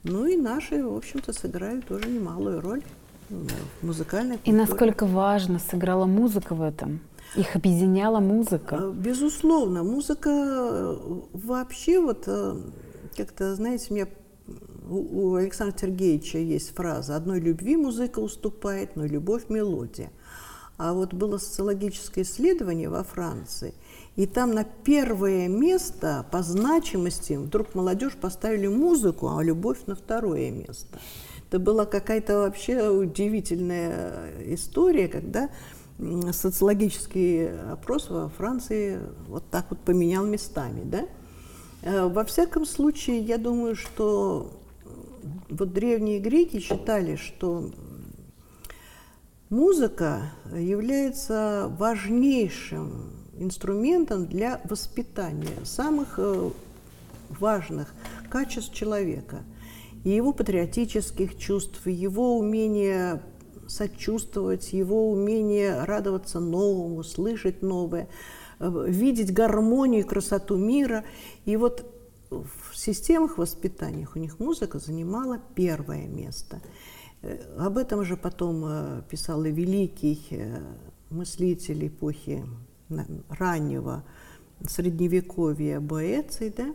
Ну 0.01 0.25
и 0.25 0.37
наши, 0.37 0.83
в 0.83 0.95
общем-то, 0.95 1.31
сыграли 1.31 1.81
тоже 1.81 2.09
немалую 2.09 2.61
роль 2.61 2.81
в 3.29 3.85
музыкальной 3.85 4.37
культуре. 4.37 4.57
И 4.57 4.59
насколько 4.59 5.05
важно 5.05 5.59
сыграла 5.59 6.07
музыка 6.07 6.55
в 6.55 6.63
этом? 6.63 6.99
Их 7.35 7.55
объединяла 7.55 8.19
музыка. 8.21 8.77
Э, 8.81 8.91
безусловно, 8.91 9.83
музыка 9.83 10.29
э, 10.31 10.97
вообще 11.33 11.99
вот 11.99 12.23
э, 12.25 12.55
как-то, 13.25 13.55
знаете, 13.55 14.07
у 14.89 15.31
у 15.31 15.35
Александра 15.35 15.77
Сергеевича 15.77 16.39
есть 16.39 16.73
фраза 16.75 17.15
«одной 17.15 17.39
любви 17.39 17.77
музыка 17.77 18.19
уступает, 18.19 18.95
но 18.95 19.05
любовь– 19.05 19.43
мелодия». 19.49 20.11
А 20.77 20.93
вот 20.93 21.13
было 21.13 21.37
социологическое 21.37 22.23
исследование 22.23 22.89
во 22.89 23.03
Франции, 23.03 23.75
и 24.15 24.25
там 24.25 24.51
на 24.51 24.63
первое 24.63 25.47
место 25.47 26.25
по 26.31 26.41
значимости 26.41 27.33
вдруг 27.33 27.75
молодежь 27.75 28.15
поставили 28.15 28.67
музыку, 28.67 29.29
а 29.29 29.43
любовь 29.43 29.85
на 29.85 29.95
второе 29.95 30.49
место. 30.49 30.99
Это 31.47 31.59
была 31.59 31.85
какая-то 31.85 32.39
вообще 32.39 32.89
удивительная 32.89 34.31
история, 34.45 35.07
когда 35.07 35.51
социологический 36.31 37.51
опрос 37.71 38.09
во 38.09 38.29
Франции 38.29 38.99
вот 39.27 39.43
так 39.51 39.67
вот 39.69 39.79
поменял 39.81 40.25
местами, 40.25 40.81
да? 40.83 41.05
Э, 41.81 42.07
во 42.07 42.23
всяком 42.23 42.65
случае, 42.65 43.19
я 43.19 43.37
думаю, 43.37 43.75
что 43.75 44.51
вот 45.49 45.73
древние 45.73 46.19
греки 46.19 46.59
считали, 46.59 47.15
что 47.15 47.71
музыка 49.49 50.31
является 50.53 51.73
важнейшим 51.77 53.11
инструментом 53.37 54.27
для 54.27 54.61
воспитания 54.65 55.65
самых 55.65 56.15
э, 56.17 56.51
важных 57.39 57.93
качеств 58.29 58.73
человека. 58.73 59.43
И 60.03 60.09
его 60.09 60.33
патриотических 60.33 61.37
чувств, 61.37 61.85
его 61.85 62.37
умения 62.37 63.21
сочувствовать, 63.67 64.73
его 64.73 65.11
умение 65.11 65.83
радоваться 65.83 66.39
новому, 66.39 67.03
слышать 67.03 67.61
новое, 67.61 68.07
видеть 68.87 69.33
гармонию 69.33 70.01
и 70.01 70.07
красоту 70.07 70.57
мира. 70.57 71.03
И 71.45 71.57
вот 71.57 71.85
в 72.29 72.77
системах 72.77 73.37
воспитания 73.37 74.07
у 74.13 74.19
них 74.19 74.39
музыка 74.39 74.79
занимала 74.79 75.39
первое 75.55 76.07
место. 76.07 76.61
Э, 77.21 77.37
об 77.57 77.77
этом 77.77 78.05
же 78.05 78.17
потом 78.17 78.63
э, 78.65 79.01
писал 79.09 79.43
и 79.45 79.51
великий 79.51 80.19
мыслитель 81.09 81.87
эпохи 81.87 82.45
раннего 83.29 84.03
средневековья 84.67 85.79
Боэций, 85.79 86.53
да, 86.55 86.73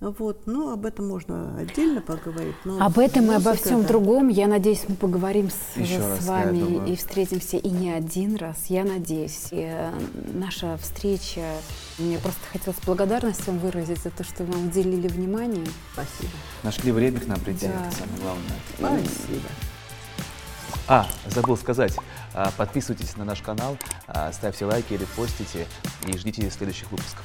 вот, 0.00 0.42
ну, 0.46 0.72
об 0.72 0.84
этом 0.84 1.08
можно 1.08 1.56
отдельно 1.56 2.02
поговорить. 2.02 2.54
Но 2.64 2.84
об 2.84 2.98
этом 2.98 3.32
и 3.32 3.34
обо 3.34 3.54
всем 3.54 3.80
да. 3.82 3.88
другом, 3.88 4.28
я 4.28 4.46
надеюсь, 4.46 4.84
мы 4.88 4.94
поговорим 4.94 5.48
с, 5.48 5.78
Еще 5.78 5.98
с 5.98 6.04
раз, 6.04 6.26
вами 6.26 6.90
и 6.90 6.96
встретимся 6.96 7.56
и 7.56 7.70
не 7.70 7.90
один 7.90 8.36
раз, 8.36 8.66
я 8.66 8.84
надеюсь. 8.84 9.48
И, 9.52 9.60
э, 9.60 9.92
наша 10.34 10.76
встреча, 10.76 11.40
мне 11.98 12.18
просто 12.18 12.40
хотелось 12.52 12.78
благодарность 12.84 13.46
вам 13.46 13.58
выразить 13.58 14.02
за 14.02 14.10
то, 14.10 14.22
что 14.22 14.44
вы 14.44 14.52
нам 14.52 14.66
уделили 14.66 15.08
внимание. 15.08 15.66
Спасибо. 15.94 16.32
Нашли 16.62 16.92
время 16.92 17.20
к 17.20 17.26
нам 17.26 17.40
прийти, 17.40 17.66
да. 17.66 17.86
это 17.86 17.96
самое 17.96 18.20
главное. 18.20 19.04
Спасибо. 19.06 19.48
А, 20.88 21.08
забыл 21.26 21.56
сказать, 21.56 21.96
а, 22.34 22.52
подписывайтесь 22.56 23.16
на 23.16 23.24
наш 23.24 23.40
канал, 23.40 23.78
а, 24.06 24.30
ставьте 24.32 24.66
лайки, 24.66 24.92
репостите 24.92 25.66
и 26.06 26.16
ждите 26.18 26.50
следующих 26.50 26.90
выпусков. 26.92 27.24